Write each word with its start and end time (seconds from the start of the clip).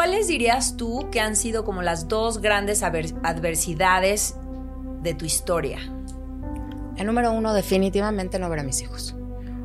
¿cuáles 0.00 0.28
dirías 0.28 0.78
tú 0.78 1.10
que 1.12 1.20
han 1.20 1.36
sido 1.36 1.62
como 1.62 1.82
las 1.82 2.08
dos 2.08 2.40
grandes 2.40 2.82
adversidades 2.82 4.34
de 5.02 5.12
tu 5.12 5.26
historia? 5.26 5.78
El 6.96 7.04
número 7.04 7.32
uno, 7.32 7.52
definitivamente 7.52 8.38
no 8.38 8.48
ver 8.48 8.60
a 8.60 8.62
mis 8.62 8.80
hijos. 8.80 9.14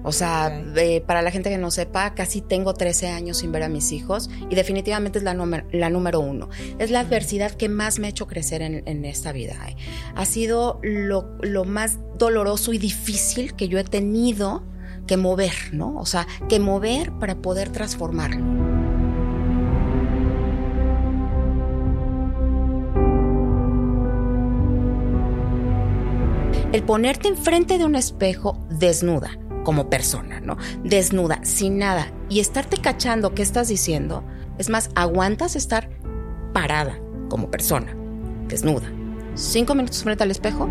O 0.04 0.12
sea, 0.12 0.62
eh, 0.76 1.00
para 1.00 1.22
la 1.22 1.32
gente 1.32 1.50
que 1.50 1.58
no 1.58 1.72
sepa, 1.72 2.14
casi 2.16 2.42
tengo 2.42 2.74
13 2.74 3.08
años 3.08 3.38
sin 3.38 3.54
ver 3.54 3.64
a 3.64 3.70
mis 3.70 3.94
hijos 3.94 4.30
y 4.50 4.56
definitivamente 4.56 5.20
es 5.20 5.24
la, 5.24 5.34
la 5.72 5.90
número 5.90 6.20
uno. 6.20 6.50
Es 6.80 6.92
la 6.92 7.00
adversidad 7.00 7.52
que 7.52 7.70
más 7.70 7.98
me 8.00 8.08
ha 8.08 8.10
hecho 8.10 8.28
crecer 8.28 8.62
en, 8.62 9.06
esta 9.06 9.32
vida. 9.32 9.56
¿eh? 9.70 9.78
Ha 10.16 10.26
sido 10.26 10.82
lo, 10.84 11.38
lo 11.44 11.64
más 11.64 11.98
doloroso 12.18 12.74
y 12.74 12.78
difícil 12.78 13.56
que 13.56 13.70
yo 13.70 13.80
he 13.80 13.86
tenido 13.86 14.64
que 15.08 15.16
mover, 15.16 15.54
¿no? 15.72 15.96
O 15.96 16.06
sea, 16.06 16.28
que 16.50 16.60
mover 16.60 17.14
para 17.20 17.36
poder 17.36 17.70
transformarlo. 17.70 18.65
El 26.76 26.84
ponerte 26.84 27.30
enfrente 27.30 27.78
de 27.78 27.86
un 27.86 27.96
espejo 27.96 28.60
desnuda 28.70 29.40
como 29.64 29.90
persona, 29.90 30.42
¿no? 30.42 30.58
Desnuda, 30.84 31.40
sin 31.46 31.78
nada, 31.78 32.12
y 32.28 32.42
estarte 32.42 32.82
cachando 32.82 33.34
qué 33.34 33.44
estás 33.44 33.70
diciendo, 33.70 34.26
es 34.58 34.70
más, 34.70 34.90
aguantas 34.94 35.56
estar 35.56 35.90
parada 36.52 37.00
como 37.30 37.50
persona, 37.50 37.96
desnuda, 38.50 38.92
cinco 39.36 39.74
minutos 39.74 40.04
frente 40.04 40.24
al 40.24 40.32
espejo 40.32 40.68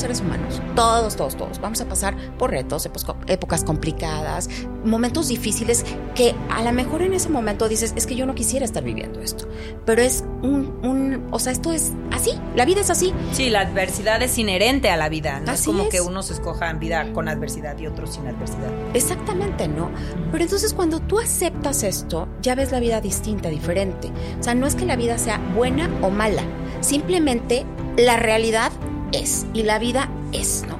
seres 0.00 0.20
humanos, 0.20 0.60
todos, 0.74 1.16
todos, 1.16 1.36
todos, 1.36 1.60
vamos 1.60 1.80
a 1.80 1.86
pasar 1.86 2.16
por 2.38 2.50
retos, 2.50 2.88
épocas 3.26 3.64
complicadas, 3.64 4.48
momentos 4.84 5.28
difíciles 5.28 5.84
que 6.14 6.34
a 6.50 6.62
lo 6.62 6.72
mejor 6.72 7.02
en 7.02 7.14
ese 7.14 7.28
momento 7.28 7.68
dices, 7.68 7.92
es 7.96 8.06
que 8.06 8.14
yo 8.14 8.26
no 8.26 8.34
quisiera 8.34 8.64
estar 8.64 8.82
viviendo 8.82 9.20
esto, 9.20 9.48
pero 9.84 10.02
es 10.02 10.24
un, 10.42 10.78
un 10.82 11.28
o 11.30 11.38
sea, 11.38 11.52
esto 11.52 11.72
es 11.72 11.92
así, 12.12 12.32
la 12.54 12.64
vida 12.64 12.80
es 12.80 12.90
así. 12.90 13.12
Sí, 13.32 13.50
la 13.50 13.60
adversidad 13.60 14.22
es 14.22 14.36
inherente 14.38 14.90
a 14.90 14.96
la 14.96 15.08
vida, 15.08 15.40
no 15.40 15.52
es 15.52 15.64
como 15.64 15.88
que 15.88 16.00
unos 16.00 16.30
escojan 16.30 16.78
vida 16.78 17.12
con 17.12 17.28
adversidad 17.28 17.78
y 17.78 17.86
otros 17.86 18.14
sin 18.14 18.26
adversidad. 18.26 18.70
Exactamente, 18.94 19.68
¿no? 19.68 19.90
Pero 20.30 20.44
entonces 20.44 20.74
cuando 20.74 21.00
tú 21.00 21.18
aceptas 21.18 21.82
esto, 21.82 22.28
ya 22.42 22.54
ves 22.54 22.72
la 22.72 22.80
vida 22.80 23.00
distinta, 23.00 23.48
diferente. 23.48 24.10
O 24.38 24.42
sea, 24.42 24.54
no 24.54 24.66
es 24.66 24.74
que 24.74 24.86
la 24.86 24.96
vida 24.96 25.18
sea 25.18 25.38
buena 25.54 25.90
o 26.02 26.10
mala, 26.10 26.42
simplemente 26.80 27.64
la 27.96 28.16
realidad 28.16 28.72
es 29.12 29.46
y 29.54 29.62
la 29.62 29.78
vida 29.78 30.10
es, 30.32 30.64
¿no? 30.66 30.78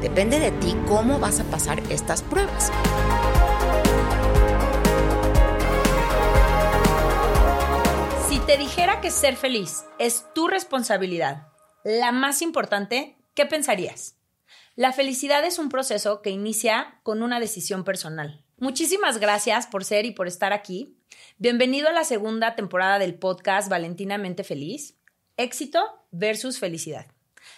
Depende 0.00 0.38
de 0.38 0.52
ti 0.52 0.76
cómo 0.86 1.18
vas 1.18 1.40
a 1.40 1.44
pasar 1.44 1.80
estas 1.90 2.22
pruebas. 2.22 2.70
Si 8.28 8.38
te 8.40 8.56
dijera 8.56 9.00
que 9.00 9.10
ser 9.10 9.36
feliz 9.36 9.84
es 9.98 10.26
tu 10.34 10.48
responsabilidad, 10.48 11.48
la 11.84 12.12
más 12.12 12.42
importante, 12.42 13.16
¿qué 13.34 13.46
pensarías? 13.46 14.16
La 14.74 14.92
felicidad 14.92 15.44
es 15.44 15.58
un 15.58 15.68
proceso 15.68 16.20
que 16.20 16.30
inicia 16.30 17.00
con 17.02 17.22
una 17.22 17.40
decisión 17.40 17.82
personal. 17.82 18.44
Muchísimas 18.58 19.18
gracias 19.18 19.66
por 19.66 19.84
ser 19.84 20.04
y 20.06 20.12
por 20.12 20.28
estar 20.28 20.52
aquí. 20.52 20.98
Bienvenido 21.38 21.88
a 21.88 21.92
la 21.92 22.04
segunda 22.04 22.54
temporada 22.54 22.98
del 22.98 23.14
podcast 23.14 23.68
Valentinamente 23.68 24.44
Feliz. 24.44 24.96
Éxito 25.36 25.80
versus 26.10 26.58
felicidad. 26.58 27.15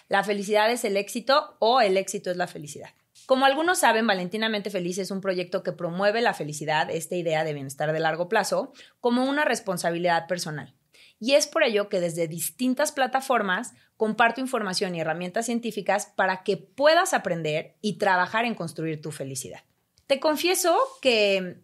La 0.09 0.23
felicidad 0.23 0.69
es 0.71 0.83
el 0.83 0.97
éxito 0.97 1.55
o 1.59 1.81
el 1.81 1.95
éxito 1.95 2.31
es 2.31 2.37
la 2.37 2.47
felicidad. 2.47 2.89
Como 3.27 3.45
algunos 3.45 3.79
saben, 3.79 4.07
Valentinamente 4.07 4.71
Feliz 4.71 4.97
es 4.97 5.11
un 5.11 5.21
proyecto 5.21 5.61
que 5.61 5.71
promueve 5.71 6.21
la 6.21 6.33
felicidad, 6.33 6.89
esta 6.89 7.15
idea 7.15 7.43
de 7.43 7.53
bienestar 7.53 7.93
de 7.93 7.99
largo 7.99 8.27
plazo, 8.27 8.73
como 9.01 9.25
una 9.25 9.45
responsabilidad 9.45 10.27
personal. 10.27 10.73
Y 11.19 11.35
es 11.35 11.47
por 11.47 11.63
ello 11.63 11.89
que 11.89 11.99
desde 11.99 12.27
distintas 12.27 12.91
plataformas 12.91 13.73
comparto 13.97 14.41
información 14.41 14.95
y 14.95 15.01
herramientas 15.01 15.45
científicas 15.45 16.11
para 16.15 16.43
que 16.43 16.57
puedas 16.57 17.13
aprender 17.13 17.75
y 17.81 17.97
trabajar 17.97 18.45
en 18.45 18.55
construir 18.55 19.01
tu 19.01 19.11
felicidad. 19.11 19.61
Te 20.07 20.19
confieso 20.19 20.75
que 21.01 21.59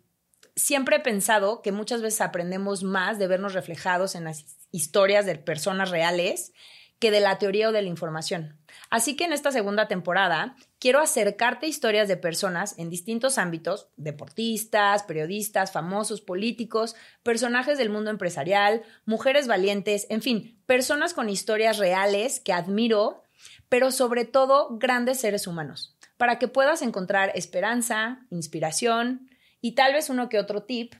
siempre 0.55 0.97
he 0.97 0.99
pensado 0.99 1.61
que 1.61 1.71
muchas 1.71 2.01
veces 2.01 2.21
aprendemos 2.21 2.83
más 2.83 3.17
de 3.17 3.27
vernos 3.27 3.53
reflejados 3.53 4.13
en 4.13 4.25
las 4.25 4.45
historias 4.71 5.25
de 5.25 5.35
personas 5.35 5.89
reales 5.89 6.53
que 6.99 7.11
de 7.11 7.19
la 7.19 7.37
teoría 7.37 7.69
o 7.69 7.71
de 7.71 7.81
la 7.81 7.89
información. 7.89 8.57
Así 8.89 9.15
que 9.15 9.25
en 9.25 9.33
esta 9.33 9.51
segunda 9.51 9.87
temporada 9.87 10.55
quiero 10.79 10.99
acercarte 10.99 11.67
historias 11.67 12.07
de 12.07 12.17
personas 12.17 12.77
en 12.77 12.89
distintos 12.89 13.37
ámbitos, 13.37 13.89
deportistas, 13.97 15.03
periodistas, 15.03 15.71
famosos, 15.71 16.21
políticos, 16.21 16.95
personajes 17.23 17.77
del 17.77 17.89
mundo 17.89 18.11
empresarial, 18.11 18.83
mujeres 19.05 19.47
valientes, 19.47 20.07
en 20.09 20.21
fin, 20.21 20.61
personas 20.65 21.13
con 21.13 21.29
historias 21.29 21.77
reales 21.77 22.39
que 22.39 22.53
admiro, 22.53 23.23
pero 23.69 23.91
sobre 23.91 24.25
todo 24.25 24.77
grandes 24.77 25.19
seres 25.19 25.47
humanos, 25.47 25.97
para 26.17 26.39
que 26.39 26.47
puedas 26.47 26.81
encontrar 26.81 27.31
esperanza, 27.35 28.25
inspiración 28.29 29.29
y 29.61 29.73
tal 29.73 29.93
vez 29.93 30.09
uno 30.09 30.29
que 30.29 30.39
otro 30.39 30.63
tip 30.63 30.93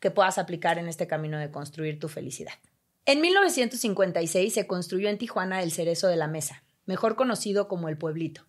que 0.00 0.10
puedas 0.10 0.36
aplicar 0.36 0.78
en 0.78 0.86
este 0.86 1.06
camino 1.06 1.38
de 1.38 1.50
construir 1.50 1.98
tu 1.98 2.08
felicidad. 2.08 2.52
En 3.06 3.20
1956 3.20 4.54
se 4.54 4.66
construyó 4.66 5.10
en 5.10 5.18
Tijuana 5.18 5.62
el 5.62 5.72
Cerezo 5.72 6.08
de 6.08 6.16
la 6.16 6.26
Mesa, 6.26 6.64
mejor 6.86 7.16
conocido 7.16 7.68
como 7.68 7.90
el 7.90 7.98
Pueblito. 7.98 8.46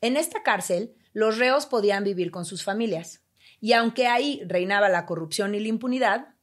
En 0.00 0.16
esta 0.16 0.42
cárcel, 0.42 0.94
los 1.12 1.36
reos 1.36 1.66
podían 1.66 2.02
vivir 2.02 2.30
con 2.30 2.46
sus 2.46 2.64
familias, 2.64 3.22
y 3.60 3.74
aunque 3.74 4.06
ahí 4.06 4.40
reinaba 4.46 4.88
la 4.88 5.04
corrupción 5.04 5.54
y 5.54 5.60
la 5.60 5.68
impunidad, 5.68 6.34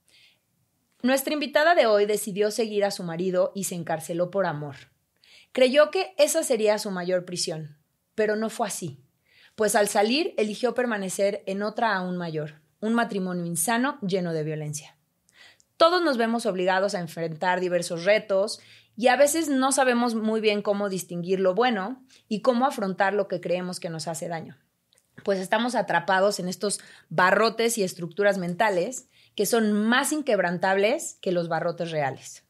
nuestra 1.02 1.34
invitada 1.34 1.74
de 1.74 1.88
hoy 1.88 2.06
decidió 2.06 2.52
seguir 2.52 2.86
a 2.86 2.92
su 2.92 3.04
marido 3.04 3.52
y 3.56 3.64
se 3.64 3.74
encarceló 3.74 4.30
por 4.30 4.46
amor. 4.46 4.76
Creyó 5.52 5.90
que 5.90 6.14
esa 6.20 6.44
sería 6.44 6.78
su 6.78 6.92
mayor 6.92 7.26
prisión, 7.26 7.80
pero 8.14 8.36
no 8.36 8.52
fue 8.52 8.68
así, 8.68 9.02
pues 9.56 9.76
al 9.76 9.88
salir 9.88 10.36
eligió 10.38 10.76
permanecer 10.76 11.42
en 11.48 11.64
otra 11.64 11.96
aún 11.96 12.16
mayor, 12.16 12.62
un 12.80 12.94
matrimonio 12.94 13.46
insano 13.46 13.98
lleno 14.02 14.34
de 14.34 14.44
violencia. 14.44 14.99
Todos 15.80 16.02
nos 16.02 16.18
vemos 16.18 16.46
obligados 16.46 16.94
a 16.94 17.00
enfrentar 17.00 17.62
diversos 17.62 18.04
retos 18.04 18.60
y 18.98 19.08
a 19.08 19.16
veces 19.16 19.48
no 19.48 19.72
sabemos 19.72 20.14
muy 20.14 20.42
bien 20.42 20.62
cómo 20.62 20.90
distinguir 20.90 21.40
lo 21.40 21.56
bueno 21.56 22.04
y 22.28 22.42
cómo 22.42 22.66
afrontar 22.66 23.14
lo 23.14 23.30
que 23.30 23.40
creemos 23.40 23.80
que 23.80 23.90
nos 23.90 24.10
hace 24.10 24.28
daño. 24.28 24.58
Pues 25.24 25.40
estamos 25.40 25.76
atrapados 25.76 26.42
en 26.42 26.50
estos 26.50 26.82
barrotes 27.08 27.78
y 27.78 27.84
estructuras 27.84 28.38
mentales 28.38 29.08
que 29.36 29.46
son 29.46 29.72
más 29.72 30.12
inquebrantables 30.12 31.18
que 31.22 31.32
los 31.32 31.48
barrotes 31.48 31.92
reales. 31.92 32.44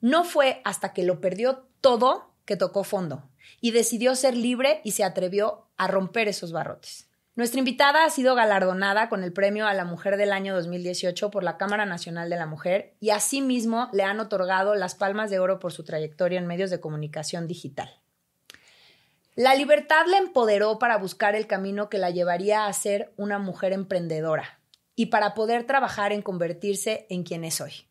No 0.00 0.24
fue 0.24 0.62
hasta 0.64 0.94
que 0.94 1.02
lo 1.02 1.20
perdió 1.20 1.68
todo 1.82 2.34
que 2.46 2.56
tocó 2.56 2.82
fondo 2.82 3.28
y 3.60 3.72
decidió 3.72 4.16
ser 4.16 4.34
libre 4.34 4.80
y 4.84 4.92
se 4.92 5.04
atrevió 5.04 5.68
a 5.76 5.86
romper 5.86 6.28
esos 6.28 6.52
barrotes. 6.52 7.10
Nuestra 7.36 7.58
invitada 7.58 8.04
ha 8.04 8.10
sido 8.10 8.36
galardonada 8.36 9.08
con 9.08 9.24
el 9.24 9.32
Premio 9.32 9.66
a 9.66 9.74
la 9.74 9.84
Mujer 9.84 10.16
del 10.16 10.32
Año 10.32 10.54
2018 10.54 11.32
por 11.32 11.42
la 11.42 11.56
Cámara 11.56 11.84
Nacional 11.84 12.30
de 12.30 12.36
la 12.36 12.46
Mujer 12.46 12.94
y 13.00 13.10
asimismo 13.10 13.88
le 13.92 14.04
han 14.04 14.20
otorgado 14.20 14.76
las 14.76 14.94
Palmas 14.94 15.30
de 15.30 15.40
Oro 15.40 15.58
por 15.58 15.72
su 15.72 15.82
trayectoria 15.82 16.38
en 16.38 16.46
medios 16.46 16.70
de 16.70 16.78
comunicación 16.78 17.48
digital. 17.48 17.90
La 19.34 19.56
libertad 19.56 20.06
la 20.06 20.18
empoderó 20.18 20.78
para 20.78 20.96
buscar 20.96 21.34
el 21.34 21.48
camino 21.48 21.88
que 21.88 21.98
la 21.98 22.10
llevaría 22.10 22.66
a 22.66 22.72
ser 22.72 23.12
una 23.16 23.40
mujer 23.40 23.72
emprendedora 23.72 24.60
y 24.94 25.06
para 25.06 25.34
poder 25.34 25.66
trabajar 25.66 26.12
en 26.12 26.22
convertirse 26.22 27.08
en 27.10 27.24
quien 27.24 27.42
es 27.42 27.60
hoy. 27.60 27.88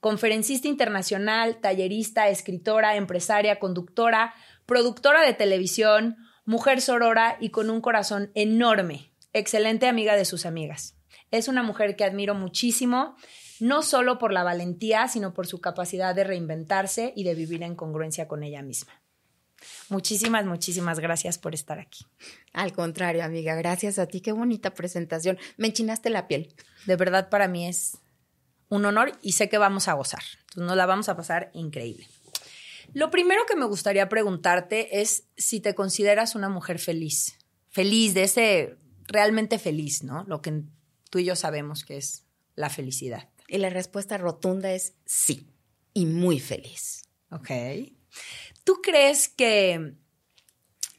Conferencista 0.00 0.66
internacional, 0.66 1.60
tallerista, 1.60 2.30
escritora, 2.30 2.96
empresaria, 2.96 3.58
conductora, 3.58 4.32
productora 4.64 5.20
de 5.26 5.34
televisión, 5.34 6.16
mujer 6.44 6.80
sorora 6.80 7.36
y 7.40 7.50
con 7.50 7.70
un 7.70 7.80
corazón 7.80 8.30
enorme, 8.34 9.12
excelente 9.32 9.86
amiga 9.86 10.16
de 10.16 10.24
sus 10.24 10.46
amigas. 10.46 10.96
Es 11.30 11.48
una 11.48 11.62
mujer 11.62 11.96
que 11.96 12.04
admiro 12.04 12.34
muchísimo, 12.34 13.16
no 13.60 13.82
solo 13.82 14.18
por 14.18 14.32
la 14.32 14.42
valentía, 14.42 15.08
sino 15.08 15.32
por 15.34 15.46
su 15.46 15.60
capacidad 15.60 16.14
de 16.14 16.24
reinventarse 16.24 17.12
y 17.16 17.24
de 17.24 17.34
vivir 17.34 17.62
en 17.62 17.74
congruencia 17.74 18.28
con 18.28 18.42
ella 18.42 18.62
misma. 18.62 19.02
Muchísimas, 19.88 20.44
muchísimas 20.44 20.98
gracias 20.98 21.38
por 21.38 21.54
estar 21.54 21.78
aquí. 21.78 22.04
Al 22.52 22.72
contrario, 22.72 23.24
amiga, 23.24 23.54
gracias 23.54 23.98
a 23.98 24.06
ti. 24.06 24.20
Qué 24.20 24.32
bonita 24.32 24.74
presentación. 24.74 25.38
Me 25.56 25.68
enchinaste 25.68 26.10
la 26.10 26.26
piel. 26.26 26.54
De 26.86 26.96
verdad, 26.96 27.28
para 27.28 27.48
mí 27.48 27.66
es 27.66 27.98
un 28.68 28.84
honor 28.84 29.12
y 29.22 29.32
sé 29.32 29.48
que 29.48 29.58
vamos 29.58 29.88
a 29.88 29.92
gozar. 29.92 30.22
nos 30.56 30.76
la 30.76 30.86
vamos 30.86 31.08
a 31.08 31.16
pasar 31.16 31.50
increíble. 31.54 32.06
Lo 32.94 33.10
primero 33.10 33.46
que 33.46 33.56
me 33.56 33.66
gustaría 33.66 34.08
preguntarte 34.08 35.00
es 35.00 35.24
si 35.36 35.60
te 35.60 35.74
consideras 35.74 36.34
una 36.34 36.48
mujer 36.48 36.78
feliz. 36.78 37.38
Feliz, 37.68 38.14
de 38.14 38.24
ese 38.24 38.76
realmente 39.06 39.58
feliz, 39.58 40.02
¿no? 40.02 40.24
Lo 40.24 40.42
que 40.42 40.62
tú 41.10 41.18
y 41.18 41.24
yo 41.24 41.36
sabemos 41.36 41.84
que 41.84 41.96
es 41.96 42.24
la 42.54 42.68
felicidad. 42.68 43.28
Y 43.48 43.58
la 43.58 43.70
respuesta 43.70 44.18
rotunda 44.18 44.72
es 44.72 44.94
sí, 45.04 45.46
y 45.94 46.06
muy 46.06 46.40
feliz. 46.40 47.02
Ok. 47.30 47.50
¿Tú 48.64 48.80
crees 48.82 49.28
que 49.28 49.94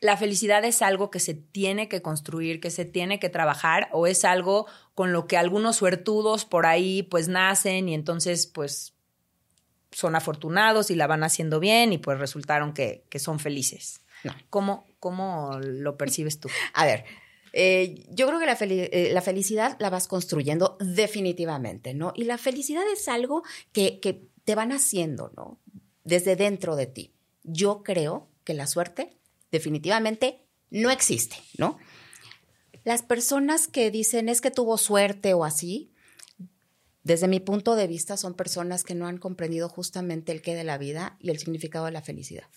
la 0.04 0.18
felicidad 0.18 0.66
es 0.66 0.81
algo 0.81 1.10
que 1.10 1.19
se 1.19 1.34
tiene 1.34 1.88
que 1.88 2.01
construir, 2.01 2.60
que 2.60 2.72
se 2.72 2.86
tiene 2.86 3.19
que 3.19 3.30
trabajar, 3.30 3.89
o 3.94 4.06
es 4.06 4.25
algo 4.25 4.68
con 4.94 5.13
lo 5.13 5.28
que 5.28 5.38
algunos 5.38 5.78
suertudos 5.78 6.46
por 6.46 6.66
ahí 6.66 7.04
pues 7.04 7.30
nacen 7.30 7.88
y 7.88 7.94
entonces 7.94 8.46
pues 8.48 8.93
son 9.94 10.16
afortunados 10.16 10.92
y 10.92 10.95
la 10.95 11.07
van 11.07 11.24
haciendo 11.24 11.60
bien 11.60 11.94
y 11.94 11.98
pues 11.98 12.19
resultaron 12.19 12.74
que, 12.74 13.06
son 13.18 13.40
felices. 13.40 14.01
No. 14.24 14.34
¿Cómo, 14.50 14.86
¿Cómo 15.00 15.60
lo 15.62 15.98
percibes 15.98 16.40
tú? 16.40 16.50
A 16.74 16.86
ver, 16.86 17.06
eh, 17.54 18.06
yo 18.10 18.28
creo 18.28 18.40
que 18.40 18.45
la, 18.45 18.57
eh, 18.60 19.12
la, 19.13 19.22
felicidad 19.22 19.78
la 19.80 19.90
vas 19.90 20.07
construyendo 20.07 20.78
definitivamente, 20.80 21.94
¿no? 21.94 22.13
Y 22.16 22.24
la 22.24 22.38
felicidad 22.38 22.84
es 22.92 23.07
algo 23.07 23.44
que, 23.72 24.00
que 24.00 24.28
te 24.44 24.56
van 24.56 24.72
haciendo, 24.72 25.31
¿no? 25.36 25.60
Desde 26.04 26.36
dentro 26.36 26.75
de 26.75 26.88
ti. 26.88 27.13
Yo 27.44 27.84
creo 27.84 28.28
que 28.44 28.54
la 28.54 28.68
suerte 28.68 29.18
definitivamente 29.51 30.42
no 30.69 30.89
existe, 30.89 31.36
¿no? 31.57 31.78
Las 32.84 33.04
personas 33.04 33.68
que 33.68 33.92
dicen 33.92 34.28
es 34.28 34.42
que 34.42 34.51
tuvo 34.51 34.78
suerte 34.78 35.34
o 35.34 35.46
así, 35.46 35.93
desde 37.03 37.27
mi 37.27 37.39
punto 37.39 37.75
de 37.75 37.88
vista 37.88 38.15
son 38.17 38.33
personas 38.33 38.83
que 38.83 38.95
no 38.95 39.07
han 39.07 39.17
comprendido 39.17 39.67
justamente 39.67 40.31
el 40.31 40.41
qué 40.41 40.55
de 40.55 40.63
la 40.63 40.77
vida 40.77 41.17
y 41.19 41.29
el 41.29 41.38
significado 41.38 41.85
de 41.85 41.91
la 41.91 42.01
felicidad. 42.01 42.47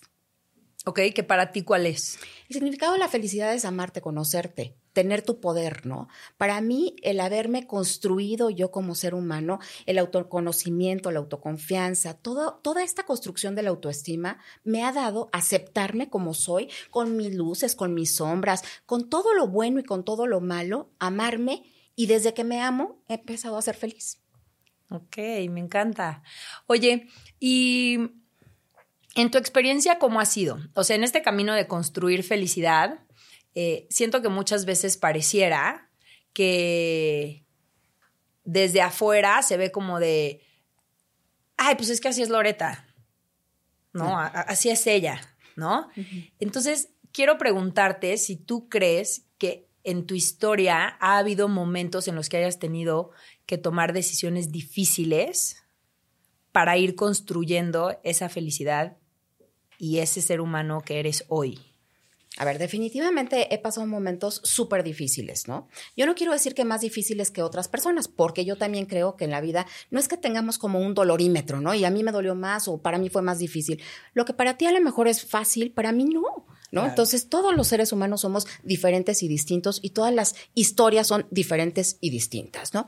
Ok, 0.88 1.00
que 1.12 1.24
para 1.24 1.50
ti 1.50 1.62
cuál 1.62 1.84
es? 1.84 2.16
El 2.48 2.54
significado 2.54 2.92
de 2.92 3.00
la 3.00 3.08
felicidad 3.08 3.52
es 3.52 3.64
amarte, 3.64 4.00
conocerte, 4.00 4.76
tener 4.92 5.22
tu 5.22 5.40
poder, 5.40 5.84
¿no? 5.84 6.06
Para 6.36 6.60
mí, 6.60 6.94
el 7.02 7.18
haberme 7.18 7.66
construido 7.66 8.50
yo 8.50 8.70
como 8.70 8.94
ser 8.94 9.16
humano, 9.16 9.58
el 9.86 9.98
autoconocimiento, 9.98 11.10
la 11.10 11.18
autoconfianza, 11.18 12.14
todo, 12.14 12.60
toda 12.62 12.84
esta 12.84 13.02
construcción 13.02 13.56
de 13.56 13.64
la 13.64 13.70
autoestima 13.70 14.38
me 14.62 14.84
ha 14.84 14.92
dado 14.92 15.28
aceptarme 15.32 16.08
como 16.08 16.34
soy, 16.34 16.70
con 16.90 17.16
mis 17.16 17.34
luces, 17.34 17.74
con 17.74 17.92
mis 17.92 18.14
sombras, 18.14 18.62
con 18.86 19.10
todo 19.10 19.34
lo 19.34 19.48
bueno 19.48 19.80
y 19.80 19.82
con 19.82 20.04
todo 20.04 20.28
lo 20.28 20.40
malo, 20.40 20.92
amarme 21.00 21.64
y 21.96 22.06
desde 22.06 22.32
que 22.32 22.44
me 22.44 22.60
amo 22.60 23.02
he 23.08 23.14
empezado 23.14 23.58
a 23.58 23.62
ser 23.62 23.74
feliz. 23.74 24.20
Ok, 24.88 25.16
me 25.50 25.60
encanta. 25.60 26.22
Oye, 26.66 27.08
y 27.40 27.98
en 29.14 29.30
tu 29.30 29.38
experiencia, 29.38 29.98
¿cómo 29.98 30.20
ha 30.20 30.26
sido? 30.26 30.58
O 30.74 30.84
sea, 30.84 30.96
en 30.96 31.04
este 31.04 31.22
camino 31.22 31.54
de 31.54 31.66
construir 31.66 32.22
felicidad, 32.22 33.00
eh, 33.54 33.86
siento 33.90 34.22
que 34.22 34.28
muchas 34.28 34.64
veces 34.64 34.96
pareciera 34.96 35.90
que 36.32 37.44
desde 38.44 38.82
afuera 38.82 39.42
se 39.42 39.56
ve 39.56 39.72
como 39.72 39.98
de, 39.98 40.42
ay, 41.56 41.74
pues 41.76 41.88
es 41.88 42.00
que 42.00 42.08
así 42.08 42.22
es 42.22 42.28
Loreta, 42.28 42.86
¿no? 43.92 44.18
Así 44.18 44.68
es 44.68 44.86
ella, 44.86 45.20
¿no? 45.56 45.88
Entonces, 46.38 46.90
quiero 47.12 47.38
preguntarte 47.38 48.18
si 48.18 48.36
tú 48.36 48.68
crees 48.68 49.24
que 49.38 49.66
en 49.82 50.06
tu 50.06 50.14
historia 50.14 50.96
ha 51.00 51.16
habido 51.16 51.48
momentos 51.48 52.08
en 52.08 52.14
los 52.14 52.28
que 52.28 52.36
hayas 52.36 52.58
tenido 52.58 53.12
que 53.46 53.58
tomar 53.58 53.92
decisiones 53.92 54.52
difíciles 54.52 55.62
para 56.52 56.76
ir 56.76 56.94
construyendo 56.94 57.98
esa 58.02 58.28
felicidad 58.28 58.96
y 59.78 59.98
ese 59.98 60.20
ser 60.20 60.40
humano 60.40 60.82
que 60.84 60.98
eres 60.98 61.24
hoy? 61.28 61.60
A 62.38 62.44
ver, 62.44 62.58
definitivamente 62.58 63.54
he 63.54 63.58
pasado 63.58 63.86
momentos 63.86 64.42
súper 64.44 64.84
difíciles, 64.84 65.48
¿no? 65.48 65.68
Yo 65.96 66.04
no 66.04 66.14
quiero 66.14 66.32
decir 66.32 66.54
que 66.54 66.66
más 66.66 66.82
difíciles 66.82 67.30
que 67.30 67.42
otras 67.42 67.66
personas, 67.66 68.08
porque 68.08 68.44
yo 68.44 68.56
también 68.56 68.84
creo 68.84 69.16
que 69.16 69.24
en 69.24 69.30
la 69.30 69.40
vida 69.40 69.66
no 69.90 69.98
es 69.98 70.06
que 70.06 70.18
tengamos 70.18 70.58
como 70.58 70.78
un 70.80 70.92
dolorímetro, 70.92 71.62
¿no? 71.62 71.74
Y 71.74 71.86
a 71.86 71.90
mí 71.90 72.02
me 72.02 72.12
dolió 72.12 72.34
más 72.34 72.68
o 72.68 72.82
para 72.82 72.98
mí 72.98 73.08
fue 73.08 73.22
más 73.22 73.38
difícil. 73.38 73.82
Lo 74.12 74.26
que 74.26 74.34
para 74.34 74.58
ti 74.58 74.66
a 74.66 74.72
lo 74.72 74.82
mejor 74.82 75.08
es 75.08 75.24
fácil, 75.24 75.72
para 75.72 75.92
mí 75.92 76.04
no. 76.04 76.46
¿No? 76.72 76.84
Entonces, 76.84 77.28
todos 77.28 77.54
los 77.54 77.68
seres 77.68 77.92
humanos 77.92 78.22
somos 78.22 78.46
diferentes 78.64 79.22
y 79.22 79.28
distintos 79.28 79.78
y 79.82 79.90
todas 79.90 80.12
las 80.12 80.34
historias 80.54 81.06
son 81.06 81.26
diferentes 81.30 81.96
y 82.00 82.10
distintas, 82.10 82.74
¿no? 82.74 82.86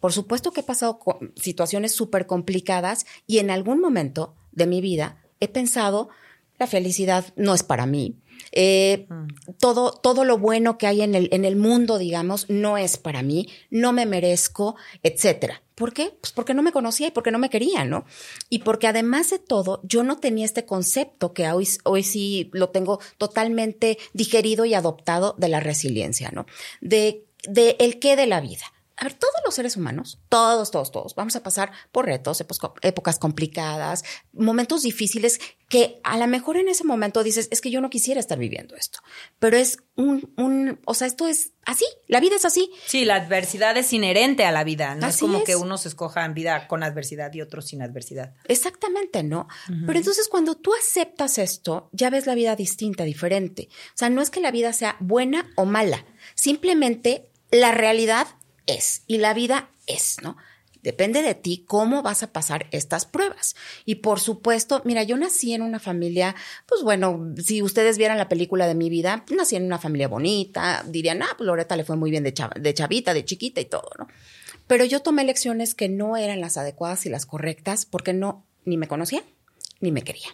Por 0.00 0.12
supuesto 0.12 0.50
que 0.50 0.60
he 0.60 0.64
pasado 0.64 0.98
situaciones 1.36 1.92
súper 1.92 2.26
complicadas 2.26 3.06
y 3.26 3.38
en 3.38 3.50
algún 3.50 3.80
momento 3.80 4.34
de 4.52 4.66
mi 4.66 4.80
vida 4.80 5.22
he 5.40 5.48
pensado, 5.48 6.08
la 6.58 6.66
felicidad 6.66 7.32
no 7.36 7.54
es 7.54 7.62
para 7.62 7.86
mí. 7.86 8.16
Eh, 8.52 9.06
mm. 9.08 9.52
todo, 9.58 9.92
todo 9.92 10.24
lo 10.24 10.38
bueno 10.38 10.78
que 10.78 10.86
hay 10.86 11.02
en 11.02 11.14
el, 11.14 11.28
en 11.32 11.44
el 11.44 11.56
mundo, 11.56 11.98
digamos, 11.98 12.48
no 12.48 12.78
es 12.78 12.96
para 12.96 13.22
mí, 13.22 13.48
no 13.70 13.92
me 13.92 14.06
merezco, 14.06 14.76
etcétera. 15.02 15.62
¿Por 15.74 15.92
qué? 15.92 16.16
Pues 16.20 16.32
porque 16.32 16.54
no 16.54 16.62
me 16.62 16.72
conocía 16.72 17.08
y 17.08 17.10
porque 17.10 17.30
no 17.30 17.38
me 17.38 17.50
quería, 17.50 17.84
¿no? 17.84 18.06
Y 18.48 18.60
porque 18.60 18.86
además 18.86 19.28
de 19.30 19.38
todo, 19.38 19.80
yo 19.84 20.04
no 20.04 20.16
tenía 20.16 20.46
este 20.46 20.64
concepto 20.64 21.34
que 21.34 21.46
hoy, 21.50 21.68
hoy 21.84 22.02
sí 22.02 22.48
lo 22.52 22.70
tengo 22.70 22.98
totalmente 23.18 23.98
digerido 24.14 24.64
y 24.64 24.72
adoptado 24.72 25.34
de 25.36 25.48
la 25.48 25.60
resiliencia, 25.60 26.30
¿no? 26.32 26.46
De, 26.80 27.26
de 27.46 27.76
el 27.78 27.98
qué 27.98 28.16
de 28.16 28.26
la 28.26 28.40
vida 28.40 28.64
a 28.98 29.04
ver, 29.04 29.12
todos 29.12 29.34
los 29.44 29.54
seres 29.54 29.76
humanos, 29.76 30.20
todos, 30.30 30.70
todos, 30.70 30.90
todos, 30.90 31.14
vamos 31.14 31.36
a 31.36 31.42
pasar 31.42 31.70
por 31.92 32.06
retos, 32.06 32.42
épocas 32.80 33.18
complicadas, 33.18 34.04
momentos 34.32 34.82
difíciles 34.82 35.38
que 35.68 36.00
a 36.02 36.16
lo 36.16 36.26
mejor 36.26 36.56
en 36.56 36.68
ese 36.68 36.84
momento 36.84 37.22
dices, 37.22 37.48
es 37.50 37.60
que 37.60 37.70
yo 37.70 37.82
no 37.82 37.90
quisiera 37.90 38.20
estar 38.20 38.38
viviendo 38.38 38.74
esto, 38.74 39.00
pero 39.38 39.58
es 39.58 39.78
un, 39.96 40.32
un, 40.38 40.80
o 40.86 40.94
sea, 40.94 41.06
esto 41.06 41.26
es 41.26 41.52
así, 41.64 41.84
la 42.06 42.20
vida 42.20 42.36
es 42.36 42.46
así. 42.46 42.70
Sí, 42.86 43.04
la 43.04 43.16
adversidad 43.16 43.76
es 43.76 43.92
inherente 43.92 44.46
a 44.46 44.52
la 44.52 44.64
vida, 44.64 44.94
no 44.94 45.08
es 45.08 45.18
como 45.18 45.44
que 45.44 45.56
uno 45.56 45.76
se 45.76 45.88
escoja 45.88 46.24
en 46.24 46.32
vida 46.32 46.66
con 46.66 46.82
adversidad 46.82 47.34
y 47.34 47.42
otro 47.42 47.60
sin 47.60 47.82
adversidad. 47.82 48.32
Exactamente, 48.44 49.22
¿no? 49.22 49.46
Pero 49.86 49.98
entonces 49.98 50.28
cuando 50.28 50.54
tú 50.54 50.72
aceptas 50.74 51.36
esto, 51.36 51.90
ya 51.92 52.08
ves 52.08 52.26
la 52.26 52.34
vida 52.34 52.56
distinta, 52.56 53.04
diferente. 53.04 53.68
O 53.70 53.98
sea, 53.98 54.08
no 54.08 54.22
es 54.22 54.30
que 54.30 54.40
la 54.40 54.52
vida 54.52 54.72
sea 54.72 54.96
buena 55.00 55.50
o 55.56 55.66
mala, 55.66 56.06
simplemente 56.34 57.28
la 57.50 57.72
realidad 57.72 58.26
es 58.66 59.02
y 59.06 59.18
la 59.18 59.34
vida 59.34 59.70
es, 59.86 60.16
¿no? 60.22 60.36
Depende 60.82 61.20
de 61.20 61.34
ti 61.34 61.64
cómo 61.66 62.02
vas 62.02 62.22
a 62.22 62.32
pasar 62.32 62.68
estas 62.70 63.06
pruebas. 63.06 63.56
Y 63.84 63.96
por 63.96 64.20
supuesto, 64.20 64.82
mira, 64.84 65.02
yo 65.02 65.16
nací 65.16 65.52
en 65.52 65.62
una 65.62 65.80
familia, 65.80 66.36
pues 66.66 66.84
bueno, 66.84 67.34
si 67.42 67.60
ustedes 67.60 67.98
vieran 67.98 68.18
la 68.18 68.28
película 68.28 68.68
de 68.68 68.76
mi 68.76 68.88
vida, 68.88 69.24
nací 69.34 69.56
en 69.56 69.64
una 69.64 69.80
familia 69.80 70.06
bonita, 70.06 70.84
dirían, 70.86 71.24
ah, 71.24 71.34
pues 71.36 71.44
Loreta 71.44 71.74
le 71.74 71.82
fue 71.82 71.96
muy 71.96 72.12
bien 72.12 72.22
de, 72.22 72.32
de 72.60 72.74
chavita, 72.74 73.14
de 73.14 73.24
chiquita 73.24 73.60
y 73.60 73.64
todo, 73.64 73.90
¿no? 73.98 74.06
Pero 74.68 74.84
yo 74.84 75.02
tomé 75.02 75.24
lecciones 75.24 75.74
que 75.74 75.88
no 75.88 76.16
eran 76.16 76.40
las 76.40 76.56
adecuadas 76.56 77.04
y 77.04 77.08
las 77.08 77.26
correctas 77.26 77.84
porque 77.84 78.12
no, 78.12 78.44
ni 78.64 78.76
me 78.76 78.86
conocía, 78.86 79.24
ni 79.80 79.92
me 79.92 80.02
quería. 80.02 80.28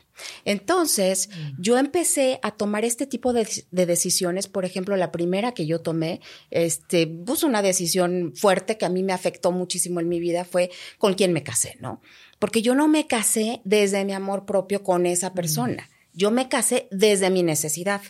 Entonces, 0.45 1.31
yo 1.59 1.79
empecé 1.79 2.39
a 2.43 2.53
tomar 2.53 2.85
este 2.85 3.07
tipo 3.07 3.33
de, 3.33 3.47
decisiones. 3.71 4.47
Por 4.47 4.65
ejemplo, 4.65 4.97
la 4.97 5.11
primera 5.11 5.53
que 5.53 5.67
yo 5.67 5.81
tomé, 5.81 6.21
este, 6.51 7.07
puso 7.07 7.47
una 7.47 7.63
decisión 7.63 8.33
fuerte 8.37 8.79
que 8.79 8.85
a 8.85 8.89
mí 8.89 9.03
me 9.03 9.13
afectó 9.13 9.51
muchísimo 9.51 10.01
en 10.01 10.09
mi 10.09 10.21
vida, 10.21 10.45
fue 10.45 10.71
con 10.99 11.15
quién 11.15 11.33
me 11.33 11.43
casé, 11.43 11.77
¿no? 11.81 12.01
Porque 12.39 12.63
yo 12.63 12.75
no 12.75 12.89
me 12.89 13.07
casé 13.07 13.61
desde 13.65 14.05
mi 14.05 14.13
amor 14.13 14.47
propio 14.47 14.83
con 14.83 15.07
esa 15.07 15.35
persona. 15.35 15.89
Yo 16.13 16.31
me 16.31 16.49
casé 16.49 16.89
desde 16.91 17.31
mi 17.31 17.43
necesidad. 17.43 18.03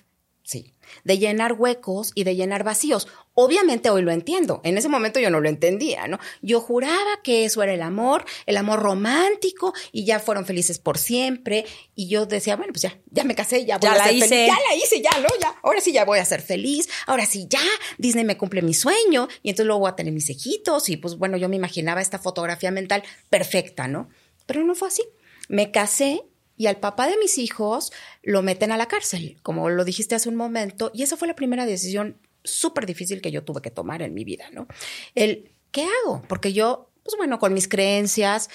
Sí, 0.44 0.74
de 1.04 1.18
llenar 1.18 1.52
huecos 1.52 2.12
y 2.14 2.24
de 2.24 2.34
llenar 2.34 2.64
vacíos. 2.64 3.06
Obviamente 3.34 3.88
hoy 3.88 4.02
lo 4.02 4.10
entiendo, 4.10 4.60
en 4.62 4.76
ese 4.76 4.88
momento 4.88 5.18
yo 5.18 5.30
no 5.30 5.40
lo 5.40 5.48
entendía, 5.48 6.06
¿no? 6.06 6.18
Yo 6.42 6.60
juraba 6.60 7.20
que 7.24 7.46
eso 7.46 7.62
era 7.62 7.72
el 7.72 7.80
amor, 7.80 8.26
el 8.44 8.58
amor 8.58 8.80
romántico 8.80 9.72
y 9.90 10.04
ya 10.04 10.18
fueron 10.18 10.44
felices 10.44 10.78
por 10.78 10.98
siempre 10.98 11.64
y 11.94 12.08
yo 12.08 12.26
decía, 12.26 12.56
bueno, 12.56 12.72
pues 12.72 12.82
ya, 12.82 12.98
ya 13.10 13.24
me 13.24 13.34
casé, 13.34 13.64
ya 13.64 13.78
voy 13.78 13.88
a 13.88 14.04
ser 14.04 14.12
feliz, 14.12 14.28
ya 14.28 14.56
la 14.68 14.76
hice, 14.76 15.00
ya, 15.00 15.18
¿no? 15.18 15.28
Ya, 15.40 15.54
ahora 15.62 15.80
sí 15.80 15.92
ya 15.92 16.04
voy 16.04 16.18
a 16.18 16.24
ser 16.26 16.42
feliz, 16.42 16.90
ahora 17.06 17.24
sí 17.24 17.46
ya, 17.48 17.62
Disney 17.96 18.24
me 18.24 18.36
cumple 18.36 18.60
mi 18.60 18.74
sueño 18.74 19.28
y 19.42 19.48
entonces 19.48 19.66
luego 19.66 19.80
voy 19.80 19.90
a 19.90 19.96
tener 19.96 20.12
mis 20.12 20.28
hijitos 20.28 20.90
y 20.90 20.98
pues 20.98 21.16
bueno, 21.16 21.38
yo 21.38 21.48
me 21.48 21.56
imaginaba 21.56 22.02
esta 22.02 22.18
fotografía 22.18 22.70
mental 22.70 23.02
perfecta, 23.30 23.88
¿no? 23.88 24.10
Pero 24.44 24.62
no 24.62 24.74
fue 24.74 24.88
así. 24.88 25.02
Me 25.48 25.70
casé 25.70 26.22
y 26.56 26.66
al 26.66 26.76
papá 26.76 27.06
de 27.06 27.16
mis 27.16 27.38
hijos 27.38 27.92
lo 28.22 28.42
meten 28.42 28.72
a 28.72 28.76
la 28.76 28.88
cárcel, 28.88 29.38
como 29.42 29.70
lo 29.70 29.84
dijiste 29.84 30.14
hace 30.14 30.28
un 30.28 30.36
momento, 30.36 30.90
y 30.92 31.02
esa 31.02 31.16
fue 31.16 31.28
la 31.28 31.34
primera 31.34 31.64
decisión 31.64 32.18
súper 32.44 32.86
difícil 32.86 33.20
que 33.20 33.30
yo 33.30 33.44
tuve 33.44 33.62
que 33.62 33.70
tomar 33.70 34.02
en 34.02 34.14
mi 34.14 34.24
vida, 34.24 34.46
¿no? 34.52 34.66
El, 35.14 35.52
¿qué 35.70 35.84
hago? 35.84 36.22
Porque 36.28 36.52
yo, 36.52 36.90
pues 37.02 37.16
bueno, 37.16 37.38
con 37.38 37.54
mis 37.54 37.68
creencias, 37.68 38.50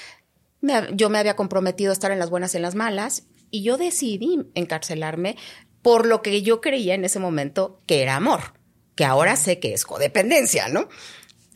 yo 0.93 1.09
me 1.09 1.19
había 1.19 1.35
comprometido 1.35 1.91
a 1.91 1.93
estar 1.93 2.11
en 2.11 2.19
las 2.19 2.29
buenas 2.29 2.53
y 2.53 2.57
en 2.57 2.63
las 2.63 2.75
malas, 2.75 3.27
y 3.51 3.63
yo 3.63 3.77
decidí 3.77 4.39
encarcelarme 4.55 5.37
por 5.81 6.05
lo 6.05 6.21
que 6.21 6.41
yo 6.41 6.59
creía 6.59 6.95
en 6.95 7.05
ese 7.05 7.19
momento 7.19 7.81
que 7.85 8.01
era 8.01 8.15
amor, 8.15 8.53
que 8.95 9.05
ahora 9.05 9.35
sé 9.35 9.59
que 9.59 9.73
es 9.73 9.85
codependencia, 9.85 10.67
¿no? 10.67 10.89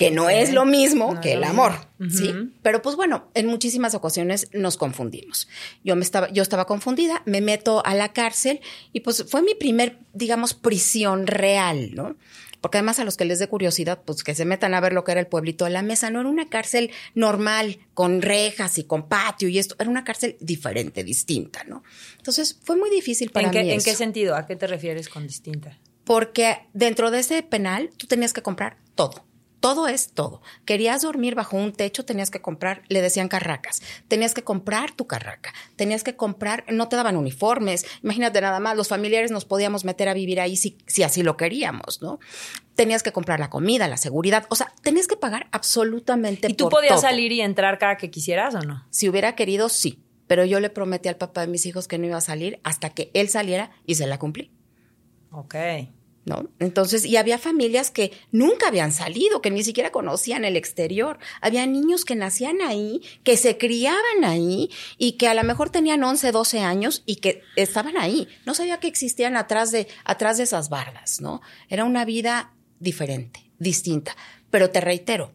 Que 0.01 0.11
no 0.11 0.29
es 0.29 0.51
lo 0.51 0.65
mismo 0.65 1.19
que 1.21 1.33
el 1.33 1.43
amor, 1.43 1.73
¿sí? 2.09 2.33
Pero 2.63 2.81
pues 2.81 2.95
bueno, 2.95 3.29
en 3.35 3.45
muchísimas 3.45 3.93
ocasiones 3.93 4.49
nos 4.51 4.77
confundimos. 4.77 5.47
Yo 5.83 5.95
me 5.95 6.03
estaba 6.03 6.29
yo 6.31 6.41
estaba 6.41 6.65
confundida, 6.65 7.21
me 7.25 7.41
meto 7.41 7.85
a 7.85 7.93
la 7.93 8.11
cárcel 8.11 8.61
y 8.93 9.01
pues 9.01 9.25
fue 9.29 9.41
mi 9.43 9.53
primer, 9.53 9.99
digamos, 10.13 10.53
prisión 10.53 11.27
real, 11.27 11.93
¿no? 11.93 12.15
porque 12.61 12.77
además 12.77 12.99
a 12.99 13.03
los 13.03 13.17
que 13.17 13.25
les 13.25 13.39
dé 13.39 13.47
curiosidad, 13.47 14.03
pues 14.05 14.23
que 14.23 14.35
se 14.35 14.45
metan 14.45 14.75
a 14.75 14.79
ver 14.79 14.93
lo 14.93 15.03
que 15.03 15.11
era 15.11 15.19
el 15.19 15.25
pueblito 15.25 15.65
de 15.65 15.71
la 15.71 15.81
mesa, 15.81 16.11
no 16.11 16.19
era 16.19 16.29
una 16.29 16.47
cárcel 16.47 16.91
normal, 17.15 17.79
con 17.95 18.21
rejas 18.21 18.77
y 18.77 18.83
con 18.83 19.09
patio 19.09 19.49
y 19.49 19.57
esto, 19.57 19.75
era 19.79 19.89
una 19.89 20.03
cárcel 20.03 20.37
diferente, 20.39 21.03
distinta, 21.03 21.63
¿no? 21.63 21.83
Entonces 22.17 22.59
fue 22.63 22.77
muy 22.77 22.91
difícil 22.91 23.31
para 23.31 23.47
¿En 23.47 23.51
qué, 23.51 23.63
mí. 23.63 23.71
¿En 23.71 23.81
qué 23.81 23.95
sentido? 23.95 24.35
¿A 24.35 24.45
qué 24.45 24.55
te 24.55 24.67
refieres 24.67 25.09
con 25.09 25.25
distinta? 25.25 25.79
Porque 26.03 26.59
dentro 26.73 27.09
de 27.09 27.19
ese 27.19 27.41
penal 27.41 27.89
tú 27.97 28.05
tenías 28.05 28.31
que 28.31 28.43
comprar 28.43 28.77
todo 28.93 29.25
todo 29.61 29.87
es 29.87 30.11
todo. 30.11 30.41
Querías 30.65 31.03
dormir 31.03 31.35
bajo 31.35 31.55
un 31.55 31.71
techo, 31.71 32.03
tenías 32.03 32.31
que 32.31 32.41
comprar, 32.41 32.81
le 32.89 33.01
decían 33.01 33.29
carracas, 33.29 33.81
tenías 34.07 34.33
que 34.33 34.43
comprar 34.43 34.91
tu 34.91 35.07
carraca, 35.07 35.53
tenías 35.75 36.03
que 36.03 36.15
comprar, 36.15 36.65
no 36.67 36.89
te 36.89 36.95
daban 36.97 37.15
uniformes, 37.15 37.85
imagínate 38.03 38.41
nada 38.41 38.59
más, 38.59 38.75
los 38.75 38.89
familiares 38.89 39.31
nos 39.31 39.45
podíamos 39.45 39.85
meter 39.85 40.09
a 40.09 40.13
vivir 40.13 40.41
ahí 40.41 40.57
si, 40.57 40.77
si 40.87 41.03
así 41.03 41.23
lo 41.23 41.37
queríamos, 41.37 42.01
¿no? 42.01 42.19
Tenías 42.75 43.03
que 43.03 43.11
comprar 43.11 43.39
la 43.39 43.49
comida, 43.49 43.87
la 43.87 43.97
seguridad, 43.97 44.47
o 44.49 44.55
sea, 44.55 44.73
tenías 44.81 45.07
que 45.07 45.15
pagar 45.15 45.47
absolutamente 45.51 46.49
¿Y 46.49 46.55
tú 46.55 46.67
podías 46.67 47.01
salir 47.01 47.31
y 47.31 47.41
entrar 47.41 47.77
cada 47.77 47.97
que 47.97 48.09
quisieras 48.09 48.55
o 48.55 48.61
no? 48.61 48.85
Si 48.89 49.07
hubiera 49.07 49.35
querido, 49.35 49.69
sí, 49.69 50.03
pero 50.25 50.43
yo 50.43 50.59
le 50.59 50.71
prometí 50.71 51.07
al 51.07 51.17
papá 51.17 51.41
de 51.41 51.47
mis 51.47 51.67
hijos 51.67 51.87
que 51.87 51.99
no 51.99 52.07
iba 52.07 52.17
a 52.17 52.21
salir 52.21 52.59
hasta 52.63 52.89
que 52.89 53.11
él 53.13 53.29
saliera 53.29 53.71
y 53.85 53.95
se 53.95 54.07
la 54.07 54.17
cumplí. 54.17 54.51
Ok. 55.31 55.55
Entonces, 56.59 57.05
y 57.05 57.17
había 57.17 57.37
familias 57.37 57.91
que 57.91 58.11
nunca 58.31 58.67
habían 58.67 58.91
salido, 58.91 59.41
que 59.41 59.51
ni 59.51 59.63
siquiera 59.63 59.91
conocían 59.91 60.45
el 60.45 60.55
exterior. 60.55 61.19
Había 61.41 61.65
niños 61.65 62.05
que 62.05 62.15
nacían 62.15 62.61
ahí, 62.61 63.01
que 63.23 63.37
se 63.37 63.57
criaban 63.57 64.23
ahí 64.23 64.69
y 64.97 65.13
que 65.13 65.27
a 65.27 65.33
lo 65.33 65.43
mejor 65.43 65.69
tenían 65.69 66.03
11, 66.03 66.31
12 66.31 66.59
años 66.59 67.03
y 67.05 67.17
que 67.17 67.41
estaban 67.55 67.97
ahí. 67.97 68.27
No 68.45 68.53
sabía 68.53 68.79
que 68.79 68.87
existían 68.87 69.37
atrás 69.37 69.71
de, 69.71 69.87
atrás 70.03 70.37
de 70.37 70.43
esas 70.43 70.69
bardas, 70.69 71.21
¿no? 71.21 71.41
Era 71.69 71.85
una 71.85 72.05
vida 72.05 72.53
diferente, 72.79 73.51
distinta. 73.59 74.15
Pero 74.49 74.69
te 74.69 74.81
reitero, 74.81 75.31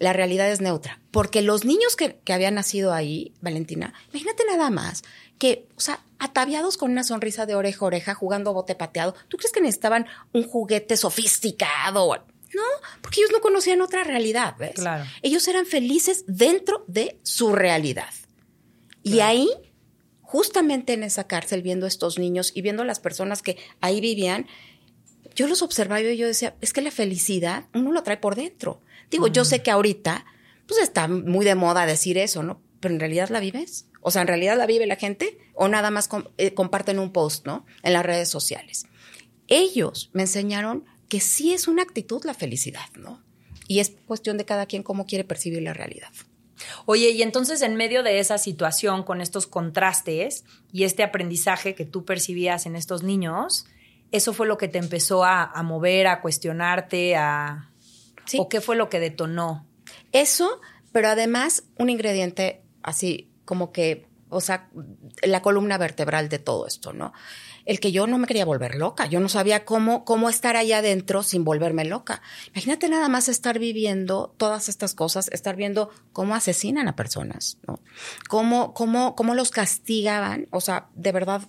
la 0.00 0.12
realidad 0.12 0.50
es 0.50 0.60
neutra. 0.60 1.00
Porque 1.12 1.42
los 1.42 1.64
niños 1.64 1.94
que, 1.94 2.16
que 2.24 2.32
habían 2.32 2.54
nacido 2.54 2.92
ahí, 2.92 3.34
Valentina, 3.40 3.94
imagínate 4.12 4.44
nada 4.46 4.70
más, 4.70 5.04
que, 5.38 5.68
o 5.76 5.80
sea, 5.80 6.02
ataviados 6.18 6.76
con 6.76 6.90
una 6.90 7.04
sonrisa 7.04 7.46
de 7.46 7.54
oreja 7.54 7.84
a 7.84 7.86
oreja, 7.86 8.14
jugando 8.14 8.52
bote 8.52 8.74
pateado. 8.74 9.14
¿Tú 9.28 9.36
crees 9.36 9.52
que 9.52 9.60
necesitaban 9.60 10.06
un 10.32 10.42
juguete 10.42 10.96
sofisticado? 10.96 12.16
No, 12.52 12.62
porque 13.00 13.20
ellos 13.20 13.30
no 13.32 13.40
conocían 13.40 13.80
otra 13.80 14.02
realidad, 14.02 14.56
¿ves? 14.58 14.74
Claro. 14.74 15.04
Ellos 15.22 15.46
eran 15.46 15.66
felices 15.66 16.24
dentro 16.26 16.84
de 16.88 17.20
su 17.22 17.54
realidad. 17.54 18.12
Y 19.02 19.20
ahí, 19.20 19.48
justamente 20.22 20.94
en 20.94 21.02
esa 21.02 21.26
cárcel, 21.26 21.62
viendo 21.62 21.86
a 21.86 21.88
estos 21.88 22.18
niños 22.18 22.52
y 22.54 22.62
viendo 22.62 22.82
a 22.82 22.86
las 22.86 23.00
personas 23.00 23.42
que 23.42 23.56
ahí 23.80 24.00
vivían, 24.00 24.46
yo 25.34 25.46
los 25.46 25.62
observaba 25.62 26.00
y 26.00 26.16
yo 26.16 26.26
decía, 26.26 26.56
es 26.60 26.72
que 26.72 26.80
la 26.80 26.90
felicidad 26.90 27.66
uno 27.74 27.92
lo 27.92 28.02
trae 28.02 28.16
por 28.16 28.34
dentro. 28.34 28.80
Digo, 29.10 29.26
yo 29.26 29.44
sé 29.44 29.62
que 29.62 29.70
ahorita, 29.70 30.24
pues 30.66 30.80
está 30.80 31.08
muy 31.08 31.44
de 31.44 31.54
moda 31.54 31.86
decir 31.86 32.18
eso, 32.18 32.42
¿no? 32.42 32.62
Pero 32.80 32.94
en 32.94 33.00
realidad 33.00 33.28
la 33.28 33.40
vives. 33.40 33.86
O 34.00 34.10
sea, 34.10 34.22
¿en 34.22 34.28
realidad 34.28 34.56
la 34.56 34.66
vive 34.66 34.86
la 34.86 34.96
gente 34.96 35.38
o 35.54 35.68
nada 35.68 35.90
más 35.90 36.08
eh, 36.38 36.54
comparten 36.54 36.98
un 36.98 37.12
post, 37.12 37.46
¿no? 37.46 37.66
En 37.82 37.92
las 37.92 38.06
redes 38.06 38.28
sociales. 38.28 38.86
Ellos 39.46 40.10
me 40.12 40.22
enseñaron 40.22 40.84
que 41.08 41.20
sí 41.20 41.52
es 41.52 41.68
una 41.68 41.82
actitud 41.82 42.24
la 42.24 42.34
felicidad, 42.34 42.88
¿no? 42.96 43.22
Y 43.66 43.80
es 43.80 43.92
cuestión 44.06 44.38
de 44.38 44.44
cada 44.44 44.66
quien 44.66 44.82
cómo 44.82 45.06
quiere 45.06 45.24
percibir 45.24 45.62
la 45.62 45.74
realidad. 45.74 46.10
Oye, 46.86 47.10
y 47.10 47.22
entonces 47.22 47.62
en 47.62 47.76
medio 47.76 48.02
de 48.02 48.18
esa 48.18 48.38
situación, 48.38 49.02
con 49.02 49.20
estos 49.20 49.46
contrastes 49.46 50.44
y 50.72 50.84
este 50.84 51.02
aprendizaje 51.02 51.74
que 51.74 51.84
tú 51.84 52.04
percibías 52.04 52.66
en 52.66 52.76
estos 52.76 53.02
niños, 53.02 53.66
¿eso 54.12 54.32
fue 54.32 54.46
lo 54.46 54.58
que 54.58 54.68
te 54.68 54.78
empezó 54.78 55.24
a, 55.24 55.52
mover, 55.62 56.06
a 56.06 56.20
cuestionarte, 56.20 57.16
a... 57.16 57.69
Sí. 58.30 58.38
¿O 58.38 58.48
qué 58.48 58.60
fue 58.60 58.76
lo 58.76 58.88
que 58.88 59.00
detonó? 59.00 59.66
Eso, 60.12 60.60
pero 60.92 61.08
además 61.08 61.64
un 61.78 61.90
ingrediente 61.90 62.62
así 62.80 63.28
como 63.44 63.72
que, 63.72 64.06
o 64.28 64.40
sea, 64.40 64.70
la 65.24 65.42
columna 65.42 65.78
vertebral 65.78 66.28
de 66.28 66.38
todo 66.38 66.68
esto, 66.68 66.92
¿no? 66.92 67.12
El 67.64 67.80
que 67.80 67.90
yo 67.90 68.06
no 68.06 68.18
me 68.18 68.28
quería 68.28 68.44
volver 68.44 68.76
loca, 68.76 69.06
yo 69.06 69.18
no 69.18 69.28
sabía 69.28 69.64
cómo, 69.64 70.04
cómo 70.04 70.30
estar 70.30 70.56
allá 70.56 70.78
adentro 70.78 71.24
sin 71.24 71.42
volverme 71.42 71.84
loca. 71.84 72.22
Imagínate 72.52 72.88
nada 72.88 73.08
más 73.08 73.28
estar 73.28 73.58
viviendo 73.58 74.32
todas 74.36 74.68
estas 74.68 74.94
cosas, 74.94 75.26
estar 75.32 75.56
viendo 75.56 75.90
cómo 76.12 76.36
asesinan 76.36 76.86
a 76.86 76.94
personas, 76.94 77.58
¿no? 77.66 77.80
Cómo, 78.28 78.74
cómo, 78.74 79.16
cómo 79.16 79.34
los 79.34 79.50
castigaban, 79.50 80.46
o 80.52 80.60
sea, 80.60 80.86
de 80.94 81.10
verdad 81.10 81.42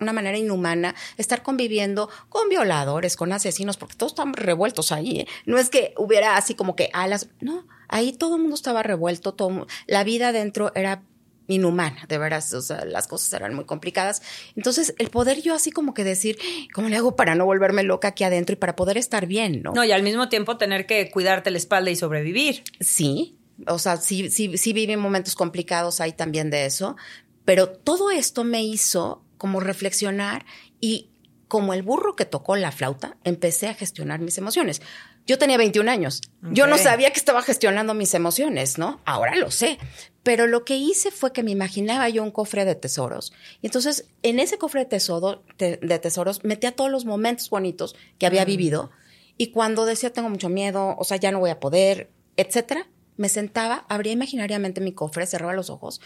una 0.00 0.12
manera 0.12 0.38
inhumana, 0.38 0.94
estar 1.16 1.42
conviviendo 1.42 2.08
con 2.28 2.48
violadores, 2.48 3.16
con 3.16 3.32
asesinos, 3.32 3.76
porque 3.76 3.96
todos 3.96 4.12
están 4.12 4.34
revueltos 4.34 4.92
ahí. 4.92 5.20
¿eh? 5.20 5.28
No 5.46 5.58
es 5.58 5.70
que 5.70 5.94
hubiera 5.96 6.36
así 6.36 6.54
como 6.54 6.76
que 6.76 6.90
alas, 6.92 7.28
no, 7.40 7.66
ahí 7.88 8.12
todo 8.12 8.36
el 8.36 8.42
mundo 8.42 8.56
estaba 8.56 8.82
revuelto, 8.82 9.34
todo, 9.34 9.66
la 9.86 10.04
vida 10.04 10.28
adentro 10.28 10.72
era 10.74 11.02
inhumana, 11.48 12.06
de 12.08 12.18
veras, 12.18 12.52
o 12.54 12.60
sea, 12.60 12.84
las 12.84 13.06
cosas 13.06 13.32
eran 13.32 13.54
muy 13.54 13.64
complicadas. 13.64 14.22
Entonces, 14.56 14.94
el 14.98 15.10
poder 15.10 15.40
yo 15.42 15.54
así 15.54 15.70
como 15.70 15.94
que 15.94 16.04
decir, 16.04 16.38
¿cómo 16.74 16.88
le 16.88 16.96
hago 16.96 17.16
para 17.16 17.34
no 17.34 17.44
volverme 17.44 17.82
loca 17.82 18.08
aquí 18.08 18.24
adentro 18.24 18.54
y 18.54 18.56
para 18.56 18.76
poder 18.76 18.98
estar 18.98 19.26
bien, 19.26 19.62
no? 19.62 19.72
No, 19.72 19.84
y 19.84 19.92
al 19.92 20.02
mismo 20.02 20.28
tiempo 20.28 20.56
tener 20.56 20.86
que 20.86 21.08
cuidarte 21.10 21.50
la 21.50 21.58
espalda 21.58 21.90
y 21.90 21.96
sobrevivir. 21.96 22.64
Sí, 22.80 23.36
o 23.66 23.78
sea, 23.78 23.96
sí, 23.96 24.28
sí, 24.30 24.58
sí 24.58 24.72
viví 24.72 24.96
momentos 24.96 25.34
complicados 25.34 26.00
ahí 26.00 26.12
también 26.12 26.50
de 26.50 26.66
eso, 26.66 26.96
pero 27.44 27.68
todo 27.68 28.10
esto 28.10 28.44
me 28.44 28.62
hizo 28.64 29.22
como 29.38 29.60
reflexionar 29.60 30.44
y 30.80 31.10
como 31.48 31.74
el 31.74 31.82
burro 31.82 32.16
que 32.16 32.24
tocó 32.24 32.56
la 32.56 32.72
flauta, 32.72 33.16
empecé 33.24 33.68
a 33.68 33.74
gestionar 33.74 34.20
mis 34.20 34.38
emociones. 34.38 34.82
Yo 35.26 35.38
tenía 35.38 35.56
21 35.58 35.90
años. 35.90 36.22
Yo 36.52 36.66
no 36.66 36.78
sabía 36.78 37.12
que 37.12 37.18
estaba 37.18 37.42
gestionando 37.42 37.94
mis 37.94 38.14
emociones, 38.14 38.78
¿no? 38.78 39.00
Ahora 39.04 39.34
lo 39.36 39.50
sé. 39.50 39.78
Pero 40.22 40.46
lo 40.46 40.64
que 40.64 40.76
hice 40.76 41.10
fue 41.10 41.32
que 41.32 41.42
me 41.42 41.50
imaginaba 41.50 42.08
yo 42.08 42.22
un 42.22 42.30
cofre 42.30 42.64
de 42.64 42.76
tesoros. 42.76 43.32
Y 43.60 43.66
entonces, 43.66 44.06
en 44.22 44.38
ese 44.38 44.58
cofre 44.58 44.80
de, 44.80 44.86
tesoro, 44.86 45.44
de 45.58 45.98
tesoros, 46.00 46.44
metía 46.44 46.72
todos 46.72 46.90
los 46.90 47.04
momentos 47.04 47.50
bonitos 47.50 47.96
que 48.18 48.26
había 48.26 48.44
mm. 48.44 48.46
vivido. 48.46 48.90
Y 49.36 49.48
cuando 49.48 49.84
decía, 49.84 50.12
tengo 50.12 50.28
mucho 50.28 50.48
miedo, 50.48 50.94
o 50.96 51.04
sea, 51.04 51.16
ya 51.16 51.32
no 51.32 51.40
voy 51.40 51.50
a 51.50 51.60
poder, 51.60 52.10
etcétera, 52.36 52.88
me 53.16 53.28
sentaba, 53.28 53.84
abría 53.88 54.12
imaginariamente 54.12 54.80
mi 54.80 54.92
cofre, 54.92 55.26
cerraba 55.26 55.54
los 55.54 55.70
ojos 55.70 56.00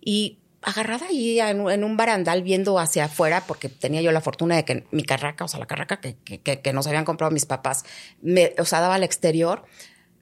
y 0.00 0.38
agarrada 0.62 1.06
ahí 1.06 1.40
en, 1.40 1.84
un 1.84 1.96
barandal 1.96 2.42
viendo 2.42 2.78
hacia 2.78 3.04
afuera, 3.04 3.44
porque 3.46 3.68
tenía 3.68 4.02
yo 4.02 4.12
la 4.12 4.20
fortuna 4.20 4.56
de 4.56 4.64
que 4.64 4.84
mi 4.90 5.02
carraca, 5.02 5.44
o 5.44 5.48
sea, 5.48 5.60
la 5.60 5.66
carraca 5.66 6.00
que, 6.00 6.16
que, 6.16 6.40
que 6.40 6.72
nos 6.72 6.86
habían 6.86 7.04
comprado 7.04 7.30
mis 7.30 7.46
papás, 7.46 7.84
me, 8.20 8.54
o 8.58 8.64
sea, 8.64 8.80
daba 8.80 8.96
al 8.96 9.04
exterior, 9.04 9.64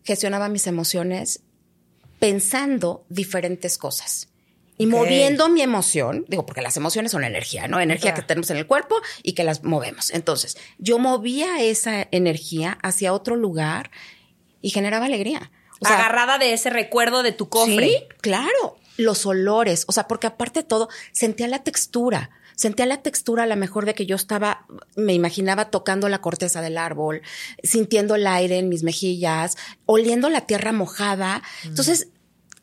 gestionaba 0.04 0.48
mis 0.48 0.66
emociones 0.66 1.42
pensando 2.18 3.04
diferentes 3.08 3.78
cosas. 3.78 4.28
Y 4.78 4.86
moviendo 4.86 5.48
mi 5.48 5.62
emoción, 5.62 6.26
digo, 6.28 6.44
porque 6.44 6.60
las 6.60 6.76
emociones 6.76 7.12
son 7.12 7.24
energía, 7.24 7.66
¿no? 7.66 7.80
Energía 7.80 8.12
que 8.12 8.20
tenemos 8.20 8.50
en 8.50 8.58
el 8.58 8.66
cuerpo 8.66 8.96
y 9.22 9.32
que 9.32 9.42
las 9.42 9.64
movemos. 9.64 10.10
Entonces, 10.10 10.58
yo 10.76 10.98
movía 10.98 11.62
esa 11.62 12.06
energía 12.10 12.78
hacia 12.82 13.14
otro 13.14 13.36
lugar 13.36 13.90
y 14.60 14.68
generaba 14.68 15.06
alegría. 15.06 15.50
Agarrada 15.82 16.36
de 16.36 16.52
ese 16.52 16.68
recuerdo 16.68 17.22
de 17.22 17.32
tu 17.32 17.48
cofre. 17.48 17.88
Sí, 17.88 18.04
claro 18.20 18.76
los 18.96 19.26
olores, 19.26 19.84
o 19.88 19.92
sea, 19.92 20.08
porque 20.08 20.26
aparte 20.26 20.60
de 20.60 20.64
todo, 20.64 20.88
sentía 21.12 21.48
la 21.48 21.62
textura, 21.62 22.30
sentía 22.54 22.86
la 22.86 23.02
textura 23.02 23.44
a 23.44 23.46
lo 23.46 23.56
mejor 23.56 23.84
de 23.84 23.94
que 23.94 24.06
yo 24.06 24.16
estaba, 24.16 24.66
me 24.96 25.12
imaginaba 25.12 25.70
tocando 25.70 26.08
la 26.08 26.20
corteza 26.20 26.62
del 26.62 26.78
árbol, 26.78 27.22
sintiendo 27.62 28.14
el 28.14 28.26
aire 28.26 28.58
en 28.58 28.68
mis 28.68 28.82
mejillas, 28.82 29.56
oliendo 29.84 30.30
la 30.30 30.42
tierra 30.42 30.72
mojada. 30.72 31.42
Mm. 31.64 31.68
Entonces, 31.68 32.08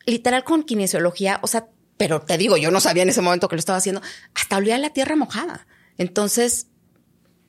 literal 0.06 0.44
con 0.44 0.64
kinesiología, 0.64 1.38
o 1.42 1.46
sea, 1.46 1.68
pero 1.96 2.20
te 2.20 2.36
digo, 2.36 2.56
yo 2.56 2.70
no 2.70 2.80
sabía 2.80 3.04
en 3.04 3.08
ese 3.08 3.22
momento 3.22 3.48
que 3.48 3.56
lo 3.56 3.60
estaba 3.60 3.78
haciendo, 3.78 4.02
hasta 4.34 4.56
olía 4.56 4.76
la 4.78 4.90
tierra 4.90 5.16
mojada. 5.16 5.66
Entonces, 5.96 6.66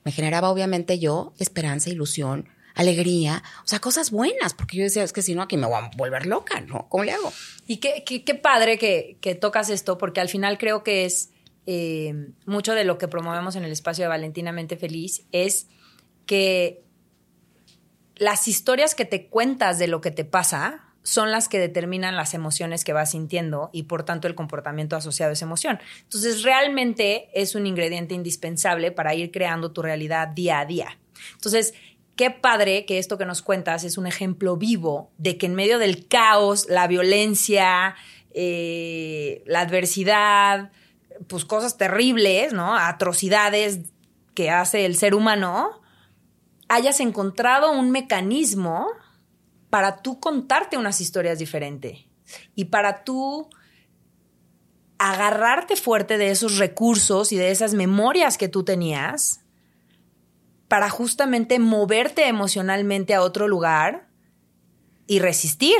me 0.04 0.12
generaba 0.12 0.52
obviamente 0.52 1.00
yo 1.00 1.34
esperanza, 1.40 1.90
ilusión, 1.90 2.48
alegría, 2.76 3.42
o 3.64 3.68
sea, 3.68 3.80
cosas 3.80 4.12
buenas, 4.12 4.54
porque 4.54 4.78
yo 4.78 4.84
decía, 4.84 5.04
es 5.04 5.14
que 5.14 5.22
si 5.22 5.34
no, 5.34 5.42
aquí 5.42 5.58
me 5.58 5.66
voy 5.66 5.78
a 5.78 5.92
volver 5.98 6.26
loca, 6.26 6.62
¿no? 6.62 6.88
¿Cómo 6.90 7.04
le 7.04 7.14
hago? 7.14 7.34
Y 7.66 7.78
qué, 7.78 8.04
qué, 8.04 8.36
padre 8.36 8.78
que, 8.78 9.18
que, 9.22 9.34
tocas 9.34 9.70
esto, 9.70 9.98
porque 9.98 10.22
al 10.22 10.30
final 10.30 10.58
creo 10.58 10.84
que 10.84 11.06
es 11.06 11.32
eh, 11.66 12.14
mucho 12.46 12.74
de 12.74 12.84
lo 12.84 12.98
que 12.98 13.08
promovemos 13.08 13.56
en 13.56 13.64
el 13.64 13.72
espacio 13.72 14.04
de 14.04 14.10
Valentinamente 14.10 14.78
Feliz, 14.78 15.26
es 15.32 15.68
que 16.26 16.84
las 18.18 18.48
historias 18.48 18.94
que 18.94 19.06
te 19.06 19.28
cuentas 19.28 19.80
de 19.80 19.88
lo 19.88 20.02
que 20.02 20.12
te 20.12 20.26
pasa 20.26 20.82
son 21.06 21.32
las 21.32 21.48
que 21.48 21.60
determinan 21.60 22.16
las 22.16 22.34
emociones 22.34 22.84
que 22.84 22.92
vas 22.92 23.12
sintiendo 23.12 23.70
y 23.72 23.84
por 23.84 24.04
tanto 24.04 24.28
el 24.28 24.34
comportamiento 24.34 24.96
asociado 24.96 25.30
a 25.30 25.34
esa 25.34 25.46
emoción. 25.46 25.80
Entonces 26.02 26.42
realmente 26.42 27.30
es 27.34 27.54
un 27.54 27.68
ingrediente 27.68 28.16
indispensable 28.16 28.92
para 28.92 29.14
ir 29.14 29.32
creando 29.32 29.72
tu 29.72 29.84
realidad 29.84 30.30
día 30.30 30.60
a 30.60 30.66
día. 30.66 30.98
Entonces, 31.34 31.76
qué 32.16 32.32
padre 32.32 32.86
que 32.86 32.98
esto 32.98 33.18
que 33.18 33.26
nos 33.26 33.42
cuentas 33.42 33.84
es 33.84 33.98
un 33.98 34.08
ejemplo 34.08 34.58
vivo 34.58 35.12
de 35.18 35.38
que 35.38 35.46
en 35.46 35.56
medio 35.56 35.80
del 35.80 36.08
caos, 36.08 36.68
la 36.70 36.88
violencia, 36.88 37.96
eh, 38.34 39.44
la 39.46 39.62
adversidad, 39.62 40.72
pues 41.28 41.46
cosas 41.46 41.78
terribles, 41.78 42.54
¿no? 42.54 42.76
Atrocidades 42.76 43.80
que 44.34 44.50
hace 44.50 44.86
el 44.86 44.98
ser 44.98 45.16
humano, 45.16 45.82
hayas 46.68 47.00
encontrado 47.00 47.72
un 47.72 47.92
mecanismo 47.92 48.88
para 49.70 49.98
tú 49.98 50.20
contarte 50.20 50.78
unas 50.78 51.02
historias 51.02 51.40
diferentes 51.40 52.06
y 52.56 52.66
para 52.66 53.04
tú 53.04 53.50
agarrarte 54.98 55.76
fuerte 55.76 56.18
de 56.18 56.32
esos 56.32 56.58
recursos 56.58 57.32
y 57.32 57.38
de 57.38 57.52
esas 57.52 57.74
memorias 57.74 58.38
que 58.38 58.48
tú 58.48 58.64
tenías 58.64 59.42
para 60.68 60.90
justamente 60.90 61.60
moverte 61.60 62.28
emocionalmente 62.28 63.14
a 63.14 63.22
otro 63.22 63.48
lugar 63.48 64.08
y 65.08 65.20
resistir 65.20 65.78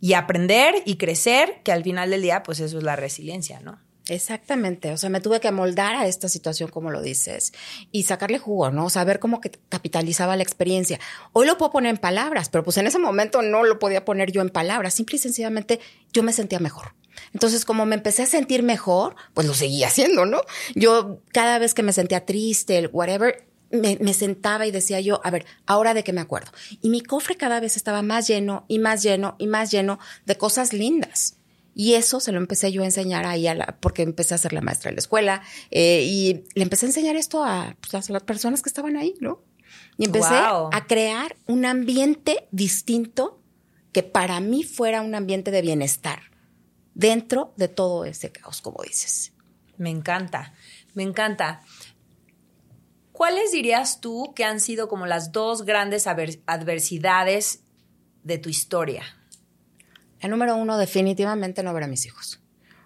y 0.00 0.14
aprender 0.14 0.74
y 0.84 0.96
crecer, 0.96 1.62
que 1.62 1.72
al 1.72 1.84
final 1.84 2.10
del 2.10 2.22
día, 2.22 2.42
pues 2.42 2.60
eso 2.60 2.78
es 2.78 2.84
la 2.84 2.96
resiliencia, 2.96 3.60
¿no? 3.60 3.78
Exactamente, 4.08 4.90
o 4.92 4.96
sea, 4.96 5.10
me 5.10 5.20
tuve 5.20 5.38
que 5.38 5.46
amoldar 5.46 5.94
a 5.94 6.08
esta 6.08 6.28
situación 6.28 6.70
como 6.70 6.90
lo 6.90 7.02
dices 7.02 7.52
y 7.92 8.02
sacarle 8.02 8.38
jugo, 8.38 8.72
¿no? 8.72 8.86
O 8.86 8.90
sea, 8.90 9.06
cómo 9.20 9.40
que 9.40 9.52
capitalizaba 9.68 10.36
la 10.36 10.42
experiencia. 10.42 10.98
Hoy 11.32 11.46
lo 11.46 11.56
puedo 11.56 11.70
poner 11.70 11.90
en 11.90 11.98
palabras, 11.98 12.48
pero 12.48 12.64
pues 12.64 12.78
en 12.78 12.88
ese 12.88 12.98
momento 12.98 13.42
no 13.42 13.62
lo 13.62 13.78
podía 13.78 14.04
poner 14.04 14.32
yo 14.32 14.40
en 14.40 14.48
palabras, 14.48 14.94
simple 14.94 15.16
y 15.16 15.18
sencillamente 15.20 15.78
yo 16.12 16.24
me 16.24 16.32
sentía 16.32 16.58
mejor. 16.58 16.94
Entonces, 17.32 17.64
como 17.64 17.86
me 17.86 17.94
empecé 17.94 18.22
a 18.22 18.26
sentir 18.26 18.64
mejor, 18.64 19.14
pues 19.34 19.46
lo 19.46 19.54
seguía 19.54 19.86
haciendo, 19.86 20.26
¿no? 20.26 20.40
Yo 20.74 21.20
cada 21.32 21.60
vez 21.60 21.72
que 21.72 21.84
me 21.84 21.92
sentía 21.92 22.26
triste, 22.26 22.78
el 22.78 22.90
whatever, 22.92 23.46
me, 23.72 23.98
me, 24.00 24.14
sentaba 24.14 24.66
y 24.66 24.70
decía 24.70 25.00
yo, 25.00 25.20
a 25.24 25.30
ver, 25.30 25.46
ahora 25.66 25.94
de 25.94 26.04
qué 26.04 26.12
me 26.12 26.20
acuerdo. 26.20 26.52
Y 26.80 26.90
mi 26.90 27.00
cofre 27.00 27.36
cada 27.36 27.58
vez 27.58 27.76
estaba 27.76 28.02
más 28.02 28.28
lleno 28.28 28.64
y 28.68 28.78
más 28.78 29.02
lleno 29.02 29.36
y 29.38 29.46
más 29.46 29.70
lleno 29.70 29.98
de 30.26 30.36
cosas 30.36 30.72
lindas. 30.72 31.38
Y 31.74 31.94
eso 31.94 32.20
se 32.20 32.32
lo 32.32 32.38
empecé 32.38 32.70
yo 32.70 32.82
a 32.82 32.84
enseñar 32.84 33.24
ahí, 33.24 33.46
a 33.46 33.54
la, 33.54 33.78
porque 33.80 34.02
empecé 34.02 34.34
a 34.34 34.38
ser 34.38 34.52
la 34.52 34.60
maestra 34.60 34.90
de 34.90 34.96
la 34.96 35.00
escuela, 35.00 35.42
eh, 35.70 36.02
y 36.04 36.44
le 36.54 36.62
empecé 36.62 36.86
a 36.86 36.90
enseñar 36.90 37.16
esto 37.16 37.42
a, 37.44 37.76
pues, 37.80 38.10
a, 38.10 38.12
las 38.12 38.22
personas 38.22 38.62
que 38.62 38.68
estaban 38.68 38.96
ahí, 38.96 39.14
¿no? 39.20 39.42
Y 39.96 40.04
empecé 40.04 40.34
wow. 40.34 40.68
a 40.72 40.86
crear 40.86 41.36
un 41.46 41.64
ambiente 41.64 42.46
distinto 42.50 43.40
que 43.92 44.02
para 44.02 44.40
mí 44.40 44.64
fuera 44.64 45.00
un 45.00 45.14
ambiente 45.14 45.50
de 45.50 45.62
bienestar 45.62 46.20
dentro 46.94 47.54
de 47.56 47.68
todo 47.68 48.04
ese 48.04 48.32
caos, 48.32 48.60
como 48.60 48.82
dices. 48.82 49.32
Me 49.78 49.90
encanta, 49.90 50.54
me 50.94 51.02
encanta. 51.02 51.62
¿Cuáles 53.22 53.52
dirías 53.52 54.00
tú 54.00 54.32
que 54.34 54.42
han 54.42 54.58
sido 54.58 54.88
como 54.88 55.06
las 55.06 55.30
dos 55.30 55.64
grandes 55.64 56.08
adversidades 56.08 57.60
de 58.24 58.38
tu 58.38 58.48
historia? 58.48 59.04
El 60.18 60.32
número 60.32 60.56
uno, 60.56 60.76
definitivamente 60.76 61.62
no 61.62 61.72
ver 61.72 61.84
a 61.84 61.86
mis 61.86 62.04
hijos. 62.04 62.40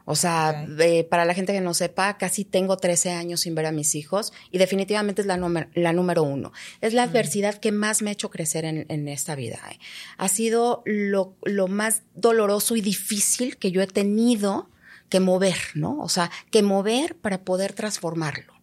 O 0.05 0.15
sea, 0.15 0.67
okay. 0.71 0.99
eh, 0.99 1.05
para 1.05 1.25
la 1.25 1.33
gente 1.33 1.55
que 1.55 1.63
no 1.63 1.73
sepa, 1.73 2.19
casi 2.19 2.45
tengo 2.45 2.77
13 2.77 3.13
años 3.13 3.41
sin 3.41 3.55
ver 3.55 3.65
a 3.65 3.73
mis 3.73 3.95
hijos 3.95 4.35
y 4.51 4.59
definitivamente 4.59 5.23
es 5.23 5.27
la, 5.27 5.39
número, 5.39 5.71
la 5.73 5.95
número 5.95 6.23
uno. 6.23 6.53
Es 6.83 6.93
la 6.93 7.07
mm. 7.07 7.09
adversidad 7.09 7.55
que 7.55 7.73
más 7.73 8.03
me 8.03 8.11
ha 8.11 8.13
hecho 8.13 8.29
crecer 8.29 8.67
en, 8.67 8.85
en 8.91 9.09
esta 9.09 9.37
vida. 9.37 9.59
Eh. 9.71 9.79
Ha 10.19 10.29
sido 10.29 10.83
lo, 10.85 11.35
lo 11.45 11.67
más 11.67 12.03
doloroso 12.15 12.77
y 12.77 12.83
difícil 12.83 13.57
que 13.57 13.71
yo 13.71 13.81
he 13.81 13.87
tenido 13.87 14.69
que 15.09 15.19
mover, 15.19 15.57
¿no? 15.73 15.99
O 16.01 16.11
sea, 16.11 16.31
que 16.51 16.63
mover 16.63 17.17
para 17.17 17.43
poder 17.43 17.73
transformarlo. 17.73 18.56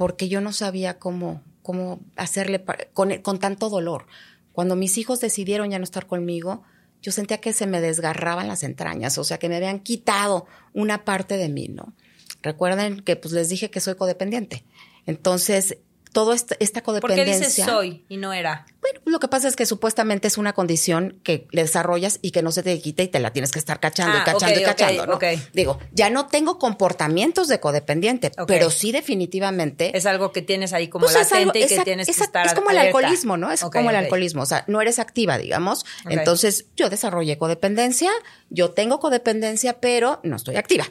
Porque 0.00 0.30
yo 0.30 0.40
no 0.40 0.54
sabía 0.54 0.98
cómo, 0.98 1.42
cómo 1.60 2.00
hacerle 2.16 2.64
con, 2.94 3.18
con 3.18 3.38
tanto 3.38 3.68
dolor. 3.68 4.06
Cuando 4.52 4.74
mis 4.74 4.96
hijos 4.96 5.20
decidieron 5.20 5.68
ya 5.70 5.78
no 5.78 5.84
estar 5.84 6.06
conmigo, 6.06 6.62
yo 7.02 7.12
sentía 7.12 7.36
que 7.36 7.52
se 7.52 7.66
me 7.66 7.82
desgarraban 7.82 8.48
las 8.48 8.62
entrañas, 8.62 9.18
o 9.18 9.24
sea, 9.24 9.36
que 9.36 9.50
me 9.50 9.56
habían 9.56 9.80
quitado 9.80 10.46
una 10.72 11.04
parte 11.04 11.36
de 11.36 11.50
mí, 11.50 11.68
¿no? 11.68 11.92
Recuerden 12.40 13.00
que 13.00 13.16
pues 13.16 13.34
les 13.34 13.50
dije 13.50 13.70
que 13.70 13.80
soy 13.80 13.94
codependiente. 13.94 14.64
Entonces, 15.04 15.76
todo 16.12 16.32
esta, 16.32 16.56
esta 16.60 16.82
codependencia. 16.82 17.24
¿Por 17.24 17.38
qué 17.38 17.46
dices 17.46 17.64
soy 17.64 18.04
y 18.08 18.16
no 18.16 18.32
era? 18.32 18.66
Bueno, 18.80 19.00
lo 19.04 19.20
que 19.20 19.28
pasa 19.28 19.46
es 19.46 19.56
que 19.56 19.66
supuestamente 19.66 20.26
es 20.26 20.38
una 20.38 20.52
condición 20.52 21.20
que 21.22 21.46
le 21.50 21.62
desarrollas 21.62 22.18
y 22.22 22.30
que 22.30 22.42
no 22.42 22.50
se 22.50 22.62
te 22.62 22.80
quita 22.80 23.02
y 23.02 23.08
te 23.08 23.20
la 23.20 23.32
tienes 23.32 23.52
que 23.52 23.58
estar 23.58 23.78
cachando 23.78 24.16
ah, 24.16 24.22
y 24.22 24.24
cachando 24.24 24.46
okay, 24.46 24.62
y 24.62 24.64
cachando, 24.64 25.02
okay, 25.02 25.08
¿no? 25.08 25.16
Okay. 25.16 25.42
Digo, 25.52 25.78
ya 25.92 26.08
no 26.10 26.26
tengo 26.26 26.58
comportamientos 26.58 27.48
de 27.48 27.60
codependiente, 27.60 28.32
pero 28.46 28.70
sí 28.70 28.90
definitivamente. 28.92 29.96
Es 29.96 30.06
algo 30.06 30.32
que 30.32 30.42
tienes 30.42 30.72
ahí 30.72 30.88
como 30.88 31.04
pues 31.04 31.14
latente 31.14 31.38
algo, 31.38 31.52
y 31.58 31.68
que 31.68 31.74
esa, 31.74 31.84
tienes 31.84 32.08
esa, 32.08 32.18
que 32.18 32.24
estar 32.24 32.46
Es 32.46 32.54
como 32.54 32.70
alerta. 32.70 32.88
el 32.88 32.96
alcoholismo, 32.96 33.36
¿no? 33.36 33.52
Es 33.52 33.60
como 33.60 33.90
el 33.90 33.96
alcoholismo, 33.96 34.42
o 34.42 34.46
sea, 34.46 34.64
no 34.66 34.80
eres 34.80 34.98
activa, 34.98 35.36
digamos. 35.38 35.84
Entonces, 36.08 36.66
yo 36.76 36.88
desarrollé 36.88 37.36
codependencia, 37.36 38.10
yo 38.48 38.70
tengo 38.70 38.98
codependencia, 38.98 39.80
pero 39.80 40.20
no 40.22 40.36
estoy 40.36 40.56
activa. 40.56 40.86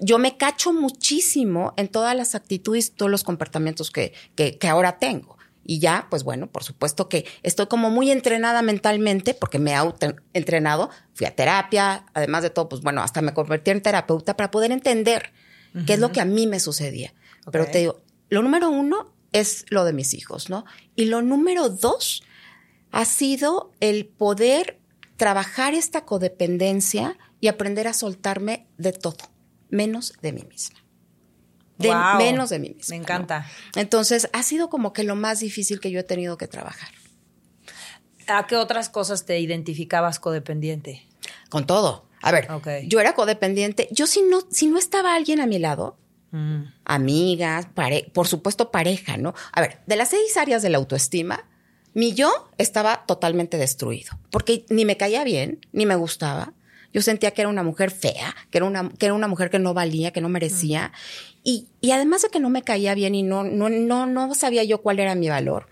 Yo 0.00 0.18
me 0.18 0.36
cacho 0.36 0.72
muchísimo 0.72 1.72
en 1.76 1.88
todas 1.88 2.16
las 2.16 2.34
actitudes, 2.34 2.92
todos 2.92 3.10
los 3.10 3.24
comportamientos 3.24 3.90
que, 3.90 4.12
que, 4.36 4.58
que 4.58 4.68
ahora 4.68 4.98
tengo. 4.98 5.36
Y 5.68 5.80
ya, 5.80 6.06
pues 6.10 6.22
bueno, 6.22 6.46
por 6.46 6.62
supuesto 6.62 7.08
que 7.08 7.26
estoy 7.42 7.66
como 7.66 7.90
muy 7.90 8.12
entrenada 8.12 8.62
mentalmente 8.62 9.34
porque 9.34 9.58
me 9.58 9.72
he 9.74 10.14
entrenado, 10.32 10.90
fui 11.12 11.26
a 11.26 11.34
terapia, 11.34 12.06
además 12.14 12.44
de 12.44 12.50
todo, 12.50 12.68
pues 12.68 12.82
bueno, 12.82 13.02
hasta 13.02 13.20
me 13.20 13.34
convertí 13.34 13.72
en 13.72 13.82
terapeuta 13.82 14.36
para 14.36 14.52
poder 14.52 14.70
entender 14.70 15.32
uh 15.74 15.78
-huh. 15.78 15.86
qué 15.86 15.94
es 15.94 15.98
lo 15.98 16.12
que 16.12 16.20
a 16.20 16.24
mí 16.24 16.46
me 16.46 16.60
sucedía. 16.60 17.14
Okay. 17.40 17.50
Pero 17.50 17.66
te 17.66 17.78
digo, 17.78 18.00
lo 18.28 18.42
número 18.42 18.70
uno 18.70 19.12
es 19.32 19.66
lo 19.68 19.84
de 19.84 19.92
mis 19.92 20.14
hijos, 20.14 20.50
¿no? 20.50 20.64
Y 20.94 21.06
lo 21.06 21.20
número 21.20 21.68
dos 21.68 22.22
ha 22.92 23.04
sido 23.04 23.72
el 23.80 24.06
poder 24.06 24.78
trabajar 25.16 25.74
esta 25.74 26.04
codependencia 26.04 27.18
y 27.40 27.48
aprender 27.48 27.88
a 27.88 27.92
soltarme 27.92 28.68
de 28.78 28.92
todo, 28.92 29.16
menos 29.68 30.12
de 30.22 30.32
mí 30.32 30.44
misma 30.48 30.85
de 31.78 31.88
wow. 31.88 32.18
menos 32.18 32.50
de 32.50 32.58
mí 32.58 32.70
misma. 32.70 32.96
Me 32.96 33.02
encanta. 33.02 33.46
¿no? 33.74 33.80
Entonces, 33.80 34.28
ha 34.32 34.42
sido 34.42 34.68
como 34.68 34.92
que 34.92 35.04
lo 35.04 35.16
más 35.16 35.40
difícil 35.40 35.80
que 35.80 35.90
yo 35.90 36.00
he 36.00 36.04
tenido 36.04 36.36
que 36.38 36.48
trabajar. 36.48 36.90
¿A 38.28 38.46
qué 38.46 38.56
otras 38.56 38.88
cosas 38.88 39.24
te 39.24 39.38
identificabas 39.38 40.18
codependiente? 40.18 41.06
Con 41.48 41.66
todo. 41.66 42.06
A 42.22 42.32
ver, 42.32 42.50
okay. 42.50 42.88
yo 42.88 42.98
era 42.98 43.14
codependiente. 43.14 43.88
Yo 43.90 44.06
si 44.06 44.22
no, 44.22 44.40
si 44.50 44.66
no 44.66 44.78
estaba 44.78 45.14
alguien 45.14 45.40
a 45.40 45.46
mi 45.46 45.58
lado, 45.58 45.96
mm. 46.32 46.62
amigas, 46.84 47.66
pare 47.72 48.10
por 48.12 48.26
supuesto 48.26 48.70
pareja, 48.70 49.16
¿no? 49.16 49.34
A 49.52 49.60
ver, 49.60 49.80
de 49.86 49.96
las 49.96 50.08
seis 50.10 50.36
áreas 50.36 50.62
de 50.62 50.70
la 50.70 50.78
autoestima, 50.78 51.44
mi 51.94 52.14
yo 52.14 52.50
estaba 52.58 53.04
totalmente 53.06 53.58
destruido, 53.58 54.18
porque 54.30 54.66
ni 54.70 54.84
me 54.84 54.96
caía 54.96 55.24
bien, 55.24 55.60
ni 55.72 55.86
me 55.86 55.94
gustaba. 55.94 56.52
Yo 56.92 57.02
sentía 57.02 57.30
que 57.32 57.42
era 57.42 57.48
una 57.48 57.62
mujer 57.62 57.90
fea, 57.90 58.34
que 58.50 58.58
era 58.58 58.64
una, 58.64 58.88
que 58.88 59.06
era 59.06 59.14
una 59.14 59.28
mujer 59.28 59.50
que 59.50 59.58
no 59.58 59.74
valía, 59.74 60.12
que 60.12 60.20
no 60.20 60.28
merecía. 60.28 60.88
Mm. 60.88 61.35
Y, 61.48 61.68
y 61.80 61.92
además 61.92 62.22
de 62.22 62.28
que 62.28 62.40
no 62.40 62.50
me 62.50 62.62
caía 62.62 62.92
bien 62.96 63.14
y 63.14 63.22
no, 63.22 63.44
no, 63.44 63.68
no, 63.68 64.04
no 64.04 64.34
sabía 64.34 64.64
yo 64.64 64.82
cuál 64.82 64.98
era 64.98 65.14
mi 65.14 65.28
valor, 65.28 65.68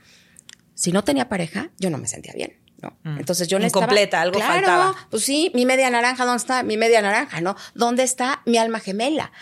si 0.75 0.93
no 0.93 1.03
tenía 1.03 1.29
pareja, 1.29 1.73
yo 1.81 1.91
no 1.91 1.99
me 1.99 2.07
sentía 2.07 2.33
bien. 2.33 2.61
¿no? 2.81 2.97
Mm. 3.03 3.19
Entonces 3.19 3.49
yo 3.49 3.59
Incompleta, 3.59 4.23
algo 4.23 4.37
claro, 4.37 4.53
faltaba. 4.53 4.95
Pues 5.11 5.25
sí, 5.25 5.51
mi 5.53 5.67
media 5.67 5.91
naranja, 5.91 6.25
¿dónde 6.25 6.37
está 6.37 6.63
mi 6.63 6.77
media 6.77 7.03
naranja? 7.03 7.41
¿No? 7.41 7.57
¿Dónde 7.75 8.05
está 8.05 8.41
mi 8.47 8.57
alma 8.57 8.79
gemela? 8.79 9.33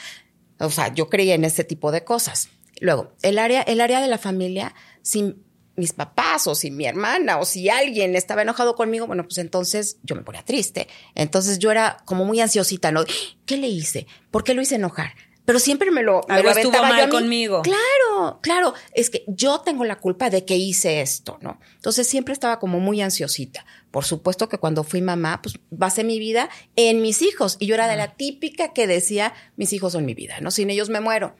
O 0.58 0.70
sea, 0.70 0.88
yo 0.94 1.10
creía 1.10 1.34
en 1.34 1.44
ese 1.44 1.64
tipo 1.64 1.92
de 1.92 2.02
cosas. 2.02 2.48
Luego, 2.80 3.12
el 3.20 3.38
área, 3.38 3.60
el 3.60 3.82
área 3.82 4.00
de 4.00 4.08
la 4.08 4.16
familia, 4.16 4.74
sin 5.02 5.44
mis 5.76 5.92
papás 5.92 6.46
o 6.46 6.54
si 6.54 6.70
mi 6.70 6.86
hermana 6.86 7.40
o 7.40 7.44
si 7.44 7.68
alguien 7.68 8.16
estaba 8.16 8.40
enojado 8.40 8.74
conmigo, 8.74 9.06
bueno, 9.06 9.24
pues 9.24 9.36
entonces 9.36 9.98
yo 10.02 10.16
me 10.16 10.22
ponía 10.22 10.46
triste. 10.46 10.88
Entonces 11.14 11.58
yo 11.58 11.70
era 11.70 11.98
como 12.06 12.24
muy 12.24 12.40
ansiosita, 12.40 12.90
¿no? 12.90 13.04
¿Qué 13.44 13.58
le 13.58 13.68
hice? 13.68 14.06
¿Por 14.30 14.44
qué 14.44 14.54
lo 14.54 14.62
hice 14.62 14.76
enojar? 14.76 15.12
Pero 15.44 15.58
siempre 15.58 15.90
me 15.90 16.02
lo, 16.02 16.20
me 16.28 16.36
Algo 16.36 16.50
lo 16.50 16.56
estuvo 16.56 16.82
mal 16.82 17.08
conmigo. 17.08 17.62
Claro, 17.62 18.38
claro. 18.42 18.74
Es 18.92 19.10
que 19.10 19.24
yo 19.26 19.60
tengo 19.60 19.84
la 19.84 19.98
culpa 19.98 20.30
de 20.30 20.44
que 20.44 20.56
hice 20.56 21.00
esto, 21.00 21.38
¿no? 21.40 21.58
Entonces 21.74 22.06
siempre 22.06 22.32
estaba 22.32 22.60
como 22.60 22.78
muy 22.78 23.00
ansiosita. 23.00 23.64
Por 23.90 24.04
supuesto 24.04 24.48
que 24.48 24.58
cuando 24.58 24.84
fui 24.84 25.02
mamá, 25.02 25.42
pues 25.42 25.58
basé 25.70 26.04
mi 26.04 26.20
vida 26.20 26.48
en 26.76 27.02
mis 27.02 27.22
hijos. 27.22 27.56
Y 27.58 27.66
yo 27.66 27.74
era 27.74 27.88
de 27.88 27.96
la 27.96 28.14
típica 28.14 28.72
que 28.72 28.86
decía, 28.86 29.34
mis 29.56 29.72
hijos 29.72 29.92
son 29.94 30.04
mi 30.04 30.14
vida, 30.14 30.40
¿no? 30.40 30.52
Sin 30.52 30.70
ellos 30.70 30.90
me 30.90 31.00
muero. 31.00 31.34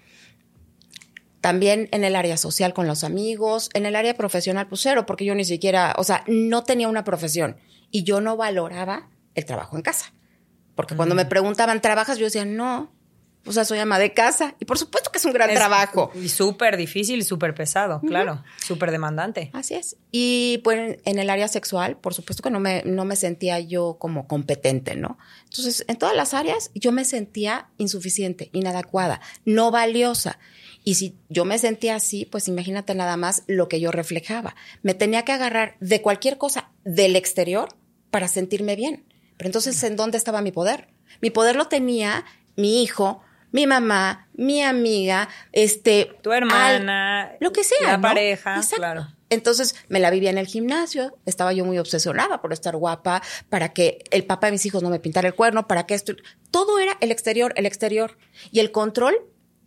También 1.41 1.89
en 1.93 2.03
el 2.03 2.17
área 2.17 2.37
social 2.37 2.75
con 2.75 2.89
los 2.89 3.05
amigos, 3.05 3.71
en 3.73 3.87
el 3.87 3.95
área 3.95 4.15
profesional, 4.15 4.69
pues 4.69 4.81
cero, 4.81 5.07
porque 5.07 5.25
yo 5.25 5.35
ni 5.35 5.45
siquiera, 5.45 5.95
o 5.97 6.05
sea, 6.05 6.25
no 6.27 6.65
tenía 6.65 6.89
una 6.89 7.05
profesión 7.05 7.57
y 7.91 8.03
yo 8.03 8.21
no 8.21 8.37
valoraba 8.37 9.11
el 9.35 9.45
trabajo 9.45 9.77
en 9.77 9.83
casa. 9.83 10.13
Porque 10.75 10.95
mm. 10.95 10.97
cuando 10.97 11.15
me 11.15 11.25
preguntaban, 11.25 11.81
¿trabajas? 11.81 12.19
Yo 12.19 12.25
decía, 12.25 12.45
no, 12.45 12.93
o 13.45 13.53
sea, 13.53 13.65
soy 13.65 13.79
ama 13.79 13.99
de 13.99 14.13
casa. 14.13 14.55
Y 14.61 14.65
por 14.65 14.79
supuesto 14.79 15.11
que 15.11 15.19
es 15.19 15.25
un 15.25 15.33
gran 15.33 15.51
es, 15.51 15.57
trabajo. 15.57 16.11
Y 16.15 16.29
súper 16.29 16.77
difícil 16.77 17.19
y 17.19 17.23
súper 17.23 17.55
pesado, 17.55 17.97
uh 17.97 18.01
-huh. 18.01 18.09
claro. 18.09 18.45
Súper 18.65 18.91
demandante. 18.91 19.51
Así 19.53 19.75
es. 19.75 19.97
Y 20.11 20.61
pues 20.65 20.99
en 21.05 21.19
el 21.19 21.29
área 21.31 21.49
sexual, 21.49 21.97
por 21.97 22.15
supuesto 22.15 22.43
que 22.43 22.51
no 22.51 22.61
me, 22.61 22.83
no 22.85 23.05
me 23.05 23.17
sentía 23.17 23.59
yo 23.61 23.97
como 23.99 24.27
competente, 24.29 24.95
¿no? 24.97 25.19
Entonces, 25.45 25.85
en 25.89 25.97
todas 25.97 26.15
las 26.15 26.35
áreas 26.35 26.71
yo 26.75 26.93
me 26.93 27.05
sentía 27.05 27.69
insuficiente, 27.79 28.51
inadecuada, 28.53 29.21
no 29.45 29.71
valiosa. 29.71 30.39
Y 30.85 30.95
si 30.95 31.17
yo 31.29 31.45
me 31.45 31.59
sentía 31.59 31.97
así, 31.97 32.25
pues 32.25 32.49
imagínate 32.49 32.95
nada 32.95 33.17
más 33.17 33.45
lo 33.47 33.69
que 33.69 33.81
yo 33.81 33.93
reflejaba. 33.93 34.57
Me 34.83 34.95
tenía 34.95 35.25
que 35.25 35.33
agarrar 35.33 35.77
de 35.81 36.03
cualquier 36.03 36.39
cosa 36.39 36.71
del 36.85 37.15
exterior 37.17 37.69
para 38.11 38.29
sentirme 38.29 38.77
bien. 38.77 39.05
Pero 39.37 39.49
entonces, 39.49 39.83
¿en 39.85 39.97
dónde 39.97 40.19
estaba 40.19 40.43
mi 40.43 40.53
poder? 40.53 40.89
Mi 41.21 41.31
poder 41.31 41.57
lo 41.57 41.69
tenía 41.69 42.25
mi 42.57 42.83
hijo, 42.83 43.23
mi 43.53 43.67
mamá, 43.67 44.29
mi 44.35 44.63
amiga, 44.63 45.29
este, 45.53 46.11
tu 46.23 46.33
hermana, 46.33 47.23
al, 47.23 47.37
lo 47.41 47.53
que 47.53 47.63
sea, 47.63 47.93
la 47.93 47.97
¿no? 47.99 48.03
pareja, 48.03 48.57
Exacto. 48.57 48.77
claro. 48.77 49.09
Entonces 49.29 49.75
me 49.89 50.01
la 50.01 50.11
vivía 50.11 50.31
en 50.31 50.39
el 50.39 50.47
gimnasio, 50.47 51.17
estaba 51.25 51.53
yo 51.53 51.65
muy 51.65 51.79
obsesionada 51.79 52.43
por 52.43 52.53
estar 52.53 52.77
guapa, 52.77 53.23
para 53.49 53.73
que 53.73 54.05
el 54.11 54.25
papá 54.25 54.49
de 54.49 54.53
mis 54.53 54.67
hijos 54.67 54.83
no 54.83 54.91
me 54.91 55.01
pintara 55.01 55.29
el 55.29 55.35
cuerno, 55.35 55.69
para 55.69 55.87
que 55.87 55.95
esto, 55.95 56.15
todo 56.51 56.79
era 56.79 56.97
el 57.01 57.11
exterior, 57.11 57.53
el 57.57 57.65
exterior. 57.65 58.19
Y 58.51 58.61
el 58.61 58.73
control 58.73 59.15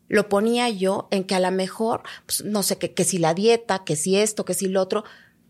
lo 0.07 0.29
ponía 0.29 0.69
yo 0.69 1.07
en 1.09 1.23
que 1.23 1.33
a 1.33 1.39
lo 1.39 1.49
mejor, 1.51 2.03
pues, 2.27 2.43
no 2.43 2.61
sé, 2.61 2.77
que, 2.77 2.93
que 2.93 3.05
si 3.05 3.17
la 3.17 3.33
dieta, 3.33 3.83
que 3.85 3.95
si 3.95 4.17
esto, 4.17 4.45
que 4.45 4.53
si 4.53 4.67
lo 4.67 4.81
otro, 4.81 5.03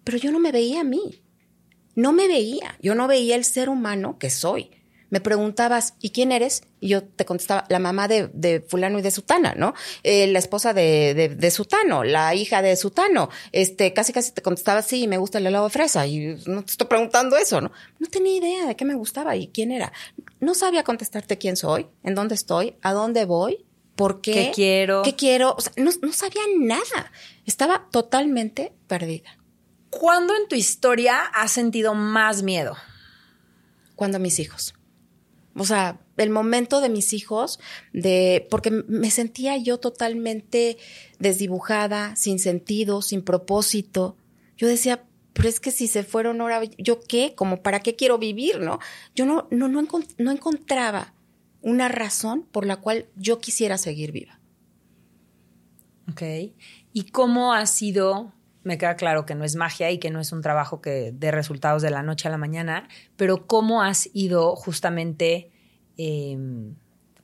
pero 0.05 0.17
yo 0.17 0.31
no 0.31 0.39
me 0.39 0.51
veía 0.53 0.81
a 0.81 0.85
mí. 0.85 1.21
No 1.95 2.11
me 2.13 2.27
veía, 2.27 2.77
yo 2.81 2.95
no 2.95 3.07
veía 3.07 3.35
el 3.35 3.45
ser 3.45 3.69
humano 3.69 4.17
que 4.17 4.29
soy 4.29 4.74
me 5.09 5.21
preguntabas, 5.21 5.93
¿y 6.01 6.09
quién 6.09 6.31
eres? 6.31 6.63
Y 6.79 6.89
yo 6.89 7.03
te 7.03 7.25
contestaba, 7.25 7.65
la 7.69 7.79
mamá 7.79 8.07
de, 8.07 8.65
fulano 8.67 8.99
y 8.99 9.01
de 9.01 9.11
sutana, 9.11 9.53
¿no? 9.55 9.73
Eh, 10.03 10.27
la 10.27 10.39
esposa 10.39 10.73
de, 10.73 11.35
de, 11.37 11.51
sutano, 11.51 12.03
la 12.03 12.35
hija 12.35 12.61
de 12.61 12.75
sutano. 12.75 13.29
Este, 13.51 13.93
casi 13.93 14.13
casi 14.13 14.31
te 14.31 14.41
contestaba, 14.41 14.81
sí, 14.81 15.07
me 15.07 15.17
gusta 15.17 15.37
el 15.37 15.47
helado 15.47 15.65
de 15.65 15.69
fresa. 15.69 16.05
Y 16.07 16.37
no 16.45 16.63
te 16.63 16.71
estoy 16.71 16.87
preguntando 16.87 17.37
eso, 17.37 17.61
¿no? 17.61 17.71
No 17.99 18.07
tenía 18.07 18.37
idea 18.37 18.65
de 18.65 18.75
qué 18.75 18.85
me 18.85 18.95
gustaba 18.95 19.35
y 19.35 19.47
quién 19.47 19.71
era. 19.71 19.91
No 20.39 20.53
sabía 20.53 20.83
contestarte 20.83 21.37
quién 21.37 21.55
soy, 21.55 21.87
en 22.03 22.15
dónde 22.15 22.35
estoy, 22.35 22.75
a 22.81 22.93
dónde 22.93 23.25
voy, 23.25 23.65
por 23.95 24.21
qué. 24.21 24.33
¿Qué 24.33 24.51
quiero? 24.53 25.01
¿Qué 25.03 25.15
quiero? 25.15 25.55
O 25.57 25.61
sea, 25.61 25.71
no, 25.77 25.91
no 26.01 26.13
sabía 26.13 26.43
nada. 26.57 27.11
Estaba 27.45 27.87
totalmente 27.91 28.73
perdida. 28.87 29.37
¿Cuándo 29.89 30.35
en 30.35 30.47
tu 30.49 30.55
historia 30.55 31.19
has 31.21 31.51
sentido 31.51 31.93
más 31.93 32.43
miedo? 32.43 32.75
Cuando 33.95 34.19
mis 34.19 34.39
hijos. 34.39 34.73
O 35.55 35.63
sea, 35.65 36.01
el 36.17 36.29
momento 36.29 36.81
de 36.81 36.89
mis 36.89 37.13
hijos, 37.13 37.59
de, 37.93 38.45
porque 38.51 38.71
me 38.71 39.09
sentía 39.09 39.57
yo 39.57 39.79
totalmente 39.79 40.77
desdibujada, 41.17 42.15
sin 42.15 42.39
sentido, 42.39 43.01
sin 43.01 43.21
propósito. 43.21 44.17
Yo 44.57 44.67
decía, 44.67 45.05
pero 45.33 45.47
es 45.47 45.59
que 45.59 45.71
si 45.71 45.87
se 45.87 46.03
fueron 46.03 46.41
ahora, 46.41 46.61
¿yo 46.77 46.99
qué? 47.01 47.35
¿Como 47.35 47.61
para 47.61 47.79
qué 47.79 47.95
quiero 47.95 48.17
vivir, 48.17 48.59
no? 48.59 48.79
Yo 49.15 49.25
no, 49.25 49.47
no, 49.49 49.69
no, 49.69 49.81
no 50.17 50.31
encontraba 50.31 51.13
una 51.61 51.87
razón 51.87 52.43
por 52.43 52.65
la 52.65 52.77
cual 52.77 53.07
yo 53.15 53.39
quisiera 53.39 53.77
seguir 53.77 54.11
viva. 54.11 54.39
Ok. 56.11 56.21
¿Y 56.93 57.03
cómo 57.11 57.53
ha 57.53 57.65
sido? 57.65 58.34
Me 58.65 58.80
queda 58.80 58.95
claro 58.95 59.28
que 59.28 59.36
no 59.36 59.43
es 59.43 59.56
magia 59.56 59.91
y 59.91 59.99
que 59.99 60.10
no 60.10 60.19
es 60.19 60.32
un 60.32 60.41
trabajo 60.41 60.82
que 60.82 61.12
dé 61.13 61.30
resultados 61.30 61.84
de 61.84 61.91
la 61.91 62.01
noche 62.01 62.28
a 62.28 62.32
la 62.32 62.39
mañana, 62.39 62.89
pero 63.15 63.45
¿cómo 63.45 63.84
has 63.84 64.10
ido 64.13 64.56
justamente 64.56 65.51
em, 65.97 66.73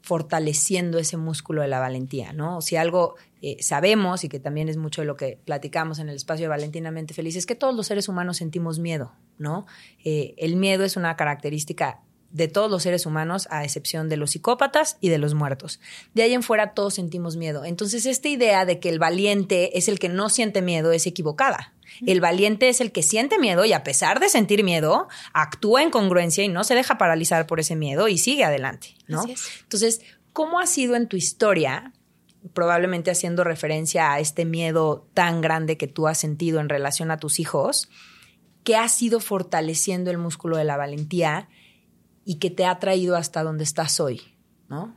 fortaleciendo 0.02 1.00
ese 1.00 1.18
músculo 1.18 1.64
de 1.64 1.68
la 1.68 1.80
valentía? 1.80 2.32
¿no? 2.32 2.62
Si 2.62 2.76
algo 2.76 3.16
eh, 3.42 3.58
sabemos 3.60 4.24
y 4.24 4.30
que 4.30 4.40
también 4.40 4.70
es 4.70 4.78
mucho 4.78 5.02
de 5.02 5.08
lo 5.08 5.18
que 5.18 5.40
platicamos 5.44 5.98
en 5.98 6.10
el 6.10 6.16
espacio 6.16 6.44
de 6.44 6.50
Valentinamente 6.50 7.16
Feliz, 7.16 7.36
es 7.36 7.48
que 7.48 7.56
todos 7.56 7.76
los 7.76 7.88
seres 7.88 8.08
humanos 8.08 8.38
sentimos 8.38 8.78
miedo, 8.78 9.14
¿no? 9.40 9.66
Eh, 10.04 10.36
el 10.38 10.58
miedo 10.58 10.84
es 10.84 10.96
una 10.96 11.16
característica 11.16 12.02
de 12.32 12.48
todos 12.48 12.72
los 12.72 12.84
seres 12.84 13.06
humanos, 13.06 13.48
a 13.52 13.64
excepción 13.64 14.10
de 14.10 14.18
los 14.18 14.32
psicópatas 14.32 14.98
y 15.02 15.10
de 15.10 15.18
los 15.18 15.34
muertos. 15.34 15.80
De 16.14 16.24
ahí 16.24 16.34
en 16.34 16.44
fuera 16.44 16.74
todos 16.74 16.94
sentimos 16.96 17.36
miedo. 17.36 17.66
Entonces, 17.66 18.06
esta 18.06 18.30
idea 18.30 18.66
de 18.66 18.80
que 18.80 18.90
el 18.90 19.00
valiente 19.00 19.78
es 19.78 19.88
el 19.88 20.00
que 20.00 20.10
no 20.10 20.30
siente 20.30 20.62
miedo 20.62 20.92
es 20.92 21.08
equivocada. 21.08 21.74
El 22.06 22.22
valiente 22.22 22.70
es 22.70 22.80
el 22.80 22.92
que 22.92 23.04
siente 23.04 23.38
miedo 23.38 23.66
y 23.66 23.74
a 23.74 23.84
pesar 23.84 24.20
de 24.20 24.30
sentir 24.30 24.64
miedo, 24.64 25.10
actúa 25.34 25.84
en 25.84 25.92
congruencia 25.92 26.44
y 26.44 26.48
no 26.48 26.64
se 26.64 26.74
deja 26.74 26.98
paralizar 26.98 27.48
por 27.48 27.60
ese 27.60 27.76
miedo 27.76 28.08
y 28.08 28.18
sigue 28.18 28.46
adelante, 28.46 28.96
¿no? 29.08 29.26
Entonces, 29.64 30.02
¿cómo 30.32 30.60
ha 30.60 30.68
sido 30.68 30.96
en 30.96 31.08
tu 31.08 31.18
historia, 31.18 31.92
probablemente 32.54 33.12
haciendo 33.12 33.44
referencia 33.44 34.14
a 34.14 34.20
este 34.20 34.46
miedo 34.46 35.06
tan 35.14 35.42
grande 35.42 35.78
que 35.78 35.88
tú 35.88 36.08
has 36.08 36.18
sentido 36.18 36.62
en 36.62 36.70
relación 36.70 37.12
a 37.12 37.18
tus 37.18 37.40
hijos, 37.40 37.90
que 38.64 38.78
ha 38.78 38.88
sido 38.88 39.20
fortaleciendo 39.20 40.12
el 40.12 40.18
músculo 40.18 40.58
de 40.58 40.64
la 40.64 40.78
valentía 40.78 41.50
y 42.32 42.36
que 42.36 42.50
te 42.50 42.66
ha 42.66 42.80
traído 42.80 43.18
hasta 43.18 43.44
donde 43.44 43.66
estás 43.66 44.00
hoy, 44.00 44.22
¿no? 44.70 44.96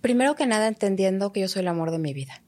Primero 0.00 0.34
que 0.34 0.44
nada 0.44 0.66
entendiendo 0.66 1.32
que 1.32 1.38
yo 1.42 1.46
soy 1.46 1.60
el 1.60 1.68
amor 1.68 1.92
de 1.92 2.00
mi 2.00 2.12
vida 2.12 2.42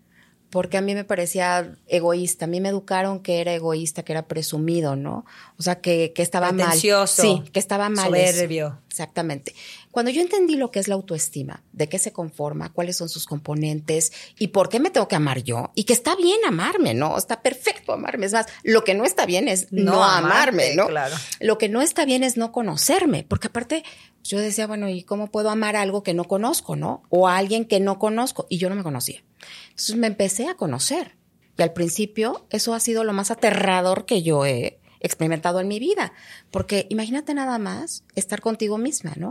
porque 0.50 0.76
a 0.76 0.80
mí 0.80 0.94
me 0.94 1.04
parecía 1.04 1.76
egoísta. 1.86 2.46
A 2.46 2.48
mí 2.48 2.60
me 2.60 2.68
educaron 2.68 3.20
que 3.20 3.40
era 3.40 3.54
egoísta, 3.54 4.02
que 4.02 4.12
era 4.12 4.26
presumido, 4.26 4.96
¿no? 4.96 5.24
O 5.56 5.62
sea, 5.62 5.80
que, 5.80 6.12
que 6.12 6.22
estaba 6.22 6.50
mal. 6.50 6.76
Sí, 7.22 7.44
que 7.52 7.60
estaba 7.60 7.88
mal. 7.88 8.06
Soberbio. 8.06 8.80
Exactamente. 9.00 9.54
Cuando 9.90 10.10
yo 10.10 10.20
entendí 10.20 10.56
lo 10.56 10.70
que 10.70 10.78
es 10.78 10.86
la 10.86 10.94
autoestima, 10.94 11.64
de 11.72 11.88
qué 11.88 11.98
se 11.98 12.12
conforma, 12.12 12.70
cuáles 12.70 12.98
son 12.98 13.08
sus 13.08 13.24
componentes 13.24 14.12
y 14.38 14.48
por 14.48 14.68
qué 14.68 14.78
me 14.78 14.90
tengo 14.90 15.08
que 15.08 15.16
amar 15.16 15.42
yo, 15.42 15.72
y 15.74 15.84
que 15.84 15.94
está 15.94 16.16
bien 16.16 16.38
amarme, 16.46 16.92
¿no? 16.92 17.16
Está 17.16 17.40
perfecto 17.40 17.94
amarme. 17.94 18.26
Es 18.26 18.34
más, 18.34 18.44
lo 18.62 18.84
que 18.84 18.92
no 18.92 19.06
está 19.06 19.24
bien 19.24 19.48
es 19.48 19.72
no, 19.72 20.04
amarme, 20.04 20.74
¿no? 20.74 20.88
Claro. 20.88 21.16
Lo 21.40 21.56
que 21.56 21.70
no 21.70 21.80
está 21.80 22.04
bien 22.04 22.22
es 22.22 22.36
no 22.36 22.52
conocerme, 22.52 23.24
porque 23.26 23.46
aparte 23.46 23.84
yo 24.22 24.38
decía, 24.38 24.66
bueno, 24.66 24.90
¿y 24.90 25.02
cómo 25.02 25.30
puedo 25.30 25.48
amar 25.48 25.76
algo 25.76 26.02
que 26.02 26.12
no 26.12 26.24
conozco, 26.24 26.76
no? 26.76 27.02
O 27.08 27.26
a 27.26 27.38
alguien 27.38 27.64
que 27.64 27.80
no 27.80 27.98
conozco, 27.98 28.46
y 28.50 28.58
yo 28.58 28.68
no 28.68 28.76
me 28.76 28.82
conocía. 28.82 29.24
Entonces 29.70 29.96
me 29.96 30.08
empecé 30.08 30.46
a 30.46 30.56
conocer. 30.56 31.16
Y 31.56 31.62
al 31.62 31.72
principio 31.72 32.46
eso 32.50 32.74
ha 32.74 32.80
sido 32.80 33.02
lo 33.02 33.14
más 33.14 33.30
aterrador 33.30 34.04
que 34.04 34.22
yo 34.22 34.44
he 34.44 34.79
experimentado 35.00 35.60
en 35.60 35.68
mi 35.68 35.78
vida. 35.78 36.12
Porque 36.50 36.86
imagínate 36.90 37.34
nada 37.34 37.58
más 37.58 38.04
estar 38.14 38.40
contigo 38.40 38.78
misma, 38.78 39.14
¿no? 39.16 39.30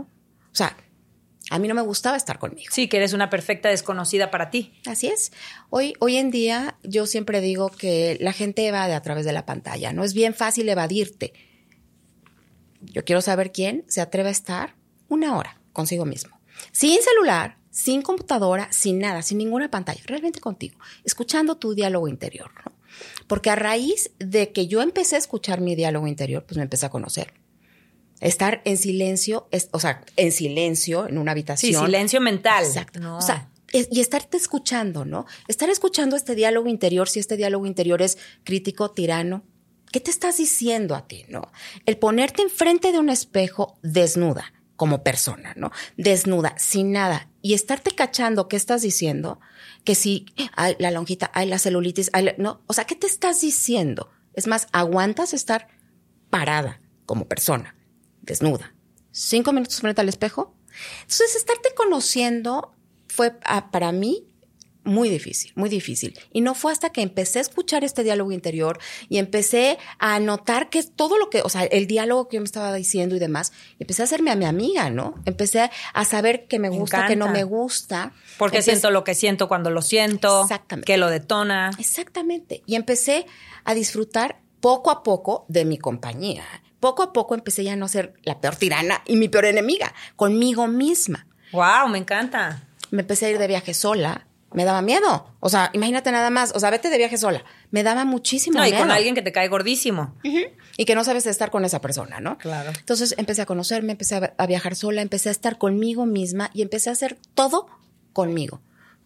O 0.52 0.54
sea, 0.54 0.76
a 1.50 1.58
mí 1.58 1.66
no 1.66 1.74
me 1.74 1.82
gustaba 1.82 2.16
estar 2.16 2.38
conmigo. 2.38 2.68
Sí, 2.70 2.88
que 2.88 2.98
eres 2.98 3.12
una 3.12 3.30
perfecta 3.30 3.68
desconocida 3.68 4.30
para 4.30 4.50
ti. 4.50 4.80
Así 4.86 5.08
es. 5.08 5.32
Hoy, 5.68 5.94
hoy 5.98 6.16
en 6.16 6.30
día 6.30 6.78
yo 6.82 7.06
siempre 7.06 7.40
digo 7.40 7.70
que 7.70 8.16
la 8.20 8.32
gente 8.32 8.66
evade 8.66 8.94
a 8.94 9.02
través 9.02 9.24
de 9.24 9.32
la 9.32 9.46
pantalla. 9.46 9.92
No 9.92 10.04
es 10.04 10.14
bien 10.14 10.34
fácil 10.34 10.68
evadirte. 10.68 11.32
Yo 12.80 13.04
quiero 13.04 13.20
saber 13.20 13.52
quién 13.52 13.84
se 13.88 14.00
atreve 14.00 14.28
a 14.28 14.32
estar 14.32 14.76
una 15.08 15.36
hora 15.36 15.60
consigo 15.72 16.04
mismo. 16.04 16.40
Sin 16.72 17.00
celular, 17.02 17.58
sin 17.70 18.02
computadora, 18.02 18.68
sin 18.72 18.98
nada, 18.98 19.22
sin 19.22 19.38
ninguna 19.38 19.70
pantalla, 19.70 20.00
realmente 20.06 20.40
contigo, 20.40 20.78
escuchando 21.04 21.56
tu 21.56 21.74
diálogo 21.74 22.08
interior. 22.08 22.50
¿no? 22.64 22.72
Porque 23.30 23.48
a 23.48 23.54
raíz 23.54 24.10
de 24.18 24.50
que 24.50 24.66
yo 24.66 24.82
empecé 24.82 25.14
a 25.14 25.18
escuchar 25.20 25.60
mi 25.60 25.76
diálogo 25.76 26.08
interior, 26.08 26.44
pues 26.44 26.56
me 26.56 26.64
empecé 26.64 26.86
a 26.86 26.90
conocer. 26.90 27.32
Estar 28.18 28.60
en 28.64 28.76
silencio, 28.76 29.48
o 29.70 29.78
sea, 29.78 30.02
en 30.16 30.32
silencio, 30.32 31.06
en 31.06 31.16
una 31.16 31.30
habitación. 31.30 31.72
Sí, 31.72 31.78
silencio 31.78 32.20
mental. 32.20 32.64
Exacto. 32.64 33.16
O 33.16 33.20
sea, 33.20 33.48
y 33.72 34.00
estarte 34.00 34.36
escuchando, 34.36 35.04
¿no? 35.04 35.26
Estar 35.46 35.70
escuchando 35.70 36.16
este 36.16 36.34
diálogo 36.34 36.68
interior, 36.68 37.08
si 37.08 37.20
este 37.20 37.36
diálogo 37.36 37.66
interior 37.66 38.02
es 38.02 38.18
crítico, 38.42 38.90
tirano, 38.90 39.44
¿qué 39.92 40.00
te 40.00 40.10
estás 40.10 40.38
diciendo 40.38 40.96
a 40.96 41.06
ti, 41.06 41.24
no? 41.28 41.52
El 41.86 41.98
ponerte 41.98 42.42
enfrente 42.42 42.90
de 42.90 42.98
un 42.98 43.10
espejo 43.10 43.78
desnuda 43.84 44.52
como 44.74 45.04
persona, 45.04 45.54
¿no? 45.56 45.70
Desnuda, 45.96 46.56
sin 46.58 46.90
nada, 46.90 47.29
y 47.42 47.54
estarte 47.54 47.92
cachando 47.92 48.48
qué 48.48 48.56
estás 48.56 48.82
diciendo, 48.82 49.40
que 49.84 49.94
si 49.94 50.26
hay 50.56 50.76
la 50.78 50.90
lonjita, 50.90 51.30
hay 51.34 51.48
la 51.48 51.58
celulitis, 51.58 52.10
hay 52.12 52.34
no, 52.38 52.62
o 52.66 52.72
sea, 52.72 52.84
¿qué 52.84 52.94
te 52.94 53.06
estás 53.06 53.40
diciendo? 53.40 54.10
Es 54.34 54.46
más, 54.46 54.68
aguantas 54.72 55.32
estar 55.34 55.68
parada 56.28 56.80
como 57.06 57.26
persona, 57.26 57.74
desnuda, 58.22 58.74
cinco 59.10 59.52
minutos 59.52 59.80
frente 59.80 60.00
al 60.00 60.08
espejo. 60.08 60.54
Entonces, 61.02 61.34
estarte 61.36 61.70
conociendo 61.74 62.74
fue 63.08 63.36
ah, 63.44 63.70
para 63.70 63.90
mí 63.92 64.29
muy 64.84 65.08
difícil, 65.08 65.52
muy 65.56 65.68
difícil. 65.68 66.18
Y 66.32 66.40
no 66.40 66.54
fue 66.54 66.72
hasta 66.72 66.90
que 66.90 67.02
empecé 67.02 67.38
a 67.38 67.42
escuchar 67.42 67.84
este 67.84 68.02
diálogo 68.02 68.32
interior 68.32 68.78
y 69.08 69.18
empecé 69.18 69.78
a 69.98 70.18
notar 70.20 70.70
que 70.70 70.82
todo 70.82 71.18
lo 71.18 71.30
que, 71.30 71.42
o 71.42 71.48
sea, 71.48 71.64
el 71.64 71.86
diálogo 71.86 72.28
que 72.28 72.36
yo 72.36 72.40
me 72.40 72.46
estaba 72.46 72.74
diciendo 72.74 73.14
y 73.14 73.18
demás, 73.18 73.52
empecé 73.78 74.02
a 74.02 74.04
hacerme 74.06 74.30
a 74.30 74.36
mi 74.36 74.46
amiga, 74.46 74.90
¿no? 74.90 75.14
Empecé 75.26 75.70
a 75.92 76.04
saber 76.04 76.46
que 76.46 76.58
me, 76.58 76.68
gusta, 76.68 77.06
que 77.06 77.16
no 77.16 77.28
me 77.28 77.44
gusta. 77.44 78.12
Porque 78.38 78.62
siento 78.62 78.90
lo 78.90 79.04
que 79.04 79.14
siento 79.14 79.48
cuando 79.48 79.70
lo 79.70 79.82
siento. 79.82 80.42
Exactamente. 80.42 80.86
Que 80.86 80.96
lo 80.96 81.10
detona. 81.10 81.70
Exactamente. 81.78 82.62
Y 82.66 82.74
empecé 82.76 83.26
a 83.64 83.74
disfrutar 83.74 84.40
poco 84.60 84.90
a 84.90 85.02
poco 85.02 85.44
de 85.48 85.64
mi 85.64 85.78
compañía. 85.78 86.44
Poco 86.80 87.02
a 87.02 87.12
poco 87.12 87.34
empecé 87.34 87.64
ya 87.64 87.74
a 87.74 87.76
no 87.76 87.88
ser 87.88 88.14
la 88.22 88.40
peor 88.40 88.56
tirana 88.56 89.02
y 89.06 89.16
mi 89.16 89.28
peor 89.28 89.44
enemiga, 89.44 89.92
conmigo 90.16 90.66
misma. 90.66 91.26
Wow, 91.52 91.88
me 91.90 91.98
encanta. 91.98 92.62
Me 92.90 93.02
empecé 93.02 93.26
a 93.26 93.30
ir 93.30 93.38
de 93.38 93.46
viaje 93.46 93.74
sola 93.74 94.26
me 94.52 94.64
daba 94.64 94.82
miedo. 94.82 95.26
O 95.40 95.48
sea, 95.48 95.70
imagínate 95.72 96.10
nada 96.10 96.30
más. 96.30 96.52
O 96.54 96.60
sea, 96.60 96.70
vete 96.70 96.90
de 96.90 96.98
viaje 96.98 97.16
sola. 97.16 97.44
Me 97.70 97.82
daba 97.82 98.04
muchísimo 98.04 98.58
no, 98.58 98.64
miedo. 98.64 98.76
y 98.76 98.80
con 98.80 98.90
alguien 98.90 99.14
que 99.14 99.22
te 99.22 99.32
cae 99.32 99.48
gordísimo. 99.48 100.14
Y 100.76 100.84
que 100.84 100.94
no 100.94 101.04
sabes 101.04 101.26
estar 101.26 101.50
con 101.50 101.64
esa 101.64 101.80
persona, 101.80 102.20
¿no? 102.20 102.38
Claro. 102.38 102.72
Entonces 102.78 103.14
empecé 103.16 103.42
a 103.42 103.46
conocerme, 103.46 103.92
empecé 103.92 104.32
a, 104.36 104.46
viajar 104.46 104.74
sola, 104.74 105.02
empecé 105.02 105.28
a 105.28 105.32
estar 105.32 105.58
conmigo 105.58 106.06
misma 106.06 106.50
y 106.52 106.62
empecé 106.62 106.90
a 106.90 106.94
hacer 106.94 107.18
todo 107.34 107.68
conmigo. 108.12 108.60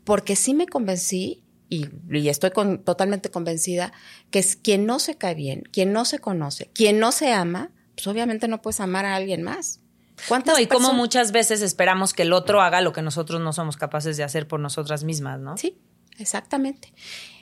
Porque 0.05 0.37
sí 0.37 0.55
me 0.55 0.67
convencí 0.67 1.43
y, 1.69 1.89
estoy 2.29 2.51
totalmente 2.85 3.31
convencida 3.31 3.93
que 4.31 4.39
es 4.39 4.57
quien 4.57 4.87
no 4.87 4.99
se 4.99 5.17
cae 5.17 5.35
bien, 5.35 5.63
quien 5.73 5.93
no 5.93 6.05
se 6.05 6.19
conoce, 6.19 6.71
quien 6.73 6.99
no 7.01 7.11
se 7.11 7.33
ama, 7.33 7.71
pues 7.95 8.07
obviamente 8.07 8.49
no 8.49 8.63
puedes 8.63 8.81
amar 8.81 9.05
a 9.05 9.17
alguien 9.17 9.43
más. 9.43 9.81
¿Cuántas 10.29 10.55
no, 10.55 10.61
y 10.61 10.67
como 10.67 10.93
muchas 10.93 11.33
veces 11.33 11.63
esperamos 11.63 12.15
que 12.15 12.23
el 12.23 12.33
otro 12.33 12.61
haga 12.61 12.81
lo 12.81 12.93
que 12.93 13.03
nosotros 13.03 13.41
no 13.41 13.53
somos 13.53 13.77
capaces 13.77 14.17
de 14.17 14.25
hacer 14.25 14.49
por 14.49 14.61
nosotras 14.61 15.05
mismas, 15.05 15.41
¿no? 15.41 15.57
Sí, 15.57 15.79
exactamente. 16.19 16.93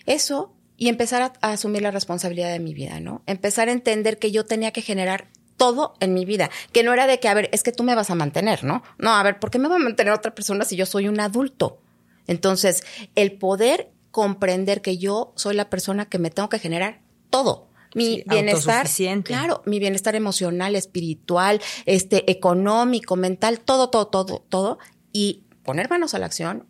Eso 0.07 0.55
y 0.77 0.89
empezar 0.89 1.23
a, 1.23 1.33
a, 1.41 1.53
asumir 1.53 1.83
la 1.83 1.91
responsabilidad 1.91 2.51
de 2.51 2.59
mi 2.59 2.75
vida, 2.75 3.01
¿no? 3.01 3.23
Empezar 3.27 3.69
a 3.69 3.73
entender 3.73 4.19
que 4.19 4.33
yo 4.33 4.45
tenía 4.45 4.73
que 4.73 4.83
generar 4.83 5.29
todo 5.57 5.95
en 6.01 6.13
mi 6.13 6.25
vida, 6.25 6.51
que 6.73 6.83
no 6.83 6.93
era 6.93 7.07
de 7.07 7.21
que, 7.21 7.29
a 7.29 7.35
ver, 7.35 7.49
es 7.53 7.63
que 7.63 7.73
tú 7.73 7.85
me 7.85 7.95
vas 7.95 8.11
a 8.11 8.15
mantener, 8.15 8.65
¿no? 8.65 8.83
No, 8.99 9.11
a 9.11 9.23
ver, 9.23 9.39
¿por 9.39 9.51
qué 9.51 9.59
me 9.59 9.69
va 9.69 9.77
a 9.77 9.79
mantener 9.79 10.13
otra 10.13 10.35
persona 10.35 10.65
si 10.65 10.77
yo 10.77 10.87
soy 10.87 11.09
un 11.09 11.21
adulto? 11.21 11.79
Entonces, 12.27 12.83
el 13.15 13.33
poder 13.39 13.93
comprender 14.11 14.83
que 14.83 14.99
yo 14.99 15.33
soy 15.37 15.55
la 15.55 15.71
persona 15.71 16.07
que 16.07 16.19
me 16.19 16.31
tengo 16.31 16.49
que 16.49 16.59
generar 16.59 17.01
todo. 17.31 17.69
Mi 17.95 18.17
Sí, 18.17 18.25
bienestar, 18.27 18.87
claro, 19.23 19.63
mi 19.67 19.79
bienestar 19.79 20.15
emocional, 20.15 20.77
espiritual, 20.77 21.61
este, 21.85 22.31
económico, 22.31 23.17
mental, 23.17 23.61
todo, 23.61 23.91
todo, 23.91 24.07
todo, 24.09 24.45
todo. 24.49 24.79
Y 25.13 25.45
poner 25.63 25.91
manos 25.91 26.15
a 26.15 26.19
la 26.19 26.27
acción, 26.27 26.67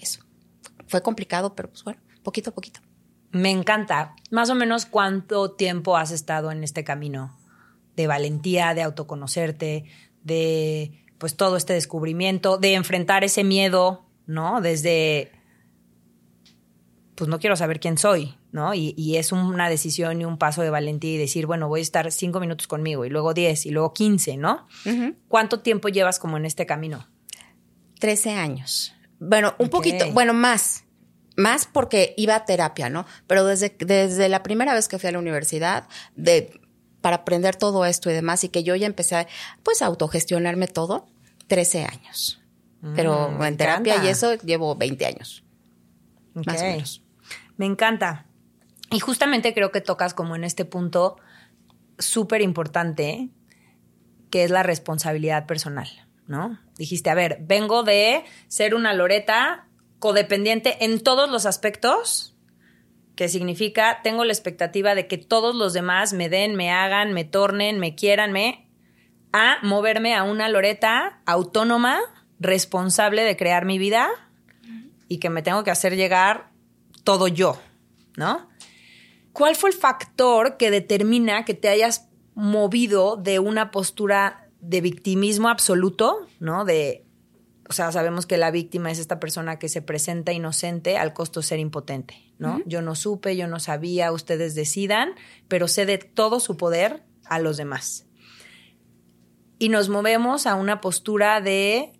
eso. 0.00 0.24
Fue 0.86 1.02
complicado, 1.02 1.54
pero 1.54 1.68
pues 1.68 1.84
bueno, 1.84 2.00
poquito 2.22 2.50
a 2.50 2.54
poquito. 2.54 2.80
Me 3.32 3.50
encanta. 3.50 4.14
Más 4.30 4.50
o 4.50 4.54
menos 4.54 4.86
cuánto 4.86 5.52
tiempo 5.52 5.96
has 5.96 6.10
estado 6.10 6.50
en 6.50 6.64
este 6.64 6.84
camino 6.84 7.38
de 7.96 8.06
valentía, 8.06 8.74
de 8.74 8.82
autoconocerte, 8.82 9.84
de 10.22 11.04
pues 11.18 11.36
todo 11.36 11.56
este 11.56 11.72
descubrimiento, 11.72 12.58
de 12.58 12.74
enfrentar 12.74 13.24
ese 13.24 13.44
miedo, 13.44 14.04
¿no? 14.26 14.60
Desde 14.60 15.32
pues 17.14 17.28
no 17.28 17.38
quiero 17.38 17.56
saber 17.56 17.78
quién 17.78 17.98
soy, 17.98 18.34
¿no? 18.52 18.74
Y, 18.74 18.94
y 18.96 19.16
es 19.16 19.32
una 19.32 19.68
decisión 19.68 20.20
y 20.20 20.24
un 20.24 20.38
paso 20.38 20.62
de 20.62 20.70
valentía 20.70 21.14
y 21.14 21.18
decir, 21.18 21.46
bueno, 21.46 21.68
voy 21.68 21.80
a 21.80 21.82
estar 21.82 22.10
cinco 22.12 22.38
minutos 22.38 22.68
conmigo 22.68 23.04
y 23.04 23.08
luego 23.10 23.34
diez 23.34 23.66
y 23.66 23.70
luego 23.70 23.92
quince, 23.92 24.36
¿no? 24.36 24.66
¿Cuánto 25.28 25.60
tiempo 25.60 25.88
llevas 25.88 26.18
como 26.18 26.36
en 26.36 26.44
este 26.44 26.66
camino? 26.66 27.08
13 27.98 28.32
años. 28.32 28.94
Bueno, 29.18 29.54
un 29.58 29.68
poquito, 29.68 30.10
bueno, 30.12 30.34
más. 30.34 30.84
Más 31.36 31.66
porque 31.72 32.12
iba 32.18 32.34
a 32.34 32.44
terapia, 32.44 32.90
¿no? 32.90 33.06
Pero 33.26 33.44
desde, 33.46 33.74
desde 33.78 34.28
la 34.28 34.42
primera 34.42 34.74
vez 34.74 34.86
que 34.88 34.98
fui 34.98 35.08
a 35.08 35.12
la 35.12 35.18
universidad, 35.18 35.88
de, 36.14 36.60
para 37.00 37.16
aprender 37.16 37.56
todo 37.56 37.86
esto 37.86 38.10
y 38.10 38.12
demás, 38.12 38.44
y 38.44 38.48
que 38.50 38.62
yo 38.64 38.76
ya 38.76 38.86
empecé 38.86 39.16
a, 39.16 39.26
pues, 39.62 39.80
a 39.80 39.86
autogestionarme 39.86 40.66
todo, 40.68 41.06
13 41.46 41.84
años. 41.84 42.38
Pero 42.96 43.30
Mm, 43.30 43.38
me 43.38 43.48
en 43.48 43.56
terapia 43.56 43.92
encanta. 43.94 44.08
y 44.08 44.10
eso 44.12 44.34
llevo 44.42 44.74
20 44.74 45.06
años. 45.06 45.44
Más 46.34 46.60
o 46.60 46.64
menos. 46.64 47.02
Me 47.56 47.64
encanta. 47.66 48.26
Y 48.92 49.00
justamente 49.00 49.54
creo 49.54 49.72
que 49.72 49.80
tocas 49.80 50.14
como 50.14 50.36
en 50.36 50.44
este 50.44 50.64
punto 50.64 51.16
súper 51.98 52.42
importante, 52.42 53.30
que 54.30 54.44
es 54.44 54.50
la 54.50 54.62
responsabilidad 54.62 55.46
personal, 55.46 55.88
¿no? 56.26 56.58
Dijiste, 56.76 57.10
a 57.10 57.14
ver, 57.14 57.38
vengo 57.42 57.82
de 57.82 58.24
ser 58.48 58.74
una 58.74 58.92
Loreta 58.92 59.68
codependiente 59.98 60.84
en 60.84 61.00
todos 61.00 61.30
los 61.30 61.46
aspectos, 61.46 62.36
que 63.14 63.28
significa, 63.28 64.00
tengo 64.02 64.24
la 64.24 64.32
expectativa 64.32 64.94
de 64.94 65.06
que 65.06 65.18
todos 65.18 65.54
los 65.54 65.72
demás 65.72 66.12
me 66.12 66.28
den, 66.28 66.56
me 66.56 66.70
hagan, 66.70 67.12
me 67.12 67.24
tornen, 67.24 67.78
me 67.78 67.94
quieran, 67.94 68.32
me... 68.32 68.68
a 69.32 69.58
moverme 69.62 70.14
a 70.14 70.24
una 70.24 70.48
Loreta 70.48 71.20
autónoma, 71.26 72.00
responsable 72.40 73.22
de 73.22 73.36
crear 73.36 73.64
mi 73.64 73.78
vida 73.78 74.08
y 75.08 75.18
que 75.18 75.30
me 75.30 75.42
tengo 75.42 75.62
que 75.62 75.70
hacer 75.70 75.94
llegar 75.94 76.50
todo 77.04 77.28
yo, 77.28 77.60
¿no? 78.16 78.48
¿Cuál 79.32 79.56
fue 79.56 79.70
el 79.70 79.76
factor 79.76 80.56
que 80.56 80.70
determina 80.70 81.44
que 81.44 81.54
te 81.54 81.68
hayas 81.68 82.08
movido 82.34 83.16
de 83.16 83.38
una 83.38 83.70
postura 83.70 84.50
de 84.60 84.80
victimismo 84.80 85.48
absoluto, 85.48 86.26
¿no? 86.38 86.64
De, 86.64 87.04
o 87.68 87.72
sea, 87.72 87.90
sabemos 87.92 88.26
que 88.26 88.36
la 88.36 88.50
víctima 88.50 88.90
es 88.90 88.98
esta 88.98 89.18
persona 89.18 89.58
que 89.58 89.68
se 89.68 89.82
presenta 89.82 90.32
inocente 90.32 90.98
al 90.98 91.12
costo 91.12 91.40
de 91.40 91.46
ser 91.46 91.58
impotente, 91.58 92.14
¿no? 92.38 92.60
Yo 92.66 92.82
no 92.82 92.94
supe, 92.94 93.36
yo 93.36 93.48
no 93.48 93.60
sabía, 93.60 94.12
ustedes 94.12 94.54
decidan, 94.54 95.14
pero 95.48 95.68
cede 95.68 95.98
todo 95.98 96.40
su 96.40 96.56
poder 96.56 97.02
a 97.24 97.38
los 97.38 97.56
demás. 97.56 98.06
Y 99.58 99.68
nos 99.68 99.88
movemos 99.88 100.46
a 100.46 100.54
una 100.54 100.80
postura 100.80 101.40
de 101.40 101.92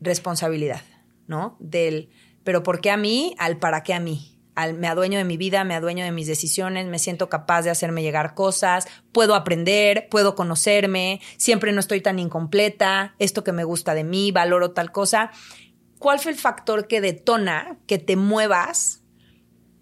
responsabilidad, 0.00 0.82
¿no? 1.26 1.56
Del, 1.60 2.10
pero 2.44 2.62
¿por 2.62 2.80
qué 2.80 2.90
a 2.90 2.96
mí? 2.96 3.34
Al 3.38 3.58
para 3.58 3.82
qué 3.82 3.94
a 3.94 4.00
mí. 4.00 4.33
Me 4.78 4.86
adueño 4.86 5.18
de 5.18 5.24
mi 5.24 5.36
vida, 5.36 5.64
me 5.64 5.74
adueño 5.74 6.04
de 6.04 6.12
mis 6.12 6.26
decisiones, 6.26 6.86
me 6.86 6.98
siento 6.98 7.28
capaz 7.28 7.62
de 7.62 7.70
hacerme 7.70 8.02
llegar 8.02 8.34
cosas, 8.34 8.86
puedo 9.12 9.34
aprender, 9.34 10.08
puedo 10.10 10.34
conocerme, 10.34 11.20
siempre 11.36 11.72
no 11.72 11.80
estoy 11.80 12.00
tan 12.00 12.18
incompleta, 12.18 13.14
esto 13.18 13.42
que 13.42 13.52
me 13.52 13.64
gusta 13.64 13.94
de 13.94 14.04
mí, 14.04 14.30
valoro 14.32 14.70
tal 14.70 14.92
cosa. 14.92 15.30
¿Cuál 15.98 16.20
fue 16.20 16.32
el 16.32 16.38
factor 16.38 16.86
que 16.86 17.00
detona 17.00 17.78
que 17.86 17.98
te 17.98 18.16
muevas 18.16 19.04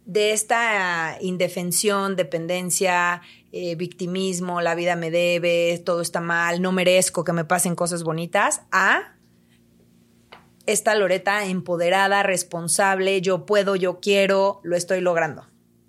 de 0.04 0.32
esta 0.32 1.16
indefensión, 1.20 2.16
dependencia, 2.16 3.22
eh, 3.52 3.76
victimismo, 3.76 4.61
la 4.61 4.74
vida 4.74 4.96
me 4.96 5.11
debe, 5.11 5.80
todo 5.85 6.00
está 6.00 6.20
mal, 6.20 6.61
no 6.61 6.72
merezco 6.72 7.24
que 7.24 7.32
me 7.32 7.44
pasen 7.44 7.74
cosas 7.74 8.02
bonitas, 8.02 8.62
a 8.72 9.12
esta 10.66 10.94
Loreta 10.94 11.44
empoderada, 11.46 12.22
responsable, 12.22 13.20
yo 13.20 13.46
puedo, 13.46 13.77
yo 13.77 14.01
quiero, 14.01 14.61
lo 14.62 14.77
estoy 14.77 15.01
logrando. 15.01 15.46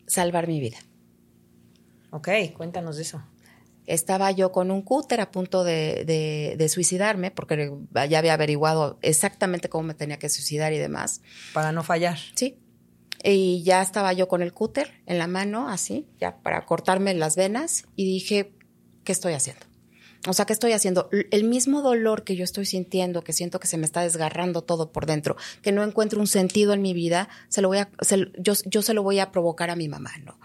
Salvar 0.07 0.47
mi 0.47 0.59
vida. 0.59 0.77
Ok, 2.12 2.29
cuéntanos 2.55 2.95
de 2.97 3.01
eso. 3.03 3.23
Estaba 3.86 4.31
yo 4.31 4.51
con 4.51 4.71
un 4.71 4.81
cúter 4.81 5.19
a 5.19 5.31
punto 5.31 5.63
de, 5.63 6.05
de- 6.05 6.55
de 6.57 6.69
suicidarme, 6.69 7.31
porque 7.31 7.73
ya 8.09 8.19
había 8.19 8.33
averiguado 8.33 8.97
exactamente 9.01 9.67
cómo 9.67 9.83
me 9.88 9.93
tenía 9.93 10.17
que 10.19 10.29
suicidar 10.29 10.71
y 10.73 10.77
demás. 10.77 11.21
Para 11.53 11.71
no 11.71 11.83
fallar. 11.83 12.17
Sí. 12.36 12.57
Y 13.23 13.63
ya 13.63 13.81
estaba 13.81 14.13
yo 14.13 14.27
con 14.27 14.41
el 14.41 14.53
cúter 14.53 15.01
en 15.05 15.17
la 15.17 15.27
mano, 15.27 15.69
así, 15.69 16.07
ya 16.19 16.38
para 16.41 16.65
cortarme 16.65 17.13
las 17.13 17.36
venas, 17.36 17.86
y 17.95 18.05
dije, 18.05 18.53
¿qué 19.03 19.12
estoy 19.12 19.33
haciendo? 19.33 19.65
O 20.27 20.33
sea, 20.33 20.45
¿qué 20.45 20.53
estoy 20.53 20.71
haciendo? 20.71 21.09
El 21.31 21.43
mismo 21.43 21.81
dolor 21.81 22.23
que 22.23 22.36
yo 22.36 22.43
estoy 22.43 22.65
sintiendo, 22.65 23.23
que 23.23 23.33
siento 23.33 23.59
que 23.59 23.67
se 23.67 23.77
me 23.77 23.86
está 23.86 24.01
desgarrando 24.01 24.62
todo 24.62 24.91
por 24.91 25.05
dentro, 25.05 25.36
que 25.62 25.71
no 25.73 25.83
encuentro 25.83 26.19
un 26.21 26.27
sentido 26.27 26.73
en 26.73 26.81
mi 26.81 26.93
vida, 26.93 27.27
se 27.49 27.62
lo 27.62 27.67
voy 27.67 27.79
a, 27.79 27.89
se- 28.01 28.31
yo, 28.38 28.53
yo 28.65 28.81
se 28.81 28.93
lo 28.93 29.03
voy 29.03 29.19
a 29.19 29.31
provocar 29.31 29.69
a 29.69 29.75
mi 29.75 29.89
mamá, 29.89 30.12
¿no? 30.23 30.38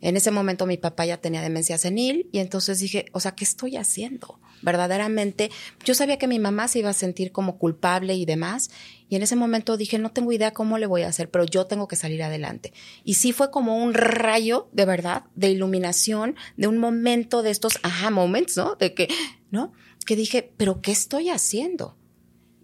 En 0.00 0.16
ese 0.16 0.30
momento 0.30 0.66
mi 0.66 0.76
papá 0.76 1.04
ya 1.04 1.18
tenía 1.18 1.42
demencia 1.42 1.76
senil 1.78 2.28
y 2.32 2.38
entonces 2.38 2.78
dije, 2.80 3.06
o 3.12 3.20
sea, 3.20 3.32
¿qué 3.32 3.44
estoy 3.44 3.76
haciendo? 3.76 4.40
Verdaderamente, 4.62 5.50
yo 5.84 5.94
sabía 5.94 6.18
que 6.18 6.26
mi 6.26 6.38
mamá 6.38 6.68
se 6.68 6.80
iba 6.80 6.90
a 6.90 6.94
sentir 6.94 7.32
como 7.32 7.58
culpable 7.58 8.14
y 8.14 8.24
demás, 8.24 8.70
y 9.08 9.16
en 9.16 9.22
ese 9.22 9.36
momento 9.36 9.76
dije, 9.76 9.98
no 9.98 10.12
tengo 10.12 10.32
idea 10.32 10.52
cómo 10.52 10.78
le 10.78 10.86
voy 10.86 11.02
a 11.02 11.08
hacer, 11.08 11.30
pero 11.30 11.44
yo 11.44 11.66
tengo 11.66 11.88
que 11.88 11.96
salir 11.96 12.22
adelante. 12.22 12.72
Y 13.04 13.14
sí 13.14 13.32
fue 13.32 13.50
como 13.50 13.82
un 13.82 13.92
rayo, 13.94 14.68
de 14.72 14.84
verdad, 14.84 15.24
de 15.34 15.50
iluminación, 15.50 16.36
de 16.56 16.68
un 16.68 16.78
momento 16.78 17.42
de 17.42 17.50
estos 17.50 17.78
aha 17.82 18.10
moments, 18.10 18.56
¿no? 18.56 18.76
De 18.76 18.94
que, 18.94 19.08
¿no? 19.50 19.72
Que 20.06 20.14
dije, 20.14 20.52
pero 20.56 20.80
¿qué 20.80 20.92
estoy 20.92 21.28
haciendo? 21.30 21.96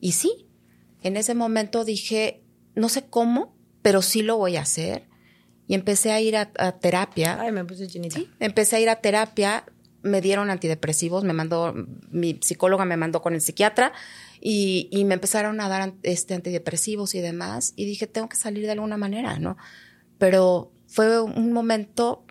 Y 0.01 0.12
sí, 0.12 0.46
en 1.03 1.16
ese 1.16 1.35
momento 1.35 1.85
dije, 1.85 2.42
no 2.75 2.88
sé 2.88 3.07
cómo, 3.07 3.57
pero 3.83 4.03
sí 4.03 4.22
lo 4.22 4.37
voy 4.37 4.57
a 4.57 4.62
hacer. 4.62 5.06
Y 5.68 5.74
empecé 5.74 6.12
a 6.12 6.20
ir 6.20 6.37
a, 6.37 6.50
a 6.59 6.72
terapia. 6.72 7.40
Ay, 7.40 7.52
me 7.52 7.64
puse 7.64 7.87
chinita. 7.87 8.16
Sí, 8.16 8.31
empecé 8.40 8.76
a 8.76 8.81
ir 8.81 8.88
a 8.88 8.96
terapia, 8.96 9.64
me 10.02 10.20
dieron 10.20 10.50
antidepresivos, 10.50 11.24
me 11.24 11.33
mandó, 11.33 11.74
mi 12.11 12.38
psicóloga 12.40 12.85
me 12.85 12.96
mandó 12.96 13.20
con 13.22 13.35
el 13.35 13.40
psiquiatra 13.40 13.92
y, 14.40 14.88
y 14.92 15.05
me 15.05 15.14
empezaron 15.14 15.61
a 15.61 15.68
dar 15.68 15.94
este 16.02 16.35
antidepresivos 16.35 17.14
y 17.14 17.20
demás. 17.20 17.72
Y 17.76 17.85
dije, 17.85 18.07
tengo 18.07 18.29
que 18.29 18.37
salir 18.37 18.64
de 18.64 18.72
alguna 18.72 18.96
manera, 18.96 19.38
¿no? 19.38 19.57
Pero 20.18 20.72
fue 20.87 21.20
un 21.20 21.52
momento 21.52 22.24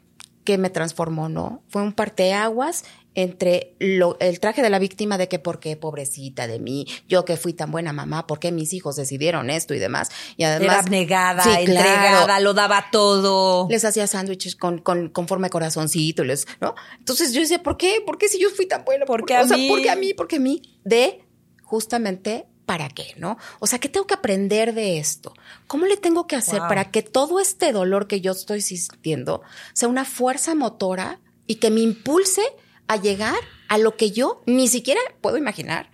que 0.43 0.57
me 0.57 0.69
transformó, 0.69 1.27
¿no? 1.27 1.63
Fue 1.67 1.81
un 1.81 1.91
parteaguas 1.91 2.85
entre 3.15 3.75
lo, 3.79 4.17
el 4.19 4.39
traje 4.39 4.61
de 4.61 4.69
la 4.69 4.77
víctima 4.77 5.17
de 5.17 5.27
que 5.27 5.39
por 5.39 5.59
qué 5.59 5.75
pobrecita 5.77 6.47
de 6.47 6.59
mí, 6.59 6.85
yo 7.07 7.25
que 7.25 7.37
fui 7.37 7.53
tan 7.53 7.71
buena 7.71 7.93
mamá, 7.93 8.27
por 8.27 8.39
qué 8.39 8.51
mis 8.51 8.73
hijos 8.73 8.95
decidieron 8.97 9.49
esto 9.49 9.73
y 9.73 9.79
demás. 9.79 10.09
Y 10.37 10.43
Era 10.43 10.55
además 10.57 10.77
abnegada, 10.85 11.41
Sí, 11.43 11.49
entregada, 11.57 12.25
claro. 12.25 12.43
lo 12.43 12.53
daba 12.53 12.85
todo. 12.91 13.67
les 13.69 13.83
hacía 13.85 14.05
sándwiches 14.07 14.55
con, 14.55 14.79
con, 14.79 15.09
con 15.09 15.27
forma 15.27 15.47
de 15.47 15.51
corazoncito, 15.51 16.23
les, 16.23 16.45
¿no? 16.61 16.75
Entonces 16.99 17.33
yo 17.33 17.41
decía, 17.41 17.63
¿por 17.63 17.77
qué? 17.77 18.03
¿Por 18.05 18.17
qué 18.17 18.27
si 18.27 18.39
yo 18.39 18.49
fui 18.49 18.67
tan 18.67 18.83
buena? 18.85 19.05
¿Por 19.05 19.25
qué 19.25 19.33
o 19.35 19.39
a 19.39 19.47
sea, 19.47 19.57
mí? 19.57 19.69
¿por 19.69 19.81
qué 19.81 19.89
a 19.89 19.95
mí? 19.95 20.13
¿Por 20.13 20.27
qué 20.27 20.35
a 20.35 20.39
mí? 20.39 20.61
De 20.83 21.21
justamente 21.63 22.45
¿para 22.65 22.89
qué? 22.89 23.13
¿No? 23.17 23.37
O 23.59 23.67
sea, 23.67 23.77
¿qué 23.79 23.89
tengo 23.89 24.07
que 24.07 24.15
aprender 24.15 24.73
de 24.73 24.97
esto? 24.97 25.33
¿Cómo 25.67 25.85
le 25.85 25.97
tengo 25.97 26.25
que 26.25 26.35
hacer 26.35 26.59
Wow. 26.61 26.67
para 26.69 26.89
que 26.91 27.03
todo 27.03 27.39
este 27.39 27.71
dolor 27.71 28.07
que 28.07 28.21
yo 28.21 28.31
estoy 28.31 28.61
sintiendo 28.61 29.41
sea 29.73 29.87
una 29.87 30.03
fuerza 30.03 30.55
motora 30.55 31.19
y 31.45 31.55
que 31.55 31.69
me 31.69 31.81
impulse 31.81 32.41
a 32.87 32.97
llegar 32.97 33.39
a 33.67 33.77
lo 33.77 33.97
que 33.97 34.11
yo 34.11 34.43
ni 34.45 34.67
siquiera 34.67 35.01
puedo 35.21 35.37
imaginar 35.37 35.91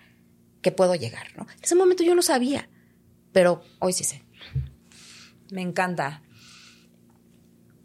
que 0.61 0.71
puedo 0.71 0.95
llegar, 0.95 1.27
¿no? 1.37 1.43
En 1.43 1.63
ese 1.63 1.75
momento 1.75 2.03
yo 2.03 2.15
no 2.15 2.21
sabía, 2.21 2.69
pero 3.31 3.63
hoy 3.79 3.93
sí 3.93 4.03
sé. 4.03 4.23
Me 5.51 5.61
encanta. 5.61 6.21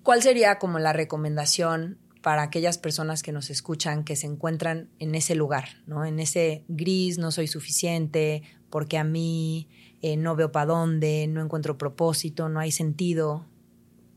¿Cuál 0.02 0.22
sería 0.22 0.58
como 0.58 0.78
la 0.78 0.92
recomendación 0.92 1.98
para 2.22 2.42
aquellas 2.42 2.78
personas 2.78 3.22
que 3.22 3.32
nos 3.32 3.50
escuchan 3.50 4.04
que 4.04 4.16
se 4.16 4.26
encuentran 4.26 4.90
en 4.98 5.14
ese 5.14 5.34
lugar, 5.34 5.82
¿no? 5.86 6.04
En 6.04 6.18
ese 6.18 6.64
gris, 6.68 7.18
no 7.18 7.30
soy 7.30 7.46
suficiente, 7.46 8.42
porque 8.68 8.98
a 8.98 9.04
mí 9.04 9.68
eh, 10.02 10.16
no 10.16 10.36
veo 10.36 10.52
para 10.52 10.66
dónde, 10.66 11.26
no 11.28 11.42
encuentro 11.42 11.78
propósito, 11.78 12.48
no 12.48 12.60
hay 12.60 12.72
sentido. 12.72 13.46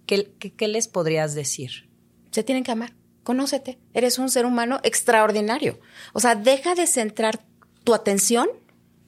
¿qué, 0.10 0.68
les 0.68 0.88
podrías 0.88 1.36
decir? 1.36 1.88
Se 2.32 2.44
tienen 2.44 2.64
que 2.64 2.72
amar. 2.72 2.94
Conócete. 3.30 3.78
Eres 3.94 4.18
un 4.18 4.32
ser 4.32 4.48
humano 4.48 4.80
extraordinario. 4.82 5.80
O 6.14 6.20
sea, 6.20 6.34
deja 6.34 6.74
de 6.74 6.88
centrar 6.88 7.40
tu 7.84 7.94
atención 7.94 8.50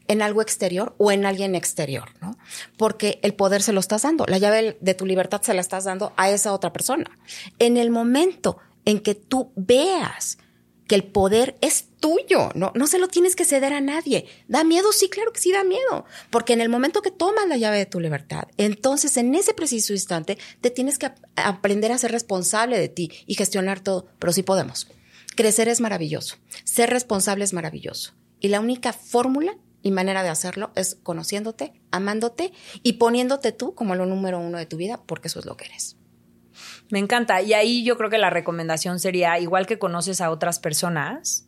en 0.07 0.21
algo 0.21 0.43
exterior 0.43 0.93
o 0.99 1.11
en 1.11 1.25
alguien 1.25 1.55
exterior, 1.55 2.09
¿no? 2.21 2.37
Porque 2.77 3.19
el 3.23 3.33
poder 3.33 3.63
se 3.63 3.73
lo 3.73 3.79
estás 3.79 4.03
dando, 4.03 4.27
la 4.27 4.37
llave 4.37 4.77
de 4.79 4.93
tu 4.93 5.07
libertad 5.07 5.41
se 5.41 5.55
la 5.55 5.61
estás 5.61 5.85
dando 5.85 6.13
a 6.17 6.29
esa 6.29 6.53
otra 6.53 6.71
persona. 6.71 7.09
En 7.57 7.77
el 7.77 7.89
momento 7.89 8.59
en 8.85 8.99
que 8.99 9.15
tú 9.15 9.53
veas 9.55 10.37
que 10.91 10.95
el 10.95 11.05
poder 11.05 11.57
es 11.61 11.85
tuyo, 12.01 12.49
no, 12.53 12.73
no 12.75 12.85
se 12.85 12.99
lo 12.99 13.07
tienes 13.07 13.37
que 13.37 13.45
ceder 13.45 13.71
a 13.71 13.79
nadie. 13.79 14.25
¿Da 14.49 14.65
miedo? 14.65 14.91
Sí, 14.91 15.07
claro 15.07 15.31
que 15.31 15.39
sí 15.39 15.49
da 15.53 15.63
miedo. 15.63 16.03
Porque 16.29 16.51
en 16.51 16.59
el 16.59 16.67
momento 16.67 17.01
que 17.01 17.11
tomas 17.11 17.47
la 17.47 17.55
llave 17.55 17.77
de 17.77 17.85
tu 17.85 18.01
libertad, 18.01 18.49
entonces 18.57 19.15
en 19.15 19.33
ese 19.33 19.53
preciso 19.53 19.93
instante 19.93 20.37
te 20.59 20.69
tienes 20.69 20.99
que 20.99 21.09
aprender 21.37 21.93
a 21.93 21.97
ser 21.97 22.11
responsable 22.11 22.77
de 22.77 22.89
ti 22.89 23.09
y 23.25 23.35
gestionar 23.35 23.79
todo. 23.79 24.07
Pero 24.19 24.33
sí 24.33 24.43
podemos. 24.43 24.89
Crecer 25.37 25.69
es 25.69 25.79
maravilloso. 25.79 26.35
Ser 26.65 26.89
responsable 26.89 27.45
es 27.45 27.53
maravilloso. 27.53 28.11
Y 28.41 28.49
la 28.49 28.59
única 28.59 28.91
fórmula 28.91 29.55
y 29.81 29.91
manera 29.91 30.23
de 30.23 30.29
hacerlo 30.29 30.73
es 30.75 30.95
conociéndote, 30.95 31.71
amándote 31.91 32.51
y 32.83 32.93
poniéndote 32.93 33.53
tú 33.53 33.75
como 33.75 33.95
lo 33.95 34.05
número 34.05 34.39
uno 34.39 34.57
de 34.57 34.65
tu 34.65 34.75
vida, 34.75 35.01
porque 35.05 35.29
eso 35.29 35.39
es 35.39 35.45
lo 35.45 35.55
que 35.55 35.67
eres. 35.67 35.95
Me 36.91 36.99
encanta. 36.99 37.41
Y 37.41 37.53
ahí 37.53 37.83
yo 37.83 37.97
creo 37.97 38.09
que 38.09 38.17
la 38.17 38.29
recomendación 38.29 38.99
sería, 38.99 39.39
igual 39.39 39.65
que 39.65 39.79
conoces 39.79 40.21
a 40.21 40.29
otras 40.29 40.59
personas, 40.59 41.47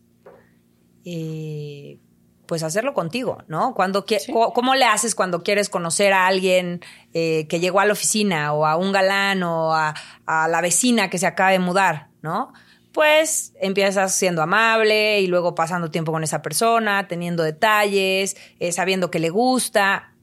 eh, 1.05 1.99
pues 2.45 2.63
hacerlo 2.63 2.93
contigo, 2.93 3.43
¿no? 3.47 3.73
Cuando 3.73 4.05
¿Cómo 4.53 4.75
le 4.75 4.85
haces 4.85 5.15
cuando 5.15 5.43
quieres 5.43 5.69
conocer 5.69 6.13
a 6.13 6.27
alguien 6.27 6.81
eh, 7.13 7.47
que 7.47 7.59
llegó 7.59 7.79
a 7.79 7.85
la 7.85 7.93
oficina 7.93 8.53
o 8.53 8.65
a 8.65 8.75
un 8.75 8.91
galán 8.91 9.43
o 9.43 9.73
a, 9.73 9.93
la 10.25 10.61
vecina 10.61 11.09
que 11.09 11.17
se 11.17 11.27
acaba 11.27 11.51
de 11.51 11.59
mudar, 11.59 12.09
¿no? 12.21 12.53
Pues 12.91 13.53
empiezas 13.59 14.13
siendo 14.13 14.41
amable 14.41 15.21
y 15.21 15.27
luego 15.27 15.55
pasando 15.55 15.89
tiempo 15.89 16.11
con 16.11 16.23
esa 16.23 16.41
persona, 16.41 17.07
teniendo 17.07 17.43
detalles, 17.43 18.37
eh, 18.59 18.71
sabiendo 18.71 19.09
que 19.09 19.19
le 19.19 19.29
gusta. 19.29 20.13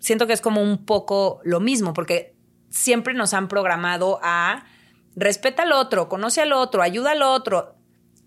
Siento 0.00 0.26
que 0.26 0.32
es 0.32 0.40
como 0.40 0.62
un 0.62 0.84
poco 0.84 1.40
lo 1.44 1.60
mismo, 1.60 1.92
porque 1.92 2.34
siempre 2.70 3.14
nos 3.14 3.34
han 3.34 3.48
programado 3.48 4.20
a 4.22 4.64
respeta 5.16 5.64
al 5.64 5.72
otro, 5.72 6.08
conoce 6.08 6.40
al 6.40 6.52
otro, 6.52 6.82
ayuda 6.82 7.12
al 7.12 7.22
otro. 7.22 7.74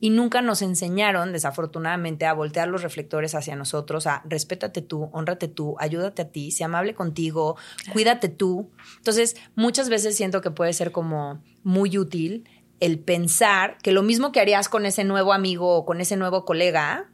Y 0.04 0.10
nunca 0.10 0.42
nos 0.42 0.64
enseñaron, 0.64 1.32
desafortunadamente, 1.32 2.26
a 2.26 2.34
voltear 2.34 2.68
los 2.68 2.82
reflectores 2.82 3.36
hacia 3.36 3.56
nosotros, 3.56 4.08
a 4.08 4.24
respétate 4.26 4.82
tú, 4.82 5.12
honrate 5.14 5.48
tú, 5.48 5.76
ayúdate 5.78 6.24
a 6.24 6.30
ti, 6.30 6.50
sea 6.50 6.66
amable 6.66 6.96
contigo, 6.96 7.56
cuídate 7.94 8.28
tú. 8.28 8.72
Entonces, 8.98 9.36
muchas 9.54 9.90
veces 9.90 10.18
siento 10.18 10.42
que 10.42 10.50
puede 10.50 10.74
ser 10.74 10.92
como 10.92 11.44
muy 11.64 12.00
útil 12.00 12.50
el 12.80 12.98
pensar 12.98 13.78
que 13.84 13.92
lo 13.92 14.02
mismo 14.02 14.32
que 14.32 14.40
harías 14.40 14.70
con 14.70 14.88
ese 14.88 15.04
nuevo 15.04 15.34
amigo 15.34 15.78
o 15.78 15.86
con 15.86 16.02
ese 16.02 16.18
nuevo 16.18 16.46
colega, 16.46 17.12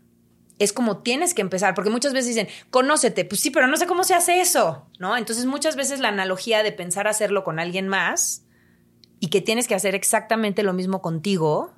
es 0.59 0.73
como 0.73 0.97
tienes 0.97 1.33
que 1.33 1.41
empezar, 1.41 1.75
porque 1.75 1.89
muchas 1.89 2.13
veces 2.13 2.35
dicen, 2.35 2.47
conócete, 2.69 3.25
pues 3.25 3.41
sí, 3.41 3.51
pero 3.51 3.67
no 3.67 3.77
sé 3.77 3.85
cómo 3.85 4.03
se 4.03 4.15
hace 4.15 4.41
eso, 4.41 4.87
¿no? 4.99 5.17
Entonces 5.17 5.45
muchas 5.45 5.75
veces 5.75 5.99
la 5.99 6.09
analogía 6.09 6.63
de 6.63 6.71
pensar 6.71 7.07
hacerlo 7.07 7.43
con 7.43 7.59
alguien 7.59 7.87
más 7.87 8.43
y 9.19 9.27
que 9.27 9.41
tienes 9.41 9.67
que 9.67 9.75
hacer 9.75 9.95
exactamente 9.95 10.63
lo 10.63 10.73
mismo 10.73 11.01
contigo 11.01 11.73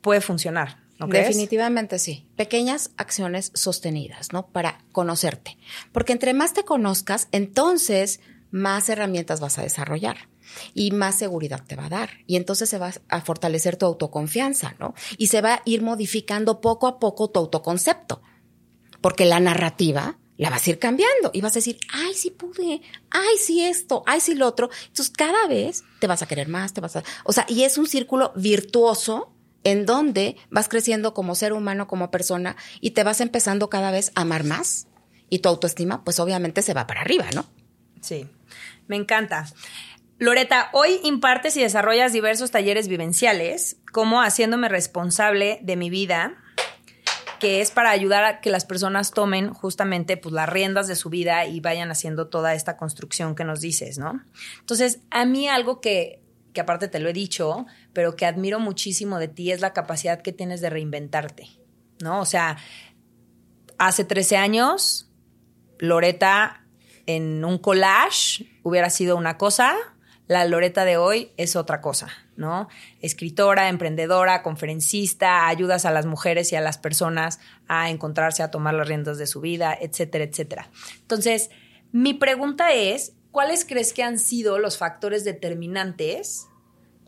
puede 0.00 0.20
funcionar. 0.20 0.80
¿no 0.98 1.06
Definitivamente 1.06 1.98
sí. 1.98 2.28
Pequeñas 2.36 2.90
acciones 2.96 3.50
sostenidas, 3.54 4.32
¿no? 4.32 4.46
Para 4.46 4.78
conocerte. 4.92 5.58
Porque 5.90 6.12
entre 6.12 6.32
más 6.32 6.52
te 6.54 6.64
conozcas, 6.64 7.28
entonces 7.32 8.20
más 8.50 8.88
herramientas 8.88 9.40
vas 9.40 9.58
a 9.58 9.62
desarrollar 9.62 10.28
y 10.74 10.90
más 10.90 11.16
seguridad 11.16 11.64
te 11.66 11.76
va 11.76 11.86
a 11.86 11.90
dar. 11.90 12.10
Y 12.26 12.36
entonces 12.36 12.68
se 12.68 12.78
va 12.78 12.92
a 13.08 13.20
fortalecer 13.20 13.76
tu 13.76 13.86
autoconfianza, 13.86 14.74
¿no? 14.78 14.94
Y 15.18 15.28
se 15.28 15.40
va 15.40 15.54
a 15.54 15.62
ir 15.64 15.82
modificando 15.82 16.60
poco 16.60 16.86
a 16.86 16.98
poco 16.98 17.30
tu 17.30 17.40
autoconcepto. 17.40 18.22
Porque 19.00 19.24
la 19.24 19.40
narrativa 19.40 20.18
la 20.36 20.50
vas 20.50 20.66
a 20.66 20.70
ir 20.70 20.78
cambiando 20.78 21.30
y 21.32 21.40
vas 21.40 21.52
a 21.52 21.60
decir, 21.60 21.78
ay, 21.92 22.14
sí 22.14 22.30
pude, 22.30 22.82
ay, 23.10 23.36
sí 23.38 23.62
esto, 23.62 24.02
ay, 24.06 24.20
sí 24.20 24.34
lo 24.34 24.46
otro. 24.46 24.70
Entonces 24.88 25.12
cada 25.16 25.46
vez 25.46 25.84
te 26.00 26.06
vas 26.06 26.22
a 26.22 26.26
querer 26.26 26.48
más, 26.48 26.72
te 26.72 26.80
vas 26.80 26.96
a... 26.96 27.04
O 27.24 27.32
sea, 27.32 27.46
y 27.48 27.62
es 27.62 27.78
un 27.78 27.86
círculo 27.86 28.32
virtuoso 28.34 29.32
en 29.64 29.86
donde 29.86 30.36
vas 30.50 30.68
creciendo 30.68 31.14
como 31.14 31.34
ser 31.34 31.52
humano, 31.52 31.86
como 31.86 32.10
persona 32.10 32.56
y 32.80 32.90
te 32.90 33.04
vas 33.04 33.20
empezando 33.20 33.70
cada 33.70 33.90
vez 33.90 34.10
a 34.14 34.22
amar 34.22 34.44
más 34.44 34.88
y 35.28 35.38
tu 35.38 35.48
autoestima 35.48 36.04
pues 36.04 36.18
obviamente 36.18 36.62
se 36.62 36.74
va 36.74 36.86
para 36.86 37.02
arriba, 37.02 37.26
¿no? 37.34 37.46
Sí, 38.00 38.26
me 38.88 38.96
encanta. 38.96 39.46
Loreta, 40.22 40.70
hoy 40.72 41.00
impartes 41.02 41.56
y 41.56 41.62
desarrollas 41.62 42.12
diversos 42.12 42.52
talleres 42.52 42.86
vivenciales, 42.86 43.78
como 43.90 44.22
haciéndome 44.22 44.68
responsable 44.68 45.58
de 45.62 45.74
mi 45.74 45.90
vida, 45.90 46.36
que 47.40 47.60
es 47.60 47.72
para 47.72 47.90
ayudar 47.90 48.22
a 48.22 48.40
que 48.40 48.48
las 48.48 48.64
personas 48.64 49.10
tomen 49.10 49.52
justamente 49.52 50.16
pues, 50.16 50.32
las 50.32 50.48
riendas 50.48 50.86
de 50.86 50.94
su 50.94 51.10
vida 51.10 51.44
y 51.46 51.58
vayan 51.58 51.90
haciendo 51.90 52.28
toda 52.28 52.54
esta 52.54 52.76
construcción 52.76 53.34
que 53.34 53.42
nos 53.42 53.60
dices, 53.60 53.98
¿no? 53.98 54.22
Entonces, 54.60 55.00
a 55.10 55.24
mí 55.24 55.48
algo 55.48 55.80
que, 55.80 56.22
que 56.52 56.60
aparte 56.60 56.86
te 56.86 57.00
lo 57.00 57.08
he 57.08 57.12
dicho, 57.12 57.66
pero 57.92 58.14
que 58.14 58.24
admiro 58.24 58.60
muchísimo 58.60 59.18
de 59.18 59.26
ti 59.26 59.50
es 59.50 59.60
la 59.60 59.72
capacidad 59.72 60.22
que 60.22 60.30
tienes 60.30 60.60
de 60.60 60.70
reinventarte, 60.70 61.48
¿no? 62.00 62.20
O 62.20 62.26
sea, 62.26 62.58
hace 63.76 64.04
13 64.04 64.36
años, 64.36 65.10
Loreta 65.80 66.64
en 67.06 67.44
un 67.44 67.58
collage 67.58 68.46
hubiera 68.62 68.88
sido 68.88 69.16
una 69.16 69.36
cosa, 69.36 69.74
la 70.28 70.44
Loreta 70.44 70.84
de 70.84 70.96
hoy 70.96 71.32
es 71.36 71.56
otra 71.56 71.80
cosa, 71.80 72.08
¿no? 72.36 72.68
Escritora, 73.00 73.68
emprendedora, 73.68 74.42
conferencista, 74.42 75.48
ayudas 75.48 75.84
a 75.84 75.90
las 75.90 76.06
mujeres 76.06 76.52
y 76.52 76.56
a 76.56 76.60
las 76.60 76.78
personas 76.78 77.40
a 77.68 77.90
encontrarse, 77.90 78.42
a 78.42 78.50
tomar 78.50 78.74
las 78.74 78.88
riendas 78.88 79.18
de 79.18 79.26
su 79.26 79.40
vida, 79.40 79.76
etcétera, 79.78 80.24
etcétera. 80.24 80.70
Entonces, 81.00 81.50
mi 81.90 82.14
pregunta 82.14 82.72
es, 82.72 83.14
¿cuáles 83.30 83.64
crees 83.64 83.92
que 83.92 84.02
han 84.02 84.18
sido 84.18 84.58
los 84.58 84.78
factores 84.78 85.24
determinantes 85.24 86.46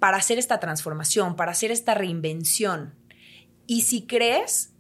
para 0.00 0.16
hacer 0.16 0.38
esta 0.38 0.60
transformación, 0.60 1.36
para 1.36 1.52
hacer 1.52 1.70
esta 1.70 1.94
reinvención? 1.94 2.94
Y 3.66 3.82
si 3.82 4.06
crees 4.06 4.72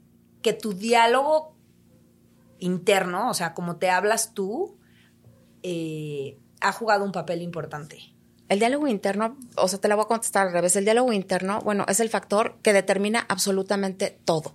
que 0.42 0.52
tu 0.52 0.74
diálogo 0.74 1.56
interno, 2.58 3.30
o 3.30 3.34
sea, 3.34 3.54
como 3.54 3.76
te 3.76 3.90
hablas 3.90 4.34
tú, 4.34 4.76
eh, 5.62 6.38
ha 6.60 6.72
jugado 6.72 7.04
un 7.04 7.12
papel 7.12 7.40
importante. 7.42 8.13
El 8.54 8.60
diálogo 8.60 8.86
interno, 8.86 9.36
o 9.56 9.66
sea, 9.66 9.80
te 9.80 9.88
la 9.88 9.96
voy 9.96 10.04
a 10.04 10.06
contestar 10.06 10.46
al 10.46 10.52
revés. 10.52 10.76
El 10.76 10.84
diálogo 10.84 11.12
interno, 11.12 11.60
bueno, 11.62 11.84
es 11.88 11.98
el 11.98 12.08
factor 12.08 12.54
que 12.62 12.72
determina 12.72 13.26
absolutamente 13.28 14.16
todo. 14.24 14.54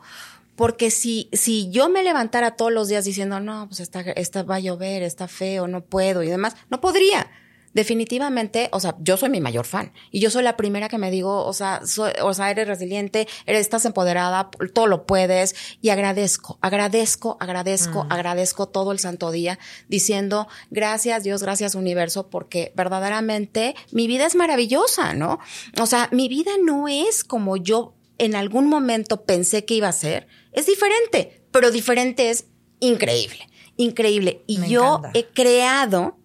Porque 0.55 0.89
si, 0.89 1.27
si 1.33 1.69
yo 1.69 1.89
me 1.89 2.01
levantara 2.01 2.55
todos 2.55 2.71
los 2.71 2.87
días 2.87 3.03
diciendo, 3.03 3.41
no, 3.41 3.67
pues 3.67 3.81
esta, 3.81 3.99
esta 3.99 4.43
va 4.43 4.55
a 4.55 4.59
llover, 4.61 5.03
está 5.03 5.27
feo, 5.27 5.67
no 5.67 5.81
puedo 5.81 6.23
y 6.23 6.29
demás, 6.29 6.55
no 6.69 6.79
podría 6.79 7.29
definitivamente, 7.73 8.69
o 8.71 8.79
sea, 8.79 8.95
yo 8.99 9.17
soy 9.17 9.29
mi 9.29 9.41
mayor 9.41 9.65
fan 9.65 9.93
y 10.11 10.19
yo 10.19 10.29
soy 10.29 10.43
la 10.43 10.57
primera 10.57 10.89
que 10.89 10.97
me 10.97 11.11
digo, 11.11 11.45
o 11.45 11.53
sea, 11.53 11.81
o 12.21 12.33
sea, 12.33 12.51
eres 12.51 12.67
resiliente, 12.67 13.27
eres, 13.45 13.61
estás 13.61 13.85
empoderada, 13.85 14.49
todo 14.73 14.87
lo 14.87 15.05
puedes 15.05 15.55
y 15.81 15.89
agradezco, 15.89 16.57
agradezco, 16.61 17.37
agradezco, 17.39 18.05
mm. 18.05 18.11
agradezco 18.11 18.67
todo 18.67 18.91
el 18.91 18.99
santo 18.99 19.31
día 19.31 19.59
diciendo 19.87 20.47
gracias 20.71 21.23
Dios, 21.23 21.43
gracias 21.43 21.75
universo, 21.75 22.29
porque 22.29 22.71
verdaderamente 22.75 23.75
mi 23.91 24.07
vida 24.07 24.25
es 24.25 24.35
maravillosa, 24.35 25.13
¿no? 25.13 25.39
O 25.79 25.85
sea, 25.85 26.09
mi 26.11 26.27
vida 26.27 26.51
no 26.63 26.87
es 26.87 27.23
como 27.23 27.57
yo 27.57 27.95
en 28.17 28.35
algún 28.35 28.67
momento 28.67 29.23
pensé 29.23 29.65
que 29.65 29.75
iba 29.75 29.87
a 29.87 29.93
ser, 29.93 30.27
es 30.51 30.65
diferente, 30.65 31.45
pero 31.51 31.71
diferente 31.71 32.29
es 32.29 32.45
increíble, 32.79 33.47
increíble. 33.77 34.43
Y 34.47 34.67
yo 34.67 35.01
he 35.13 35.25
creado 35.25 36.17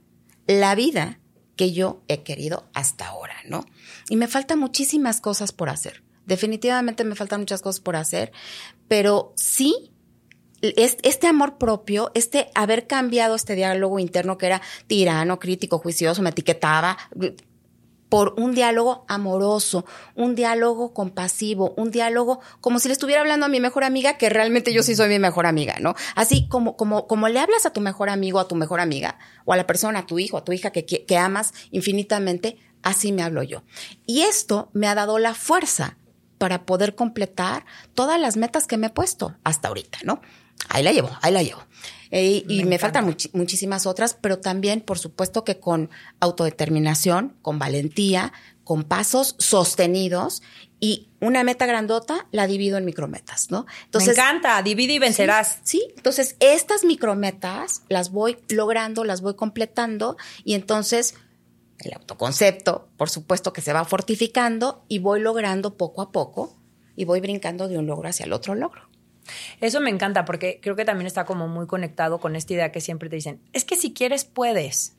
la 0.46 0.74
vida 0.74 1.20
que 1.56 1.72
yo 1.72 2.02
he 2.08 2.22
querido 2.22 2.68
hasta 2.74 3.06
ahora, 3.06 3.36
¿no? 3.46 3.64
Y 4.08 4.16
me 4.16 4.28
faltan 4.28 4.58
muchísimas 4.58 5.20
cosas 5.20 5.52
por 5.52 5.68
hacer. 5.68 6.02
Definitivamente 6.26 7.04
me 7.04 7.14
faltan 7.14 7.40
muchas 7.40 7.62
cosas 7.62 7.80
por 7.80 7.96
hacer, 7.96 8.32
pero 8.88 9.32
sí 9.36 9.90
este 10.62 11.26
amor 11.26 11.58
propio, 11.58 12.10
este 12.14 12.50
haber 12.54 12.86
cambiado 12.86 13.34
este 13.34 13.54
diálogo 13.54 13.98
interno 13.98 14.38
que 14.38 14.46
era 14.46 14.62
tirano, 14.86 15.38
crítico, 15.38 15.78
juicioso, 15.78 16.22
me 16.22 16.30
etiquetaba, 16.30 16.96
por 18.14 18.34
un 18.36 18.54
diálogo 18.54 19.04
amoroso, 19.08 19.84
un 20.14 20.36
diálogo 20.36 20.94
compasivo, 20.94 21.74
un 21.76 21.90
diálogo 21.90 22.38
como 22.60 22.78
si 22.78 22.86
le 22.86 22.92
estuviera 22.92 23.20
hablando 23.20 23.46
a 23.46 23.48
mi 23.48 23.58
mejor 23.58 23.82
amiga, 23.82 24.18
que 24.18 24.28
realmente 24.28 24.72
yo 24.72 24.84
sí 24.84 24.94
soy 24.94 25.08
mi 25.08 25.18
mejor 25.18 25.46
amiga, 25.46 25.78
¿no? 25.80 25.96
Así 26.14 26.46
como, 26.46 26.76
como, 26.76 27.08
como 27.08 27.28
le 27.28 27.40
hablas 27.40 27.66
a 27.66 27.72
tu 27.72 27.80
mejor 27.80 28.10
amigo, 28.10 28.38
a 28.38 28.46
tu 28.46 28.54
mejor 28.54 28.78
amiga, 28.78 29.18
o 29.44 29.52
a 29.52 29.56
la 29.56 29.66
persona, 29.66 29.98
a 29.98 30.06
tu 30.06 30.20
hijo, 30.20 30.38
a 30.38 30.44
tu 30.44 30.52
hija 30.52 30.70
que, 30.70 30.84
que, 30.86 31.18
amas 31.18 31.54
infinitamente, 31.72 32.56
así 32.84 33.10
me 33.10 33.24
hablo 33.24 33.42
yo. 33.42 33.64
Y 34.06 34.20
esto 34.20 34.70
me 34.74 34.86
ha 34.86 34.94
dado 34.94 35.18
la 35.18 35.34
fuerza 35.34 35.98
para 36.38 36.66
poder 36.66 36.94
completar 36.94 37.64
todas 37.94 38.20
las 38.20 38.36
metas 38.36 38.66
que 38.66 38.76
me 38.76 38.88
he 38.88 38.90
puesto 38.90 39.36
hasta 39.44 39.68
ahorita, 39.68 39.98
¿no? 40.04 40.20
Ahí 40.68 40.82
la 40.82 40.92
llevo, 40.92 41.10
ahí 41.22 41.32
la 41.32 41.42
llevo. 41.42 41.62
Eh, 42.10 42.44
y 42.48 42.64
me, 42.64 42.78
faltan 42.78 43.04
muchísimas 43.32 43.86
otras, 43.86 44.16
pero 44.20 44.38
también, 44.38 44.80
por 44.80 44.98
supuesto, 44.98 45.42
que 45.42 45.58
con 45.58 45.90
autodeterminación, 46.20 47.36
con 47.42 47.58
valentía, 47.58 48.32
con 48.62 48.84
pasos 48.84 49.34
sostenidos 49.38 50.42
y 50.80 51.08
una 51.20 51.44
meta 51.44 51.66
grandota 51.66 52.26
la 52.30 52.46
divido 52.46 52.78
en 52.78 52.84
micrometas, 52.84 53.50
¿no? 53.50 53.66
Entonces, 53.86 54.16
me 54.16 54.22
encanta, 54.22 54.62
divide 54.62 54.94
y 54.94 54.98
vencerás. 54.98 55.58
Sí, 55.64 55.78
sí, 55.78 55.92
entonces 55.96 56.36
estas 56.40 56.84
micrometas 56.84 57.82
las 57.88 58.10
voy 58.10 58.38
logrando, 58.48 59.04
las 59.04 59.20
voy 59.20 59.34
completando 59.34 60.16
y 60.44 60.54
entonces 60.54 61.14
el 61.80 61.94
autoconcepto, 61.94 62.88
por 62.96 63.10
supuesto 63.10 63.52
que 63.52 63.60
se 63.60 63.72
va 63.72 63.84
fortificando 63.84 64.84
y 64.88 64.98
voy 64.98 65.20
logrando 65.20 65.76
poco 65.76 66.02
a 66.02 66.12
poco 66.12 66.56
y 66.96 67.04
voy 67.04 67.20
brincando 67.20 67.68
de 67.68 67.78
un 67.78 67.86
logro 67.86 68.08
hacia 68.08 68.24
el 68.24 68.32
otro 68.32 68.54
logro. 68.54 68.88
Eso 69.60 69.80
me 69.80 69.90
encanta 69.90 70.24
porque 70.24 70.60
creo 70.62 70.76
que 70.76 70.84
también 70.84 71.06
está 71.06 71.24
como 71.24 71.48
muy 71.48 71.66
conectado 71.66 72.20
con 72.20 72.36
esta 72.36 72.52
idea 72.52 72.72
que 72.72 72.80
siempre 72.80 73.08
te 73.08 73.16
dicen, 73.16 73.40
es 73.52 73.64
que 73.64 73.76
si 73.76 73.92
quieres 73.92 74.24
puedes. 74.24 74.96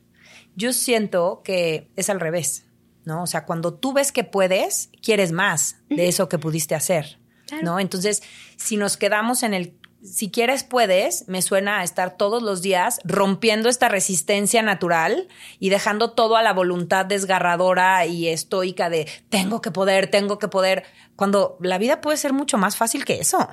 Yo 0.56 0.72
siento 0.72 1.42
que 1.44 1.90
es 1.96 2.10
al 2.10 2.20
revés, 2.20 2.66
¿no? 3.04 3.22
O 3.22 3.26
sea, 3.26 3.44
cuando 3.44 3.74
tú 3.74 3.92
ves 3.92 4.10
que 4.10 4.24
puedes, 4.24 4.90
quieres 5.02 5.32
más 5.32 5.76
de 5.88 6.08
eso 6.08 6.28
que 6.28 6.38
pudiste 6.38 6.74
hacer, 6.74 7.18
¿no? 7.62 7.78
Entonces, 7.78 8.22
si 8.56 8.76
nos 8.76 8.96
quedamos 8.96 9.42
en 9.42 9.54
el 9.54 9.78
si 10.06 10.30
quieres 10.30 10.64
puedes, 10.64 11.28
me 11.28 11.42
suena 11.42 11.80
a 11.80 11.84
estar 11.84 12.16
todos 12.16 12.42
los 12.42 12.62
días 12.62 13.00
rompiendo 13.04 13.68
esta 13.68 13.88
resistencia 13.88 14.62
natural 14.62 15.28
y 15.58 15.68
dejando 15.68 16.12
todo 16.12 16.36
a 16.36 16.42
la 16.42 16.52
voluntad 16.52 17.06
desgarradora 17.06 18.06
y 18.06 18.28
estoica 18.28 18.88
de 18.88 19.08
tengo 19.28 19.60
que 19.60 19.70
poder, 19.70 20.10
tengo 20.10 20.38
que 20.38 20.48
poder, 20.48 20.84
cuando 21.16 21.56
la 21.60 21.78
vida 21.78 22.00
puede 22.00 22.16
ser 22.16 22.32
mucho 22.32 22.58
más 22.58 22.76
fácil 22.76 23.04
que 23.04 23.20
eso. 23.20 23.48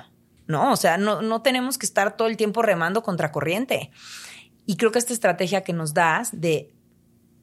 ¿no? 0.46 0.72
O 0.72 0.76
sea, 0.76 0.98
no, 0.98 1.22
no 1.22 1.42
tenemos 1.42 1.78
que 1.78 1.86
estar 1.86 2.16
todo 2.16 2.28
el 2.28 2.36
tiempo 2.36 2.62
remando 2.62 3.02
contra 3.02 3.32
corriente. 3.32 3.90
Y 4.66 4.76
creo 4.76 4.92
que 4.92 4.98
esta 4.98 5.12
estrategia 5.12 5.62
que 5.62 5.72
nos 5.72 5.94
das 5.94 6.40
de 6.40 6.72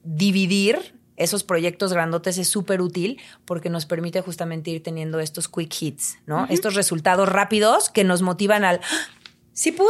dividir 0.03 1.00
esos 1.23 1.43
proyectos 1.43 1.93
grandotes 1.93 2.37
es 2.37 2.47
súper 2.47 2.81
útil 2.81 3.19
porque 3.45 3.69
nos 3.69 3.85
permite 3.85 4.21
justamente 4.21 4.71
ir 4.71 4.83
teniendo 4.83 5.19
estos 5.19 5.47
quick 5.47 5.81
hits, 5.81 6.17
¿no? 6.25 6.45
Estos 6.49 6.75
resultados 6.75 7.29
rápidos 7.29 7.89
que 7.89 8.03
nos 8.03 8.21
motivan 8.21 8.63
al, 8.63 8.81
¡Ah! 8.83 9.09
sí 9.53 9.71
pude, 9.71 9.89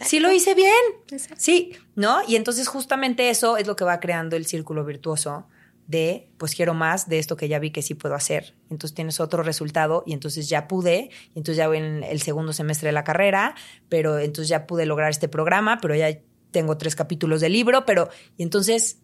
sí 0.00 0.20
lo 0.20 0.30
hice 0.32 0.54
bien, 0.54 1.20
sí, 1.36 1.72
¿no? 1.94 2.20
Y 2.26 2.36
entonces 2.36 2.68
justamente 2.68 3.30
eso 3.30 3.56
es 3.56 3.66
lo 3.66 3.76
que 3.76 3.84
va 3.84 4.00
creando 4.00 4.36
el 4.36 4.46
círculo 4.46 4.84
virtuoso 4.84 5.46
de, 5.86 6.30
pues 6.38 6.54
quiero 6.54 6.72
más 6.72 7.08
de 7.08 7.18
esto 7.18 7.36
que 7.36 7.48
ya 7.48 7.58
vi 7.58 7.72
que 7.72 7.82
sí 7.82 7.94
puedo 7.94 8.14
hacer. 8.14 8.54
Entonces 8.70 8.94
tienes 8.94 9.18
otro 9.18 9.42
resultado 9.42 10.04
y 10.06 10.12
entonces 10.12 10.48
ya 10.48 10.68
pude, 10.68 11.10
y 11.34 11.38
entonces 11.38 11.56
ya 11.56 11.66
voy 11.66 11.78
en 11.78 12.04
el 12.04 12.22
segundo 12.22 12.52
semestre 12.52 12.88
de 12.88 12.92
la 12.92 13.02
carrera, 13.02 13.56
pero 13.88 14.20
entonces 14.20 14.48
ya 14.48 14.68
pude 14.68 14.86
lograr 14.86 15.10
este 15.10 15.28
programa, 15.28 15.80
pero 15.82 15.96
ya 15.96 16.16
tengo 16.52 16.78
tres 16.78 16.94
capítulos 16.94 17.40
del 17.40 17.52
libro, 17.52 17.86
pero, 17.86 18.08
y 18.36 18.44
entonces 18.44 18.98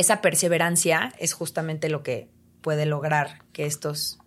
esa 0.00 0.20
perseverancia 0.20 1.12
es 1.18 1.32
justamente 1.32 1.88
lo 1.88 2.02
que 2.02 2.28
puede 2.60 2.86
lograr 2.86 3.44
que 3.52 3.66
estos, 3.66 4.18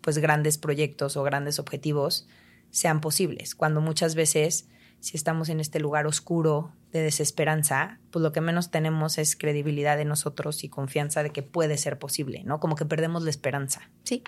pues 0.00 0.18
grandes 0.18 0.58
proyectos 0.58 1.16
o 1.16 1.22
grandes 1.22 1.58
objetivos 1.58 2.28
sean 2.70 3.00
posibles, 3.00 3.54
cuando 3.54 3.80
muchas 3.80 4.14
veces 4.14 4.68
si 5.00 5.16
estamos 5.16 5.48
en 5.48 5.60
este 5.60 5.80
lugar 5.80 6.06
oscuro 6.06 6.72
de 6.92 7.00
desesperanza, 7.00 7.98
pues 8.10 8.22
lo 8.22 8.32
que 8.32 8.42
menos 8.42 8.70
tenemos 8.70 9.16
es 9.16 9.34
credibilidad 9.34 9.96
de 9.96 10.04
nosotros 10.04 10.62
y 10.62 10.68
confianza 10.68 11.22
de 11.22 11.30
que 11.30 11.42
puede 11.42 11.78
ser 11.78 11.98
posible, 11.98 12.42
¿no? 12.44 12.60
Como 12.60 12.76
que 12.76 12.84
perdemos 12.84 13.22
la 13.22 13.30
esperanza. 13.30 13.90
Sí. 14.04 14.22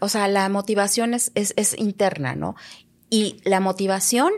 O 0.00 0.08
sea, 0.08 0.28
la 0.28 0.48
motivación 0.50 1.14
es, 1.14 1.32
es, 1.34 1.54
es 1.56 1.76
interna, 1.78 2.34
¿no? 2.34 2.56
Y 3.08 3.40
la 3.44 3.60
motivación 3.60 4.32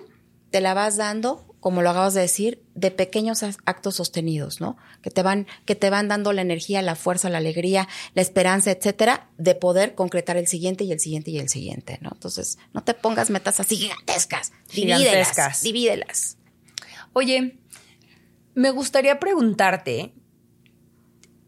te 0.51 0.61
la 0.61 0.75
vas 0.75 0.97
dando 0.97 1.52
como 1.63 1.81
lo 1.81 1.91
acabas 1.91 2.13
de 2.13 2.23
decir, 2.23 2.61
de 2.75 2.91
pequeños 2.91 3.45
actos 3.45 3.95
sostenidos, 3.95 4.61
¿no? 4.61 4.77
Que 5.01 5.13
te 5.13 5.23
van, 5.23 5.47
que 5.65 5.77
te 5.77 5.91
van 5.91 6.09
dando 6.09 6.33
la 6.33 6.43
energía, 6.43 6.83
la 6.83 6.97
fuerza, 6.97 7.31
la 7.31 7.39
alegría, 7.39 7.89
la 8.15 8.23
esperanza, 8.23 8.73
etcétera, 8.73 9.31
de 9.39 9.55
poder 9.55 9.95
concretar 9.95 10.37
el 10.37 10.49
siguiente 10.49 10.83
y 10.83 10.91
el 10.91 10.99
siguiente 10.99 11.31
y 11.31 11.39
el 11.39 11.49
siguiente, 11.49 12.01
¿no? 12.03 12.11
Entonces, 12.13 12.59
no 12.75 12.83
te 12.83 12.95
pongas 12.95 13.31
metas 13.31 13.61
así 13.61 13.77
gigantescas, 13.77 14.53
gigantescas. 14.71 15.63
divídelas. 15.63 16.37
Oye, 17.13 17.61
me 18.55 18.73
gustaría 18.73 19.21
preguntarte 19.21 20.15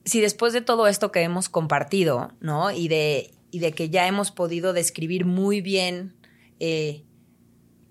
si 0.04 0.20
después 0.20 0.52
de 0.52 0.60
todo 0.60 0.86
esto 0.86 1.10
que 1.10 1.22
hemos 1.22 1.48
compartido, 1.48 2.30
¿no? 2.38 2.70
Y 2.70 2.86
de, 2.86 3.32
y 3.50 3.58
de 3.58 3.72
que 3.72 3.90
ya 3.90 4.06
hemos 4.06 4.30
podido 4.30 4.74
describir 4.74 5.24
muy 5.24 5.60
bien 5.60 6.14
eh, 6.60 7.02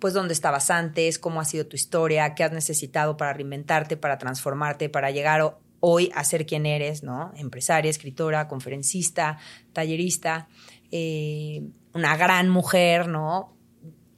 pues 0.04 0.14
dónde 0.14 0.34
estabas 0.34 0.70
antes, 0.70 1.18
cómo 1.18 1.40
ha 1.40 1.46
sido 1.46 1.66
tu 1.66 1.78
historia, 1.78 2.36
qué 2.36 2.44
has 2.44 2.52
necesitado 2.52 3.16
para 3.16 3.32
reinventarte, 3.32 3.96
para 3.96 4.18
transformarte, 4.18 4.90
para 4.90 5.12
llegar 5.12 5.58
hoy 5.80 6.12
a 6.14 6.26
ser 6.26 6.46
quien 6.46 6.66
eres, 6.66 7.04
¿no? 7.04 7.32
Empresaria, 7.38 7.90
escritora, 7.90 8.50
conferencista, 8.50 9.38
tallerista, 9.72 10.50
eh, 10.92 11.62
una 11.94 12.18
gran 12.18 12.50
mujer, 12.50 13.08
¿no? 13.08 13.56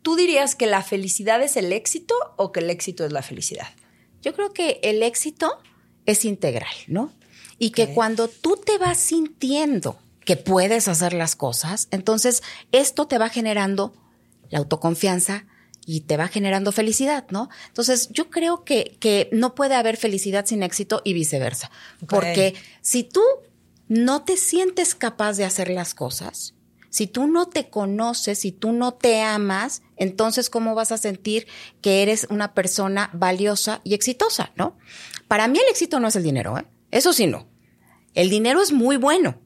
¿Tú 0.01 0.15
dirías 0.15 0.55
que 0.55 0.65
la 0.65 0.81
felicidad 0.81 1.43
es 1.43 1.55
el 1.55 1.71
éxito 1.71 2.15
o 2.35 2.51
que 2.51 2.61
el 2.61 2.71
éxito 2.71 3.05
es 3.05 3.11
la 3.11 3.21
felicidad? 3.21 3.67
Yo 4.23 4.33
creo 4.33 4.53
que 4.53 4.79
el 4.81 5.03
éxito 5.03 5.55
es 6.07 6.25
integral, 6.25 6.73
¿no? 6.87 7.11
Y 7.59 7.69
que 7.69 7.93
cuando 7.93 8.27
tú 8.27 8.57
te 8.57 8.79
vas 8.79 8.97
sintiendo 8.97 9.99
que 10.21 10.35
puedes 10.35 10.87
hacer 10.87 11.13
las 11.13 11.35
cosas, 11.35 11.89
entonces 11.91 12.41
esto 12.71 13.05
te 13.05 13.19
va 13.19 13.29
generando 13.29 13.93
la 14.49 14.57
autoconfianza, 14.57 15.45
y 15.85 16.01
te 16.01 16.17
va 16.17 16.27
generando 16.27 16.71
felicidad, 16.71 17.25
¿no? 17.29 17.49
Entonces, 17.67 18.09
yo 18.09 18.29
creo 18.29 18.63
que, 18.63 18.97
que 18.99 19.29
no 19.31 19.55
puede 19.55 19.75
haber 19.75 19.97
felicidad 19.97 20.45
sin 20.45 20.63
éxito 20.63 21.01
y 21.05 21.13
viceversa. 21.13 21.69
Porque 22.07 22.55
si 22.81 23.03
tú 23.03 23.21
no 23.87 24.23
te 24.23 24.35
sientes 24.35 24.95
capaz 24.95 25.37
de 25.37 25.45
hacer 25.45 25.69
las 25.69 25.93
cosas, 25.93 26.55
si 26.89 27.07
tú 27.07 27.27
no 27.27 27.47
te 27.47 27.69
conoces, 27.69 28.39
si 28.39 28.51
tú 28.51 28.71
no 28.71 28.93
te 28.93 29.21
amas, 29.21 29.81
entonces 29.97 30.49
¿cómo 30.49 30.75
vas 30.75 30.91
a 30.91 30.97
sentir 30.97 31.45
que 31.81 32.01
eres 32.01 32.25
una 32.29 32.53
persona 32.53 33.09
valiosa 33.13 33.81
y 33.83 33.93
exitosa, 33.93 34.53
no? 34.55 34.77
Para 35.27 35.47
mí 35.47 35.59
el 35.59 35.69
éxito 35.69 35.99
no 35.99 36.07
es 36.07 36.15
el 36.15 36.23
dinero, 36.23 36.57
¿eh? 36.57 36.65
Eso 36.91 37.11
sí 37.11 37.27
no. 37.27 37.47
El 38.13 38.29
dinero 38.29 38.61
es 38.61 38.71
muy 38.71 38.95
bueno. 38.95 39.41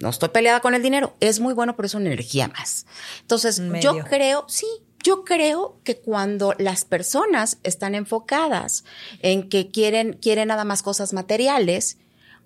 No 0.00 0.08
estoy 0.08 0.30
peleada 0.30 0.60
con 0.60 0.74
el 0.74 0.82
dinero. 0.82 1.14
Es 1.20 1.40
muy 1.40 1.52
bueno, 1.52 1.76
pero 1.76 1.86
es 1.86 1.94
una 1.94 2.06
energía 2.06 2.48
más. 2.48 2.86
Entonces, 3.20 3.60
yo 3.80 3.98
creo, 4.04 4.46
sí, 4.48 4.66
yo 5.04 5.22
creo 5.22 5.78
que 5.84 5.98
cuando 5.98 6.54
las 6.58 6.84
personas 6.84 7.58
están 7.62 7.94
enfocadas 7.94 8.84
en 9.20 9.48
que 9.48 9.70
quieren, 9.70 10.14
quieren 10.14 10.48
nada 10.48 10.64
más 10.64 10.82
cosas 10.82 11.12
materiales, 11.12 11.98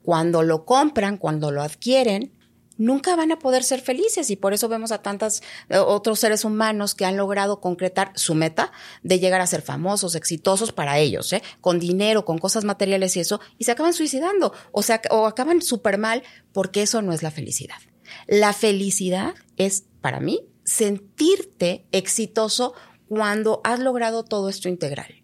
cuando 0.02 0.42
lo 0.42 0.64
compran, 0.64 1.18
cuando 1.18 1.52
lo 1.52 1.62
adquieren, 1.62 2.32
nunca 2.78 3.14
van 3.14 3.30
a 3.30 3.38
poder 3.38 3.62
ser 3.62 3.80
felices 3.80 4.30
y 4.30 4.36
por 4.36 4.54
eso 4.54 4.68
vemos 4.68 4.90
a 4.90 5.02
tantos 5.02 5.42
eh, 5.68 5.78
otros 5.78 6.18
seres 6.18 6.44
humanos 6.44 6.94
que 6.94 7.04
han 7.04 7.16
logrado 7.16 7.60
concretar 7.60 8.12
su 8.16 8.34
meta 8.34 8.72
de 9.02 9.20
llegar 9.20 9.40
a 9.40 9.46
ser 9.46 9.62
famosos, 9.62 10.16
exitosos 10.16 10.72
para 10.72 10.98
ellos, 10.98 11.32
¿eh? 11.32 11.42
con 11.60 11.78
dinero, 11.78 12.24
con 12.24 12.38
cosas 12.38 12.64
materiales 12.64 13.16
y 13.16 13.20
eso, 13.20 13.40
y 13.56 13.64
se 13.64 13.72
acaban 13.72 13.92
suicidando 13.92 14.52
o, 14.72 14.82
sea, 14.82 15.00
o 15.10 15.26
acaban 15.26 15.62
súper 15.62 15.98
mal 15.98 16.24
porque 16.52 16.82
eso 16.82 17.02
no 17.02 17.12
es 17.12 17.22
la 17.22 17.30
felicidad. 17.30 17.78
La 18.26 18.52
felicidad 18.52 19.34
es, 19.56 19.84
para 20.00 20.18
mí, 20.18 20.40
sentirte 20.68 21.86
exitoso 21.92 22.74
cuando 23.08 23.62
has 23.64 23.80
logrado 23.80 24.22
todo 24.22 24.50
esto 24.50 24.68
integral. 24.68 25.22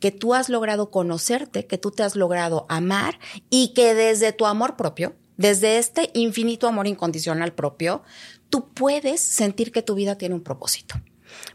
Que 0.00 0.10
tú 0.10 0.32
has 0.32 0.48
logrado 0.48 0.90
conocerte, 0.90 1.66
que 1.66 1.76
tú 1.76 1.90
te 1.90 2.02
has 2.02 2.16
logrado 2.16 2.64
amar 2.70 3.18
y 3.50 3.74
que 3.74 3.94
desde 3.94 4.32
tu 4.32 4.46
amor 4.46 4.76
propio, 4.76 5.14
desde 5.36 5.76
este 5.76 6.10
infinito 6.14 6.66
amor 6.66 6.86
incondicional 6.86 7.52
propio, 7.52 8.02
tú 8.48 8.70
puedes 8.72 9.20
sentir 9.20 9.70
que 9.70 9.82
tu 9.82 9.94
vida 9.94 10.16
tiene 10.16 10.34
un 10.34 10.42
propósito. 10.42 10.94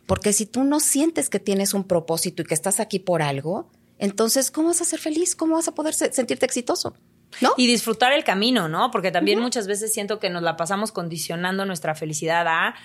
Porque 0.05 0.31
si 0.31 0.45
tú 0.45 0.63
no 0.63 0.79
sientes 0.79 1.29
que 1.29 1.39
tienes 1.39 1.73
un 1.73 1.83
propósito 1.83 2.43
y 2.43 2.45
que 2.45 2.53
estás 2.53 2.79
aquí 2.79 2.99
por 2.99 3.23
algo, 3.23 3.71
entonces, 3.97 4.51
¿cómo 4.51 4.67
vas 4.67 4.81
a 4.81 4.85
ser 4.85 4.99
feliz? 4.99 5.35
¿Cómo 5.35 5.55
vas 5.55 5.67
a 5.67 5.73
poder 5.73 5.95
sentirte 5.95 6.45
exitoso? 6.45 6.93
¿No? 7.41 7.53
Y 7.57 7.65
disfrutar 7.67 8.13
el 8.13 8.23
camino, 8.23 8.69
¿no? 8.69 8.91
Porque 8.91 9.11
también 9.11 9.39
muchas 9.39 9.67
veces 9.67 9.91
siento 9.91 10.19
que 10.19 10.29
nos 10.29 10.43
la 10.43 10.55
pasamos 10.55 10.91
condicionando 10.91 11.65
nuestra 11.65 11.95
felicidad 11.95 12.47
a 12.47 12.75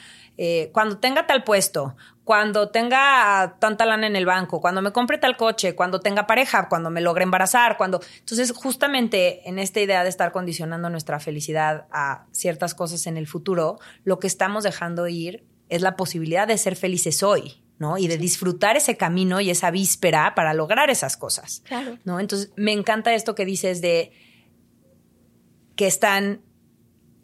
eh, 0.43 0.71
cuando 0.73 0.97
tenga 0.97 1.27
tal 1.27 1.45
puesto, 1.45 1.97
cuando 2.25 2.71
tenga 2.71 3.57
tanta 3.59 3.85
lana 3.85 4.07
en 4.07 4.17
el 4.17 4.25
banco, 4.25 4.63
cuando 4.63 4.81
me 4.81 4.91
compre 4.91 5.19
tal 5.19 5.37
coche, 5.37 5.75
cuando 5.75 6.01
tenga 6.01 6.27
pareja, 6.27 6.71
cuando 6.71 6.89
me 6.89 7.03
logre 7.03 7.25
embarazar, 7.25 7.77
cuando... 7.77 8.01
Entonces, 8.21 8.51
justamente 8.53 9.47
en 9.47 9.59
esta 9.59 9.81
idea 9.81 10.03
de 10.03 10.09
estar 10.09 10.33
condicionando 10.33 10.89
nuestra 10.89 11.21
felicidad 11.21 11.89
a 11.93 12.25
ciertas 12.31 12.75
cosas 12.75 13.07
en 13.07 13.19
el 13.19 13.27
futuro, 13.27 13.81
lo 14.05 14.19
que 14.19 14.29
estamos 14.29 14.65
dejando 14.65 15.07
ir 15.09 15.45
es 15.69 15.83
la 15.83 15.95
posibilidad 15.95 16.49
de 16.49 16.57
ser 16.57 16.75
felices 16.75 17.23
hoy, 17.23 17.63
¿no? 17.79 17.99
Y 17.99 18.09
de 18.09 18.17
disfrutar 18.17 18.79
ese 18.79 18.97
camino 18.97 19.43
y 19.43 19.51
esa 19.51 19.71
víspera 19.71 20.35
para 20.35 20.55
lograr 20.55 20.89
esas 20.89 21.19
cosas. 21.19 21.63
Claro. 21.67 21.99
¿no? 22.05 22.19
Entonces, 22.19 22.51
me 22.57 22.73
encanta 22.73 23.13
esto 23.13 23.35
que 23.35 23.45
dices 23.45 23.83
de 23.83 24.13
que 25.77 25.87
están 25.87 26.41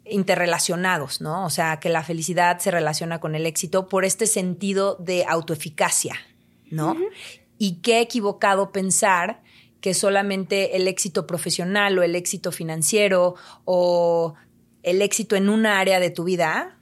interrelacionados, 0.09 1.21
¿no? 1.21 1.45
O 1.45 1.49
sea, 1.49 1.79
que 1.79 1.89
la 1.89 2.03
felicidad 2.03 2.59
se 2.59 2.71
relaciona 2.71 3.19
con 3.19 3.35
el 3.35 3.45
éxito 3.45 3.87
por 3.87 4.05
este 4.05 4.27
sentido 4.27 4.95
de 4.95 5.25
autoeficacia, 5.25 6.15
¿no? 6.69 6.95
Y 7.57 7.81
qué 7.81 8.01
equivocado 8.01 8.71
pensar 8.71 9.41
que 9.81 9.93
solamente 9.93 10.75
el 10.75 10.87
éxito 10.87 11.27
profesional 11.27 11.97
o 11.97 12.03
el 12.03 12.15
éxito 12.15 12.51
financiero 12.51 13.35
o 13.65 14.35
el 14.83 15.01
éxito 15.01 15.35
en 15.35 15.49
una 15.49 15.79
área 15.79 15.99
de 15.99 16.09
tu 16.09 16.23
vida 16.23 16.77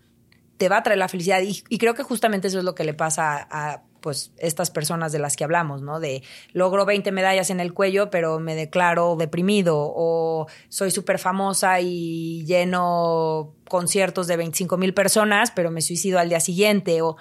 te 0.57 0.69
va 0.69 0.77
a 0.77 0.83
traer 0.83 0.99
la 0.99 1.07
felicidad. 1.07 1.41
Y, 1.41 1.63
y 1.69 1.77
creo 1.77 1.93
que 1.93 2.03
justamente 2.03 2.47
eso 2.47 2.59
es 2.59 2.63
lo 2.63 2.75
que 2.75 2.83
le 2.83 2.93
pasa 2.93 3.47
a, 3.49 3.83
pues 4.05 4.31
estas 4.37 4.69
personas 4.69 5.11
de 5.11 5.17
las 5.17 5.35
que 5.35 5.43
hablamos, 5.43 5.81
¿no? 5.81 5.99
De 5.99 6.21
logro 6.53 6.85
20 6.85 7.11
medallas 7.11 7.49
en 7.49 7.59
el 7.59 7.73
cuello, 7.73 8.11
pero 8.11 8.39
me 8.39 8.53
declaro 8.53 9.15
deprimido 9.15 9.77
o 9.79 10.45
soy 10.69 10.91
súper 10.91 11.17
famosa 11.17 11.81
y 11.81 12.45
lleno 12.45 13.55
conciertos 13.67 14.27
de 14.27 14.37
25 14.37 14.77
mil 14.77 14.93
personas, 14.93 15.49
pero 15.49 15.71
me 15.71 15.81
suicido 15.81 16.19
al 16.19 16.29
día 16.29 16.39
siguiente 16.39 17.01
o 17.01 17.17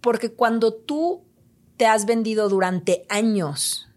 porque 0.00 0.32
cuando 0.32 0.72
tú 0.72 1.26
te 1.76 1.84
has 1.84 2.06
vendido 2.06 2.48
durante 2.48 3.04
años 3.10 3.90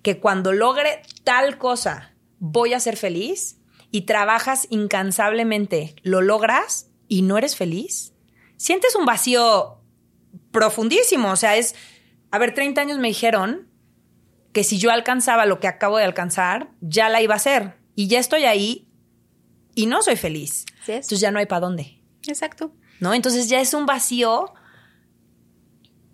que 0.00 0.20
cuando 0.20 0.54
logre 0.54 1.02
tal 1.22 1.58
cosa 1.58 2.14
voy 2.38 2.72
a 2.72 2.80
ser 2.80 2.96
feliz 2.96 3.58
y 3.90 4.06
trabajas 4.06 4.68
incansablemente, 4.70 5.96
lo 6.02 6.22
logras 6.22 6.88
y 7.08 7.20
no 7.20 7.36
eres 7.36 7.56
feliz, 7.56 8.14
sientes 8.56 8.96
un 8.96 9.04
vacío 9.04 9.81
profundísimo. 10.50 11.30
O 11.30 11.36
sea, 11.36 11.56
es, 11.56 11.74
a 12.30 12.38
ver, 12.38 12.54
30 12.54 12.80
años 12.80 12.98
me 12.98 13.08
dijeron 13.08 13.68
que 14.52 14.64
si 14.64 14.78
yo 14.78 14.90
alcanzaba 14.90 15.46
lo 15.46 15.60
que 15.60 15.68
acabo 15.68 15.98
de 15.98 16.04
alcanzar, 16.04 16.70
ya 16.80 17.08
la 17.08 17.22
iba 17.22 17.34
a 17.34 17.36
hacer. 17.36 17.74
Y 17.94 18.08
ya 18.08 18.18
estoy 18.18 18.44
ahí 18.44 18.88
y 19.74 19.86
no 19.86 20.02
soy 20.02 20.16
feliz. 20.16 20.66
Entonces 20.86 21.20
ya 21.20 21.30
no 21.30 21.38
hay 21.38 21.46
para 21.46 21.60
dónde. 21.60 22.02
Exacto. 22.26 22.72
¿No? 23.00 23.14
Entonces 23.14 23.48
ya 23.48 23.60
es 23.60 23.74
un 23.74 23.86
vacío 23.86 24.52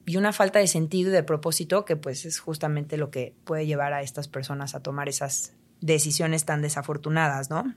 y 0.06 0.16
una 0.16 0.32
falta 0.32 0.58
de 0.58 0.66
sentido 0.66 1.10
y 1.10 1.12
de 1.12 1.22
propósito 1.22 1.84
que 1.84 1.96
pues 1.96 2.24
es 2.24 2.38
justamente 2.38 2.96
lo 2.96 3.10
que 3.10 3.36
puede 3.44 3.66
llevar 3.66 3.92
a 3.92 4.02
estas 4.02 4.26
personas 4.26 4.74
a 4.74 4.82
tomar 4.82 5.08
esas 5.08 5.52
decisiones 5.80 6.44
tan 6.44 6.62
desafortunadas, 6.62 7.50
¿no? 7.50 7.74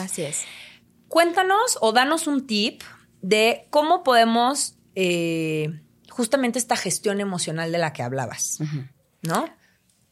Así 0.00 0.22
es. 0.22 0.44
Cuéntanos 1.08 1.78
o 1.80 1.92
danos 1.92 2.26
un 2.26 2.46
tip 2.46 2.82
de 3.22 3.66
cómo 3.70 4.02
podemos 4.02 4.76
eh, 5.02 5.80
justamente 6.10 6.58
esta 6.58 6.76
gestión 6.76 7.22
emocional 7.22 7.72
de 7.72 7.78
la 7.78 7.94
que 7.94 8.02
hablabas, 8.02 8.58
¿no? 9.22 9.46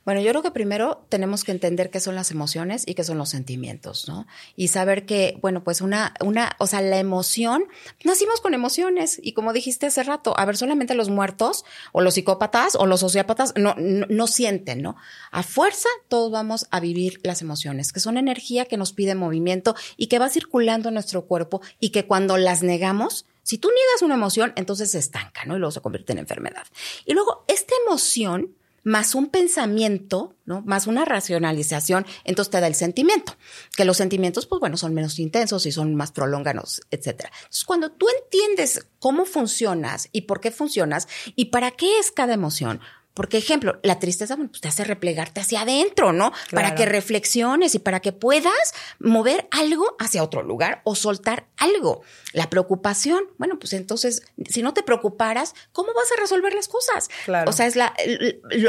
Bueno, 0.06 0.22
yo 0.22 0.30
creo 0.30 0.42
que 0.42 0.50
primero 0.52 1.04
tenemos 1.10 1.44
que 1.44 1.52
entender 1.52 1.90
qué 1.90 2.00
son 2.00 2.14
las 2.14 2.30
emociones 2.30 2.84
y 2.86 2.94
qué 2.94 3.04
son 3.04 3.18
los 3.18 3.28
sentimientos, 3.28 4.08
¿no? 4.08 4.26
Y 4.56 4.68
saber 4.68 5.04
que, 5.04 5.36
bueno, 5.42 5.62
pues 5.62 5.82
una, 5.82 6.14
una, 6.24 6.56
o 6.58 6.66
sea, 6.66 6.80
la 6.80 6.98
emoción, 6.98 7.64
nacimos 8.02 8.40
con 8.40 8.54
emociones 8.54 9.20
y 9.22 9.34
como 9.34 9.52
dijiste 9.52 9.84
hace 9.84 10.02
rato, 10.04 10.32
a 10.38 10.46
ver, 10.46 10.56
solamente 10.56 10.94
los 10.94 11.10
muertos 11.10 11.66
o 11.92 12.00
los 12.00 12.14
psicópatas 12.14 12.74
o 12.74 12.86
los 12.86 13.00
sociópatas 13.00 13.52
no, 13.54 13.74
no, 13.76 14.06
no 14.08 14.26
sienten, 14.26 14.80
¿no? 14.80 14.96
A 15.30 15.42
fuerza 15.42 15.90
todos 16.08 16.32
vamos 16.32 16.66
a 16.70 16.80
vivir 16.80 17.20
las 17.22 17.42
emociones, 17.42 17.92
que 17.92 18.00
son 18.00 18.16
energía 18.16 18.64
que 18.64 18.78
nos 18.78 18.94
pide 18.94 19.14
movimiento 19.14 19.74
y 19.98 20.06
que 20.06 20.18
va 20.18 20.30
circulando 20.30 20.88
en 20.88 20.94
nuestro 20.94 21.26
cuerpo 21.26 21.60
y 21.78 21.90
que 21.90 22.06
cuando 22.06 22.38
las 22.38 22.62
negamos, 22.62 23.26
si 23.48 23.56
tú 23.56 23.70
niegas 23.70 24.02
una 24.02 24.16
emoción, 24.16 24.52
entonces 24.56 24.90
se 24.90 24.98
estanca, 24.98 25.46
¿no? 25.46 25.56
Y 25.56 25.58
luego 25.58 25.70
se 25.70 25.80
convierte 25.80 26.12
en 26.12 26.18
enfermedad. 26.18 26.66
Y 27.06 27.14
luego, 27.14 27.46
esta 27.48 27.72
emoción 27.86 28.54
más 28.84 29.14
un 29.14 29.28
pensamiento, 29.28 30.34
¿no? 30.44 30.60
Más 30.66 30.86
una 30.86 31.06
racionalización, 31.06 32.04
entonces 32.24 32.50
te 32.50 32.60
da 32.60 32.66
el 32.66 32.74
sentimiento. 32.74 33.38
Que 33.74 33.86
los 33.86 33.96
sentimientos, 33.96 34.44
pues 34.44 34.60
bueno, 34.60 34.76
son 34.76 34.92
menos 34.92 35.18
intensos 35.18 35.64
y 35.64 35.72
son 35.72 35.94
más 35.94 36.12
prolongados, 36.12 36.82
etcétera. 36.90 37.30
Entonces, 37.38 37.64
cuando 37.64 37.90
tú 37.90 38.06
entiendes 38.22 38.86
cómo 38.98 39.24
funcionas 39.24 40.10
y 40.12 40.22
por 40.22 40.40
qué 40.40 40.50
funcionas 40.50 41.08
y 41.34 41.46
para 41.46 41.70
qué 41.70 41.98
es 41.98 42.10
cada 42.10 42.34
emoción, 42.34 42.82
porque, 43.18 43.38
ejemplo, 43.38 43.80
la 43.82 43.98
tristeza, 43.98 44.36
bueno, 44.36 44.48
pues 44.52 44.60
te 44.60 44.68
hace 44.68 44.84
replegarte 44.84 45.40
hacia 45.40 45.62
adentro, 45.62 46.12
¿no? 46.12 46.32
Para 46.52 46.76
que 46.76 46.86
reflexiones 46.86 47.74
y 47.74 47.80
para 47.80 47.98
que 47.98 48.12
puedas 48.12 48.74
mover 49.00 49.48
algo 49.50 49.96
hacia 49.98 50.22
otro 50.22 50.44
lugar 50.44 50.82
o 50.84 50.94
soltar 50.94 51.48
algo. 51.56 52.02
La 52.32 52.48
preocupación, 52.48 53.24
bueno, 53.36 53.58
pues 53.58 53.72
entonces, 53.72 54.22
si 54.48 54.62
no 54.62 54.72
te 54.72 54.84
preocuparas, 54.84 55.56
¿cómo 55.72 55.92
vas 55.94 56.12
a 56.16 56.20
resolver 56.20 56.54
las 56.54 56.68
cosas? 56.68 57.08
Claro. 57.24 57.50
O 57.50 57.52
sea, 57.52 57.66
es 57.66 57.74
la, 57.74 57.92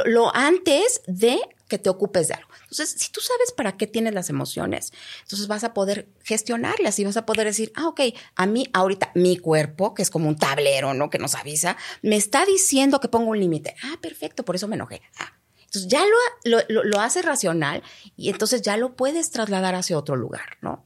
lo 0.05 0.35
antes 0.35 1.03
de 1.05 1.39
que 1.69 1.77
te 1.77 1.89
ocupes 1.89 2.27
de 2.27 2.33
algo. 2.33 2.49
Entonces, 2.63 2.89
si 2.89 3.11
tú 3.11 3.21
sabes 3.21 3.53
para 3.53 3.77
qué 3.77 3.87
tienes 3.87 4.13
las 4.13 4.29
emociones, 4.29 4.91
entonces 5.21 5.47
vas 5.47 5.63
a 5.63 5.73
poder 5.73 6.09
gestionarlas 6.23 6.99
y 6.99 7.05
vas 7.05 7.15
a 7.15 7.25
poder 7.25 7.47
decir, 7.47 7.71
ah, 7.75 7.87
ok, 7.87 8.01
a 8.35 8.45
mí 8.45 8.67
ahorita 8.73 9.11
mi 9.15 9.37
cuerpo, 9.37 9.93
que 9.93 10.01
es 10.01 10.09
como 10.09 10.27
un 10.27 10.35
tablero, 10.35 10.93
¿no? 10.93 11.09
Que 11.09 11.19
nos 11.19 11.35
avisa, 11.35 11.77
me 12.01 12.17
está 12.17 12.45
diciendo 12.45 12.99
que 12.99 13.07
pongo 13.07 13.29
un 13.29 13.39
límite. 13.39 13.75
Ah, 13.83 13.97
perfecto, 14.01 14.43
por 14.43 14.55
eso 14.55 14.67
me 14.67 14.75
enojé. 14.75 15.01
Ah. 15.17 15.31
Entonces 15.59 15.87
ya 15.87 16.03
lo, 16.43 16.57
lo, 16.67 16.83
lo 16.83 16.99
hace 16.99 17.21
racional 17.21 17.83
y 18.17 18.29
entonces 18.29 18.63
ya 18.63 18.75
lo 18.75 18.95
puedes 18.95 19.29
trasladar 19.29 19.75
hacia 19.75 19.97
otro 19.97 20.15
lugar, 20.15 20.57
¿no? 20.61 20.83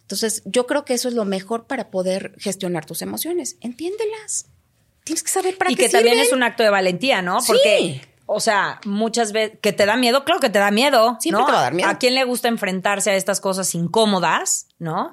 Entonces, 0.00 0.42
yo 0.44 0.66
creo 0.66 0.84
que 0.84 0.92
eso 0.92 1.08
es 1.08 1.14
lo 1.14 1.24
mejor 1.24 1.66
para 1.66 1.90
poder 1.90 2.34
gestionar 2.38 2.84
tus 2.84 3.00
emociones. 3.00 3.56
Entiéndelas. 3.62 4.46
Tienes 5.02 5.22
que 5.22 5.30
saber 5.30 5.56
para 5.56 5.70
y 5.70 5.76
qué 5.76 5.82
Y 5.82 5.86
que 5.86 5.92
también 5.92 6.18
es 6.18 6.30
un 6.30 6.42
acto 6.42 6.62
de 6.62 6.68
valentía, 6.68 7.22
¿no? 7.22 7.38
Porque 7.46 7.78
sí 7.78 8.13
o 8.26 8.40
sea, 8.40 8.80
muchas 8.84 9.32
veces 9.32 9.58
que 9.60 9.72
te 9.72 9.86
da 9.86 9.96
miedo, 9.96 10.24
claro 10.24 10.40
que 10.40 10.50
te 10.50 10.58
da 10.58 10.70
miedo. 10.70 11.16
Siempre 11.20 11.40
¿no? 11.40 11.46
te 11.46 11.52
va 11.52 11.58
a 11.58 11.62
dar 11.62 11.74
miedo. 11.74 11.90
¿A 11.90 11.98
quién 11.98 12.14
le 12.14 12.24
gusta 12.24 12.48
enfrentarse 12.48 13.10
a 13.10 13.16
estas 13.16 13.40
cosas 13.40 13.74
incómodas, 13.74 14.68
no? 14.78 15.12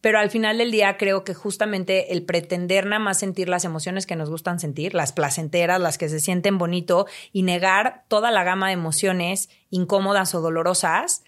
Pero 0.00 0.18
al 0.18 0.30
final 0.30 0.58
del 0.58 0.70
día 0.70 0.96
creo 0.98 1.24
que 1.24 1.34
justamente 1.34 2.12
el 2.12 2.24
pretender 2.24 2.86
nada 2.86 3.00
más 3.00 3.18
sentir 3.18 3.48
las 3.48 3.64
emociones 3.64 4.06
que 4.06 4.14
nos 4.14 4.30
gustan 4.30 4.60
sentir, 4.60 4.94
las 4.94 5.12
placenteras, 5.12 5.80
las 5.80 5.98
que 5.98 6.08
se 6.08 6.20
sienten 6.20 6.58
bonito, 6.58 7.06
y 7.32 7.42
negar 7.42 8.04
toda 8.08 8.30
la 8.30 8.44
gama 8.44 8.68
de 8.68 8.74
emociones 8.74 9.48
incómodas 9.70 10.34
o 10.34 10.40
dolorosas, 10.40 11.24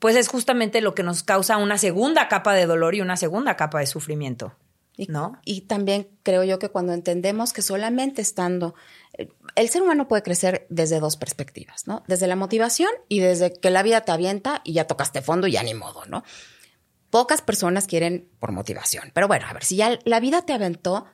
pues 0.00 0.16
es 0.16 0.26
justamente 0.26 0.80
lo 0.80 0.94
que 0.94 1.04
nos 1.04 1.22
causa 1.22 1.58
una 1.58 1.78
segunda 1.78 2.26
capa 2.26 2.54
de 2.54 2.66
dolor 2.66 2.96
y 2.96 3.00
una 3.00 3.16
segunda 3.16 3.56
capa 3.56 3.78
de 3.78 3.86
sufrimiento. 3.86 4.52
¿No? 5.08 5.38
Y 5.44 5.62
también 5.62 6.08
creo 6.22 6.44
yo 6.44 6.58
que 6.58 6.68
cuando 6.68 6.92
entendemos 6.92 7.52
que 7.52 7.62
solamente 7.62 8.20
estando 8.20 8.74
el 9.54 9.68
ser 9.68 9.82
humano 9.82 10.08
puede 10.08 10.22
crecer 10.22 10.66
desde 10.70 11.00
dos 11.00 11.16
perspectivas, 11.16 11.86
¿no? 11.86 12.02
Desde 12.06 12.26
la 12.26 12.36
motivación 12.36 12.90
y 13.08 13.20
desde 13.20 13.52
que 13.52 13.70
la 13.70 13.82
vida 13.82 14.02
te 14.02 14.12
avienta 14.12 14.62
y 14.64 14.72
ya 14.72 14.86
tocaste 14.86 15.22
fondo 15.22 15.46
y 15.46 15.52
ya 15.52 15.62
ni 15.62 15.74
modo, 15.74 16.04
¿no? 16.06 16.24
Pocas 17.10 17.42
personas 17.42 17.86
quieren 17.86 18.30
por 18.40 18.52
motivación. 18.52 19.10
Pero 19.12 19.28
bueno, 19.28 19.46
a 19.46 19.52
ver, 19.52 19.64
si 19.64 19.76
ya 19.76 19.98
la 20.04 20.20
vida 20.20 20.42
te 20.42 20.54
aventó 20.54 21.06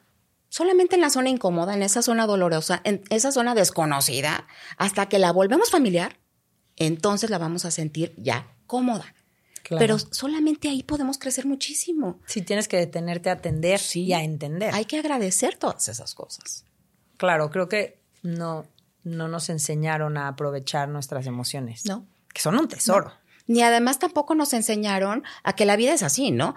solamente 0.49 0.95
en 0.95 1.01
la 1.01 1.11
zona 1.11 1.29
incómoda, 1.29 1.75
en 1.75 1.83
esa 1.83 2.03
zona 2.03 2.27
dolorosa, 2.27 2.81
en 2.85 3.03
esa 3.11 3.33
zona 3.33 3.55
desconocida, 3.55 4.47
hasta 4.77 5.09
que 5.09 5.19
la 5.19 5.33
volvemos 5.33 5.71
familiar, 5.71 6.19
entonces 6.77 7.31
la 7.31 7.39
vamos 7.39 7.65
a 7.65 7.73
sentir 7.73 8.15
ya 8.17 8.55
cómoda. 8.67 9.15
Claro. 9.65 9.81
Pero 9.81 9.99
solamente 9.99 10.69
ahí 10.69 10.83
podemos 10.85 11.19
crecer 11.19 11.45
muchísimo. 11.45 12.21
Sí, 12.27 12.43
tienes 12.43 12.69
que 12.69 12.79
detenerte 12.79 13.29
a 13.29 13.35
atender 13.35 13.81
sí, 13.81 14.05
y 14.05 14.13
a 14.15 14.23
entender. 14.23 14.73
Hay 14.73 14.87
que 14.87 14.99
agradecer 14.99 15.59
todas 15.59 15.89
esas 15.89 16.15
cosas. 16.15 16.65
Claro, 17.19 17.51
creo 17.51 17.69
que 17.69 18.01
no, 18.23 18.67
no 19.05 19.29
nos 19.29 19.51
enseñaron 19.51 20.17
a 20.17 20.29
aprovechar 20.29 20.89
nuestras 20.89 21.27
emociones. 21.27 21.85
No. 21.85 22.07
Que 22.33 22.41
son 22.41 22.59
un 22.59 22.69
tesoro. 22.69 23.09
No. 23.09 23.29
Ni 23.47 23.63
además 23.63 23.99
tampoco 23.99 24.35
nos 24.35 24.53
enseñaron 24.55 25.25
a 25.43 25.55
que 25.55 25.67
la 25.67 25.77
vida 25.77 25.93
es 25.93 26.03
así, 26.03 26.31
¿no? 26.31 26.55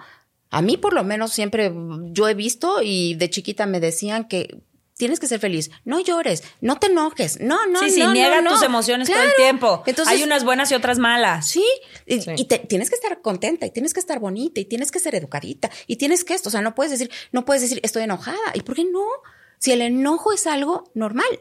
A 0.50 0.62
mí 0.62 0.76
por 0.76 0.92
lo 0.92 1.04
menos 1.04 1.32
siempre 1.32 1.72
yo 2.10 2.28
he 2.28 2.34
visto 2.34 2.82
y 2.82 3.14
de 3.14 3.30
chiquita 3.30 3.66
me 3.66 3.80
decían 3.80 4.28
que 4.28 4.62
tienes 4.98 5.18
que 5.18 5.26
ser 5.26 5.40
feliz. 5.40 5.70
No 5.84 5.98
llores, 6.00 6.44
no 6.60 6.78
te 6.78 6.88
enojes. 6.88 7.40
No, 7.40 7.66
no, 7.66 7.80
sí, 7.80 7.86
no. 7.86 7.90
Sí, 7.90 8.00
no, 8.00 8.12
niegan 8.12 8.44
no. 8.44 8.52
tus 8.52 8.62
emociones 8.62 9.08
claro. 9.08 9.22
todo 9.22 9.30
el 9.30 9.36
tiempo. 9.36 9.82
Entonces, 9.86 10.14
Hay 10.14 10.22
unas 10.22 10.44
buenas 10.44 10.70
y 10.70 10.74
otras 10.74 10.98
malas. 10.98 11.48
Sí, 11.48 11.64
y, 12.06 12.20
sí. 12.20 12.32
y 12.36 12.44
te, 12.44 12.58
tienes 12.58 12.90
que 12.90 12.96
estar 12.96 13.22
contenta 13.22 13.66
y 13.66 13.70
tienes 13.70 13.94
que 13.94 14.00
estar 14.00 14.20
bonita 14.20 14.60
y 14.60 14.66
tienes 14.66 14.92
que 14.92 15.00
ser 15.00 15.14
educadita 15.14 15.70
y 15.86 15.96
tienes 15.96 16.22
que 16.24 16.34
esto, 16.34 16.50
o 16.50 16.52
sea, 16.52 16.60
no 16.60 16.74
puedes 16.74 16.92
decir, 16.92 17.10
no 17.32 17.44
puedes 17.46 17.62
decir 17.62 17.80
estoy 17.82 18.02
enojada. 18.02 18.36
¿Y 18.54 18.60
por 18.60 18.76
qué 18.76 18.84
no? 18.84 19.06
Si 19.62 19.70
el 19.70 19.80
enojo 19.80 20.32
es 20.32 20.48
algo 20.48 20.90
normal. 20.92 21.38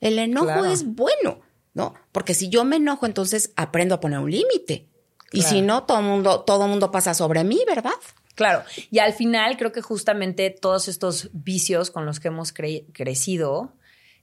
El 0.00 0.20
enojo 0.20 0.46
claro. 0.46 0.64
es 0.66 0.86
bueno, 0.86 1.40
¿no? 1.72 1.92
Porque 2.12 2.32
si 2.32 2.48
yo 2.48 2.64
me 2.64 2.76
enojo, 2.76 3.04
entonces 3.04 3.52
aprendo 3.56 3.96
a 3.96 4.00
poner 4.00 4.20
un 4.20 4.30
límite. 4.30 4.86
Y 5.32 5.40
claro. 5.40 5.48
si 5.56 5.60
no, 5.60 5.82
todo 5.82 6.00
mundo, 6.00 6.42
todo 6.42 6.68
mundo 6.68 6.92
pasa 6.92 7.14
sobre 7.14 7.42
mí, 7.42 7.58
¿verdad? 7.66 7.90
Claro. 8.36 8.62
Y 8.92 9.00
al 9.00 9.12
final 9.12 9.56
creo 9.56 9.72
que 9.72 9.82
justamente 9.82 10.50
todos 10.50 10.86
estos 10.86 11.30
vicios 11.32 11.90
con 11.90 12.06
los 12.06 12.20
que 12.20 12.28
hemos 12.28 12.52
cre 12.52 12.86
crecido, 12.92 13.72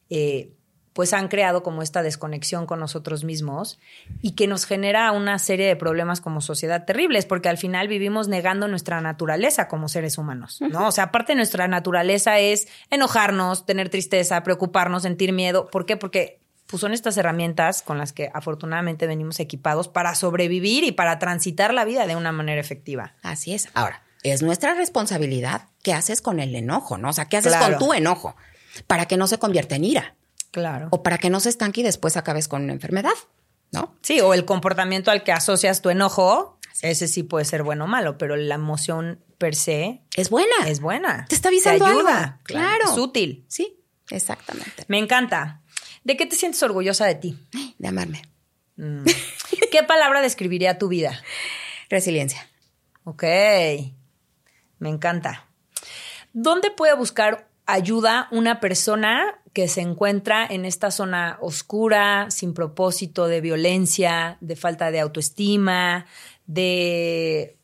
eh, 0.10 0.54
pues 0.94 1.14
han 1.14 1.30
creado 1.30 1.64
como 1.64 1.82
esta 1.82 2.04
desconexión 2.04 2.66
con 2.66 2.80
nosotros 2.80 3.24
mismos 3.24 3.80
y 4.22 4.32
que 4.32 4.48
nos 4.48 4.66
genera 4.66 5.12
una 5.12 5.39
serie 5.39 5.66
de 5.68 5.76
problemas 5.76 6.20
como 6.20 6.42
sociedad 6.42 6.86
terribles, 6.86 7.26
porque 7.26 7.50
al 7.50 7.58
final 7.58 7.88
vivimos 7.88 8.28
negando 8.28 8.68
nuestra 8.68 9.00
naturaleza 9.00 9.68
como 9.68 9.88
seres 9.88 10.18
humanos, 10.18 10.60
¿no? 10.70 10.88
O 10.88 10.92
sea, 10.92 11.06
aparte 11.06 11.36
nuestra 11.36 11.68
naturaleza 11.68 12.39
es 12.39 12.68
enojarnos, 12.89 13.66
tener 13.66 13.89
tristeza, 13.89 14.44
preocuparnos, 14.44 15.04
sentir 15.04 15.32
miedo. 15.32 15.68
¿Por 15.68 15.86
qué? 15.86 15.96
Porque 15.98 16.39
pues 16.68 16.80
son 16.82 16.94
estas 16.94 17.18
herramientas 17.18 17.82
con 17.82 17.98
las 17.98 18.14
que 18.14 18.30
afortunadamente 18.34 19.06
venimos 19.08 19.39
equipados 19.42 19.88
para 19.89 20.16
sobrevivir 20.16 20.84
y 20.86 20.94
para 20.94 21.20
transitar 21.20 21.74
la 21.74 21.84
vida 21.86 22.08
de 22.08 22.16
una 22.16 22.32
manera 22.32 22.62
efectiva. 22.62 23.14
Así 23.24 23.54
es. 23.54 23.68
Ahora, 23.74 24.04
es 24.24 24.42
nuestra 24.42 24.74
responsabilidad 24.74 25.64
qué 25.84 25.94
haces 25.94 26.22
con 26.22 26.39
el 26.39 26.56
enojo, 26.56 26.98
¿no? 26.98 27.10
O 27.10 27.14
sea, 27.14 27.26
qué 27.26 27.38
haces 27.38 27.54
Claro. 27.56 27.78
con 27.78 27.88
tu 27.88 27.94
enojo 27.94 28.36
para 28.88 29.06
que 29.06 29.18
no 29.18 29.28
se 29.28 29.38
convierta 29.38 29.76
en 29.76 29.84
ira 29.84 30.16
Claro. 30.52 30.89
o 30.91 31.02
para 31.04 31.18
que 31.18 31.30
no 31.30 31.39
se 31.39 31.49
estanque 31.49 31.80
y 31.82 31.84
después 31.84 32.18
acabes 32.18 32.47
con 32.49 32.64
una 32.64 32.74
enfermedad, 32.74 33.14
¿no? 33.72 33.95
Sí, 34.02 34.20
o 34.20 34.34
el 34.34 34.43
comportamiento 34.45 35.10
al 35.12 35.24
que 35.24 35.32
asocias 35.32 35.82
tu 35.82 35.89
enojo, 35.89 36.60
ese 36.82 37.08
sí 37.08 37.24
puede 37.24 37.45
ser 37.45 37.64
bueno 37.64 37.86
o 37.86 37.88
malo, 37.88 38.18
pero 38.18 38.36
la 38.36 38.56
emoción 38.56 39.24
per 39.38 39.56
se 39.56 40.02
Es 40.18 40.30
buena. 40.30 40.54
es 40.68 40.82
buena. 40.82 41.26
Te 41.30 41.36
está 41.36 41.47
avisando 41.49 41.86
ayuda. 41.86 42.24
algo. 42.24 42.38
Claro. 42.43 42.91
Es 42.91 42.97
útil. 42.97 43.45
Sí, 43.47 43.80
exactamente. 44.10 44.84
Me 44.88 44.97
encanta. 44.97 45.62
¿De 46.04 46.18
qué 46.18 46.26
te 46.26 46.36
sientes 46.36 46.62
orgullosa 46.64 47.06
de 47.06 47.16
ti? 47.16 47.38
De 47.78 47.88
amarme. 47.88 48.22
Mm. 48.76 49.04
¿Qué 49.72 49.84
palabra 49.84 50.22
describiría 50.22 50.78
tu 50.80 50.88
vida? 50.89 51.22
Resiliencia. 51.89 52.49
Ok. 53.04 53.24
Me 54.80 54.89
encanta. 54.89 55.47
¿Dónde 56.34 56.72
puede 56.72 56.93
buscar 56.95 57.47
ayuda 57.74 58.28
una 58.32 58.60
persona 58.60 59.42
que 59.54 59.68
se 59.68 59.82
encuentra 59.82 60.46
en 60.46 60.66
esta 60.66 60.92
zona 60.92 61.38
oscura, 61.42 62.28
sin 62.32 62.54
propósito, 62.54 63.28
de 63.28 63.42
violencia, 63.42 64.38
de 64.42 64.56
falta 64.56 64.92
de 64.92 65.00
autoestima, 65.00 66.06
de 66.46 67.58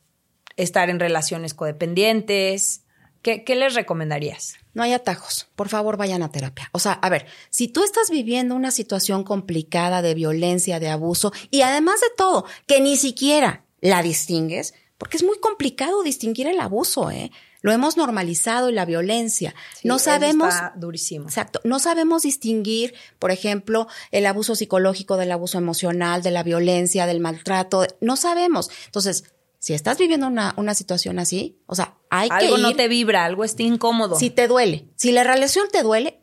estar 0.58 0.89
en 0.89 0.99
relaciones 0.99 1.53
codependientes? 1.53 2.84
¿Qué, 3.22 3.43
qué 3.43 3.55
les 3.55 3.74
recomendarías? 3.74 4.55
No 4.74 4.84
hay 4.84 4.93
atajos. 4.93 5.47
Por 5.55 5.70
favor, 5.70 5.97
vayan 5.97 6.24
a 6.24 6.32
terapia. 6.32 6.70
O 6.72 6.80
sea, 6.80 6.93
a 6.93 7.10
ver, 7.10 7.26
si 7.49 7.68
tú 7.68 7.84
estás 7.84 8.10
viviendo 8.10 8.55
una 8.55 8.72
situación 8.72 9.24
complicada 9.24 10.01
de 10.01 10.14
violencia, 10.14 10.80
de 10.80 10.89
abuso, 10.89 11.32
y 11.51 11.62
además 11.62 11.99
de 12.01 12.08
todo, 12.16 12.45
que 12.66 12.82
ni 12.82 12.97
siquiera 12.97 13.66
la 13.82 14.01
distingues, 14.01 14.74
porque 14.97 15.18
es 15.18 15.24
muy 15.24 15.39
complicado 15.39 16.03
distinguir 16.03 16.47
el 16.47 16.60
abuso, 16.60 17.12
¿eh? 17.12 17.32
Lo 17.62 17.72
hemos 17.72 17.97
normalizado 17.97 18.70
y 18.70 18.74
la 18.74 18.86
violencia. 18.86 19.55
no 19.84 19.99
sabemos. 19.99 20.53
Está 20.53 20.74
durísimo. 20.76 21.26
Exacto. 21.26 21.60
No 21.64 21.80
sabemos 21.80 22.24
distinguir, 22.24 22.93
por 23.20 23.32
ejemplo, 23.32 23.88
el 24.12 24.26
abuso 24.26 24.55
psicológico 24.55 25.18
del 25.18 25.32
abuso 25.32 25.58
emocional, 25.58 26.22
de 26.22 26.32
la 26.32 26.43
violencia, 26.43 27.05
del 27.05 27.20
maltrato. 27.20 27.86
No 27.99 28.16
sabemos. 28.16 28.70
Entonces, 28.86 29.24
si 29.60 29.74
estás 29.74 29.97
viviendo 29.97 30.28
una, 30.28 30.53
una 30.58 30.76
situación 30.76 31.20
así, 31.20 31.60
o 31.66 31.76
sea, 31.76 31.97
hay 32.10 32.30
que 32.30 32.36
Algo 32.36 32.58
no 32.58 32.76
te 32.76 32.88
vibra, 32.88 33.26
algo 33.26 33.43
está 33.43 33.64
incómodo. 33.64 34.18
Si 34.18 34.30
te 34.30 34.47
duele, 34.47 34.88
si 34.95 35.12
la 35.12 35.24
relación 35.24 35.68
te 35.72 35.84
duele, 35.84 36.22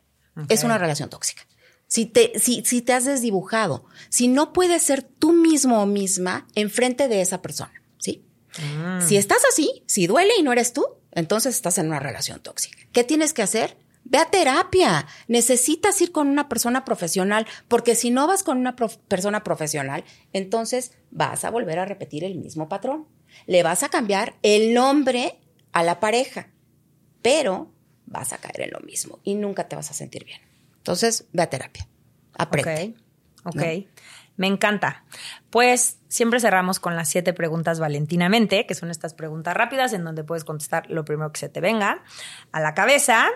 es 0.49 0.65
una 0.65 0.79
relación 0.79 1.11
tóxica. 1.11 1.47
Si 1.87 2.07
te, 2.07 2.33
si, 2.39 2.65
si 2.65 2.83
te 2.83 2.93
has 2.93 3.05
desdibujado, 3.05 3.85
si 4.09 4.29
no 4.29 4.53
puedes 4.53 4.83
ser 4.83 5.03
tú 5.03 5.33
mismo 5.33 5.83
o 5.83 5.87
misma 5.87 6.47
enfrente 6.55 7.09
de 7.09 7.21
esa 7.21 7.43
persona, 7.43 7.73
¿sí? 7.99 8.25
Mm. 8.59 9.07
Si 9.07 9.17
estás 9.17 9.43
así, 9.53 9.85
si 9.87 10.07
duele 10.07 10.33
y 10.39 10.43
no 10.43 10.53
eres 10.53 10.73
tú, 10.73 10.87
entonces 11.15 11.55
estás 11.55 11.79
en 11.79 11.87
una 11.87 12.01
relación 12.01 12.41
tóxica. 12.41 12.79
¿Qué 12.93 13.05
tienes 13.05 13.33
que 13.33 13.43
hacer? 13.43 13.77
Ve 14.05 14.19
a 14.19 14.27
terapia. 14.31 15.07
Necesitas 15.29 16.01
ir 16.03 16.13
con 16.13 16.29
una 16.29 16.49
persona 16.49 16.85
profesional, 16.85 17.47
porque 17.69 17.95
si 17.95 18.11
no 18.11 18.27
vas 18.27 18.43
con 18.43 18.59
una 18.59 18.77
prof- 18.77 18.99
persona 19.09 19.43
profesional, 19.43 20.05
entonces 20.33 20.93
vas 21.11 21.45
a 21.45 21.51
volver 21.51 21.79
a 21.79 21.85
repetir 21.87 22.23
el 22.25 22.35
mismo 22.35 22.69
patrón. 22.69 23.07
Le 23.47 23.63
vas 23.63 23.83
a 23.83 23.89
cambiar 23.89 24.35
el 24.43 24.75
nombre 24.75 25.39
a 25.73 25.83
la 25.83 26.01
pareja, 26.01 26.49
pero 27.23 27.73
vas 28.07 28.33
a 28.33 28.39
caer 28.39 28.61
en 28.63 28.71
lo 28.73 28.81
mismo 28.81 29.21
y 29.25 29.35
nunca 29.35 29.69
te 29.69 29.77
vas 29.77 29.91
a 29.91 29.95
sentir 29.95 30.25
bien. 30.25 30.41
Entonces, 30.77 31.25
ve 31.33 31.43
a 31.43 31.49
terapia. 31.51 31.89
Aprende. 32.35 32.95
Ok, 33.45 33.55
ok. 33.57 33.87
Me 34.37 34.47
encanta. 34.47 35.05
Pues 35.51 35.99
siempre 36.09 36.41
cerramos 36.41 36.81
con 36.81 36.97
las 36.97 37.09
siete 37.09 37.33
preguntas 37.33 37.79
valentinamente, 37.79 38.67
que 38.67 38.75
son 38.75 38.91
estas 38.91 39.15
preguntas 39.15 39.55
rápidas 39.55 39.93
en 39.93 40.05
donde 40.05 40.25
puedes 40.25 40.45
contestar 40.45 40.91
lo 40.91 41.05
primero 41.05 41.33
que 41.33 41.41
se 41.41 41.49
te 41.49 41.61
venga 41.61 42.03
a 42.53 42.61
la 42.61 42.75
cabeza. 42.75 43.29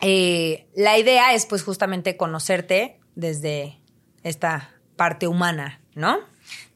Eh, 0.00 0.66
la 0.74 0.96
idea 0.98 1.34
es 1.34 1.46
pues 1.46 1.62
justamente 1.62 2.16
conocerte 2.16 3.00
desde 3.14 3.80
esta 4.22 4.70
parte 4.96 5.26
humana, 5.28 5.80
¿no? 5.94 6.18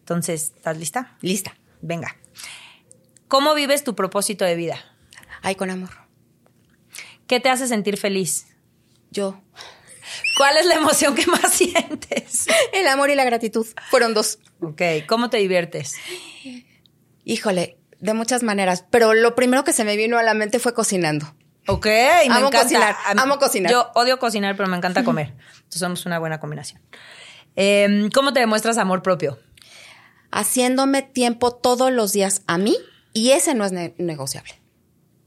Entonces, 0.01 0.53
¿estás 0.57 0.77
lista? 0.77 1.17
Lista. 1.21 1.55
Venga. 1.81 2.17
¿Cómo 3.29 3.55
vives 3.55 3.85
tu 3.85 3.95
propósito 3.95 4.45
de 4.45 4.57
vida? 4.57 4.77
Ay, 5.43 5.55
con 5.55 5.71
amor. 5.71 5.91
¿Qué 7.27 7.41
te 7.41 7.49
hace 7.49 7.67
sentir 7.67 7.97
feliz? 7.97 8.47
Yo. 9.11 9.41
¿Cuál 10.37 10.57
es 10.57 10.67
la 10.67 10.75
emoción 10.75 11.15
que 11.15 11.27
más 11.27 11.53
sientes? 11.53 12.47
El 12.73 12.87
amor 12.89 13.11
y 13.11 13.15
la 13.15 13.25
gratitud 13.25 13.67
fueron 13.91 14.15
dos. 14.15 14.39
Ok, 14.61 14.83
¿cómo 15.09 15.31
te 15.31 15.37
diviertes? 15.39 15.95
Híjole, 17.25 17.79
de 18.01 18.15
muchas 18.15 18.43
maneras, 18.43 18.85
pero 18.91 19.15
lo 19.15 19.35
primero 19.35 19.65
que 19.65 19.73
se 19.73 19.85
me 19.85 19.97
vino 19.97 20.19
a 20.19 20.23
la 20.23 20.35
mente 20.35 20.59
fue 20.59 20.75
cocinando. 20.75 21.35
Ok, 21.69 21.87
me 21.87 22.25
Amo 22.27 22.49
encanta. 22.49 22.63
cocinar, 22.63 22.97
amo 23.17 23.39
cocinar. 23.39 23.71
Yo 23.71 23.91
odio 23.95 24.19
cocinar, 24.19 24.57
pero 24.57 24.69
me 24.69 24.77
encanta 24.77 25.05
comer. 25.05 25.35
Entonces 25.57 25.81
somos 25.81 26.05
una 26.07 26.19
buena 26.19 26.41
combinación. 26.41 26.81
Em, 27.55 28.11
¿Cómo 28.11 28.33
te 28.33 28.41
demuestras 28.41 28.79
amor 28.79 29.03
propio? 29.03 29.39
Haciéndome 30.31 31.03
tiempo 31.03 31.53
todos 31.55 31.93
los 31.93 32.13
días 32.13 32.43
a 32.47 32.59
mí 32.59 32.77
y 33.13 33.31
ese 33.33 33.55
no 33.55 33.65
es 33.65 33.73
ne- 33.73 33.95
negociable. 33.99 34.55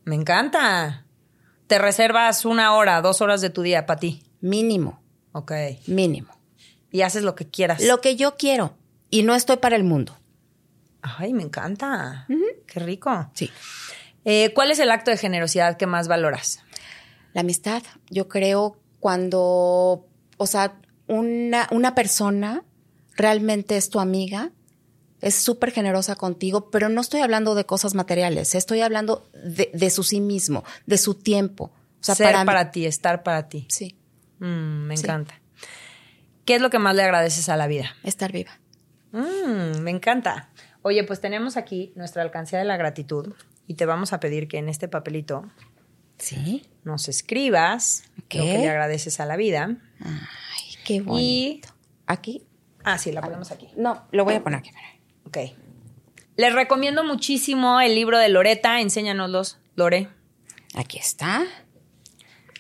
Me 0.04 0.16
encanta. 0.16 1.06
Te 1.68 1.78
reservas 1.80 2.44
una 2.46 2.74
hora, 2.74 3.02
dos 3.02 3.22
horas 3.22 3.42
de 3.42 3.50
tu 3.50 3.62
día 3.62 3.86
para 3.86 4.00
ti. 4.00 4.24
Mínimo, 4.46 5.02
Ok. 5.32 5.52
mínimo. 5.88 6.30
Y 6.92 7.02
haces 7.02 7.24
lo 7.24 7.34
que 7.34 7.48
quieras. 7.48 7.82
Lo 7.84 8.00
que 8.00 8.16
yo 8.16 8.38
quiero 8.38 8.76
y 9.10 9.24
no 9.24 9.34
estoy 9.34 9.58
para 9.58 9.76
el 9.76 9.84
mundo. 9.84 10.16
Ay, 11.02 11.34
me 11.34 11.42
encanta. 11.44 12.28
Qué 12.68 12.80
rico. 12.80 13.30
Sí. 13.34 13.50
Eh, 14.24 14.52
¿Cuál 14.54 14.70
es 14.72 14.80
el 14.80 14.92
acto 14.92 15.10
de 15.12 15.18
generosidad 15.18 15.78
que 15.78 15.88
más 15.88 16.08
valoras? 16.08 16.60
La 17.34 17.42
amistad, 17.42 17.82
yo 18.10 18.28
creo 18.28 18.78
cuando, 19.00 20.08
o 20.38 20.48
sea, 20.48 20.80
una, 21.08 21.68
una 21.72 21.96
persona 21.96 22.64
realmente 23.16 23.78
es 23.78 23.90
tu 23.90 24.00
amiga, 24.00 24.52
es 25.22 25.36
súper 25.36 25.72
generosa 25.72 26.16
contigo, 26.16 26.70
pero 26.70 26.88
no 26.90 27.02
estoy 27.02 27.22
hablando 27.22 27.56
de 27.56 27.66
cosas 27.66 27.94
materiales, 27.96 28.54
estoy 28.56 28.82
hablando 28.82 29.28
de, 29.44 29.72
de 29.74 29.90
su 29.90 30.04
sí 30.04 30.22
mismo, 30.22 30.64
de 30.86 30.98
su 30.98 31.16
tiempo. 31.16 31.72
O 32.00 32.04
sea, 32.06 32.14
Ser 32.16 32.46
para, 32.46 32.70
ti, 32.72 32.86
estar 32.86 33.24
para 33.24 33.50
ti. 33.50 33.66
Sí, 33.70 33.96
Mm, 34.40 34.86
me 34.88 34.98
Sí. 34.98 35.04
encanta. 35.04 35.40
¿Qué 36.46 36.56
es 36.56 36.62
lo 36.62 36.70
que 36.70 36.80
más 36.80 36.96
le 36.96 37.04
agradeces 37.04 37.50
a 37.50 37.58
la 37.58 37.68
vida? 37.68 37.96
estar 38.04 38.32
viva. 38.32 38.52
Mm, 39.12 39.80
me 39.82 39.92
encanta. 39.92 40.50
Oye, 40.82 41.04
pues 41.04 41.20
tenemos 41.22 41.58
aquí 41.58 41.92
nuestra 41.96 42.22
alcancía 42.22 42.60
de 42.60 42.66
la 42.66 42.78
gratitud 42.78 43.34
y 43.68 43.74
te 43.76 43.86
vamos 43.86 44.14
a 44.14 44.20
pedir 44.20 44.48
que 44.48 44.58
en 44.60 44.70
este 44.70 44.88
papelito 44.88 45.50
Sí. 46.18 46.66
nos 46.84 47.08
escribas 47.10 48.04
lo 48.18 48.24
que 48.30 48.40
le 48.40 48.70
agradeces 48.70 49.20
a 49.20 49.26
la 49.26 49.36
vida. 49.38 49.76
Ay, 50.02 50.76
qué 50.86 51.02
bonito. 51.02 51.20
Y. 51.24 51.62
Aquí. 52.06 52.44
Ah, 52.84 52.98
sí, 53.00 53.12
la 53.12 53.22
ponemos 53.22 53.52
aquí. 53.52 53.70
No, 53.76 54.06
lo 54.12 54.24
voy 54.26 54.36
a 54.36 54.44
poner 54.44 54.60
aquí. 54.60 54.70
Ok. 55.26 55.38
Les 56.38 56.54
recomiendo 56.54 57.04
muchísimo 57.04 57.82
el 57.82 57.96
libro 57.96 58.20
de 58.20 58.30
Loreta. 58.30 58.80
Enséñanoslos, 58.82 59.58
Lore. 59.76 60.10
Aquí 60.76 61.00
está. 61.00 61.46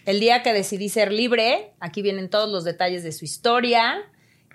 El 0.05 0.19
día 0.19 0.43
que 0.43 0.53
decidí 0.53 0.89
ser 0.89 1.11
libre, 1.11 1.73
aquí 1.79 2.01
vienen 2.01 2.29
todos 2.29 2.49
los 2.49 2.63
detalles 2.63 3.03
de 3.03 3.11
su 3.11 3.25
historia. 3.25 3.95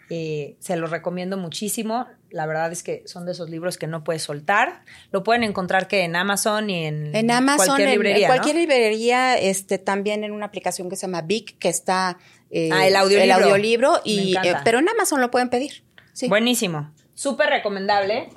Eh, 0.09 0.57
se 0.59 0.77
los 0.77 0.91
recomiendo 0.91 1.37
muchísimo. 1.37 2.07
La 2.31 2.47
verdad 2.47 2.71
es 2.71 2.83
que 2.83 3.03
son 3.07 3.27
de 3.27 3.33
esos 3.33 3.51
libros 3.51 3.77
que 3.77 3.87
no 3.89 4.05
puedes 4.05 4.23
soltar. 4.23 4.83
Lo 5.11 5.23
pueden 5.25 5.43
encontrar 5.43 5.89
que 5.89 6.03
en 6.05 6.15
Amazon 6.17 6.71
y 6.71 6.85
en, 6.87 7.15
En 7.15 7.31
Amazon, 7.31 7.67
cualquier 7.67 7.91
librería. 7.91 8.17
en 8.17 8.23
¿no? 8.23 8.37
cualquier 8.37 8.57
librería, 8.57 9.37
este, 9.37 9.79
también 9.79 10.23
en 10.25 10.33
una 10.33 10.47
aplicación 10.47 10.89
que 10.89 10.97
se 10.97 11.03
llama 11.07 11.23
Vic, 11.23 11.59
que 11.59 11.69
está 11.69 12.19
eh, 12.51 12.71
Ah, 12.73 12.87
el 12.87 12.97
audiolibro. 12.97 13.35
audiolibro, 13.45 13.93
Me 14.05 14.13
y, 14.13 14.37
eh, 14.37 14.55
pero 14.65 14.79
en 14.79 14.89
Amazon 14.89 15.21
lo 15.21 15.31
pueden 15.31 15.51
pedir. 15.51 15.85
Sí. 16.13 16.29
Buenísimo. 16.29 16.93
Súper 17.15 17.49
recomendable. 17.51 18.29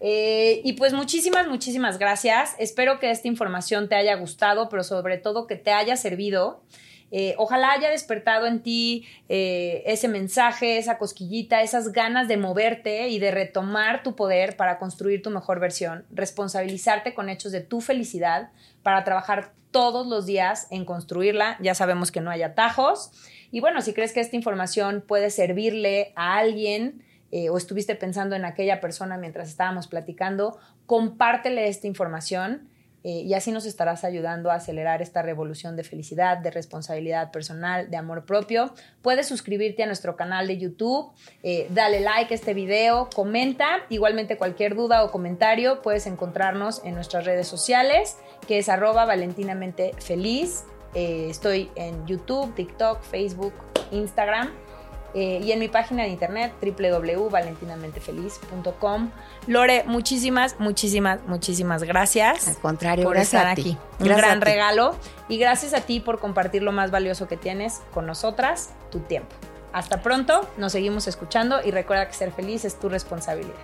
Eh, 0.00 0.62
y 0.64 0.72
pues 0.72 0.92
muchísimas, 0.92 1.46
muchísimas 1.46 1.98
gracias. 1.98 2.54
Espero 2.58 2.98
que 2.98 3.10
esta 3.10 3.28
información 3.28 3.88
te 3.88 3.94
haya 3.94 4.14
gustado, 4.16 4.68
pero 4.68 4.82
sobre 4.82 5.18
todo 5.18 5.46
que 5.46 5.56
te 5.56 5.72
haya 5.72 5.96
servido. 5.96 6.62
Eh, 7.12 7.34
ojalá 7.38 7.72
haya 7.72 7.90
despertado 7.90 8.46
en 8.46 8.62
ti 8.62 9.04
eh, 9.28 9.82
ese 9.84 10.06
mensaje, 10.06 10.78
esa 10.78 10.96
cosquillita, 10.96 11.60
esas 11.60 11.92
ganas 11.92 12.28
de 12.28 12.36
moverte 12.36 13.08
y 13.08 13.18
de 13.18 13.32
retomar 13.32 14.04
tu 14.04 14.14
poder 14.14 14.56
para 14.56 14.78
construir 14.78 15.20
tu 15.20 15.30
mejor 15.30 15.58
versión, 15.58 16.06
responsabilizarte 16.12 17.12
con 17.12 17.28
hechos 17.28 17.50
de 17.50 17.62
tu 17.62 17.80
felicidad 17.80 18.50
para 18.84 19.02
trabajar 19.02 19.52
todos 19.72 20.06
los 20.06 20.26
días 20.26 20.68
en 20.70 20.84
construirla. 20.84 21.58
Ya 21.60 21.74
sabemos 21.74 22.12
que 22.12 22.20
no 22.20 22.30
hay 22.30 22.42
atajos. 22.42 23.10
Y 23.50 23.60
bueno, 23.60 23.82
si 23.82 23.92
crees 23.92 24.12
que 24.12 24.20
esta 24.20 24.36
información 24.36 25.02
puede 25.06 25.30
servirle 25.30 26.12
a 26.14 26.38
alguien, 26.38 27.02
eh, 27.32 27.48
o 27.50 27.56
estuviste 27.56 27.94
pensando 27.94 28.34
en 28.34 28.44
aquella 28.44 28.80
persona 28.80 29.16
mientras 29.16 29.48
estábamos 29.48 29.86
platicando, 29.86 30.58
compártele 30.86 31.68
esta 31.68 31.86
información 31.86 32.68
eh, 33.02 33.22
y 33.22 33.34
así 33.34 33.50
nos 33.50 33.64
estarás 33.64 34.04
ayudando 34.04 34.50
a 34.50 34.54
acelerar 34.54 35.00
esta 35.00 35.22
revolución 35.22 35.74
de 35.76 35.84
felicidad, 35.84 36.38
de 36.38 36.50
responsabilidad 36.50 37.30
personal, 37.30 37.88
de 37.90 37.96
amor 37.96 38.26
propio. 38.26 38.74
Puedes 39.00 39.26
suscribirte 39.26 39.82
a 39.84 39.86
nuestro 39.86 40.16
canal 40.16 40.48
de 40.48 40.58
YouTube, 40.58 41.12
eh, 41.42 41.66
dale 41.70 42.00
like 42.00 42.34
a 42.34 42.36
este 42.36 42.52
video, 42.52 43.08
comenta. 43.14 43.78
Igualmente 43.88 44.36
cualquier 44.36 44.74
duda 44.74 45.04
o 45.04 45.10
comentario 45.10 45.82
puedes 45.82 46.06
encontrarnos 46.06 46.84
en 46.84 46.94
nuestras 46.94 47.24
redes 47.24 47.46
sociales, 47.46 48.18
que 48.46 48.58
es 48.58 48.68
arroba 48.68 49.04
valentinamente 49.04 49.92
feliz. 49.98 50.64
Estoy 50.92 51.70
en 51.76 52.04
YouTube, 52.04 52.52
TikTok, 52.56 53.00
Facebook, 53.02 53.54
Instagram. 53.92 54.50
Eh, 55.14 55.40
y 55.42 55.52
en 55.52 55.58
mi 55.58 55.68
página 55.68 56.02
de 56.04 56.10
internet 56.10 56.52
www.valentinamentefeliz.com. 56.60 59.10
Lore, 59.46 59.84
muchísimas, 59.86 60.56
muchísimas, 60.58 61.20
muchísimas 61.26 61.82
gracias. 61.82 62.48
Al 62.48 62.56
contrario, 62.56 63.04
por 63.04 63.14
gracias 63.14 63.40
estar 63.40 63.52
a 63.52 63.54
ti. 63.54 63.60
aquí. 63.60 63.78
Un 64.00 64.08
gran 64.08 64.40
regalo 64.40 64.96
y 65.28 65.38
gracias 65.38 65.74
a 65.74 65.80
ti 65.80 66.00
por 66.00 66.18
compartir 66.18 66.62
lo 66.62 66.72
más 66.72 66.90
valioso 66.90 67.28
que 67.28 67.36
tienes 67.36 67.80
con 67.92 68.06
nosotras, 68.06 68.70
tu 68.90 69.00
tiempo. 69.00 69.34
Hasta 69.72 70.02
pronto, 70.02 70.48
nos 70.56 70.72
seguimos 70.72 71.06
escuchando 71.06 71.60
y 71.64 71.70
recuerda 71.70 72.08
que 72.08 72.14
ser 72.14 72.32
feliz 72.32 72.64
es 72.64 72.78
tu 72.78 72.88
responsabilidad. 72.88 73.54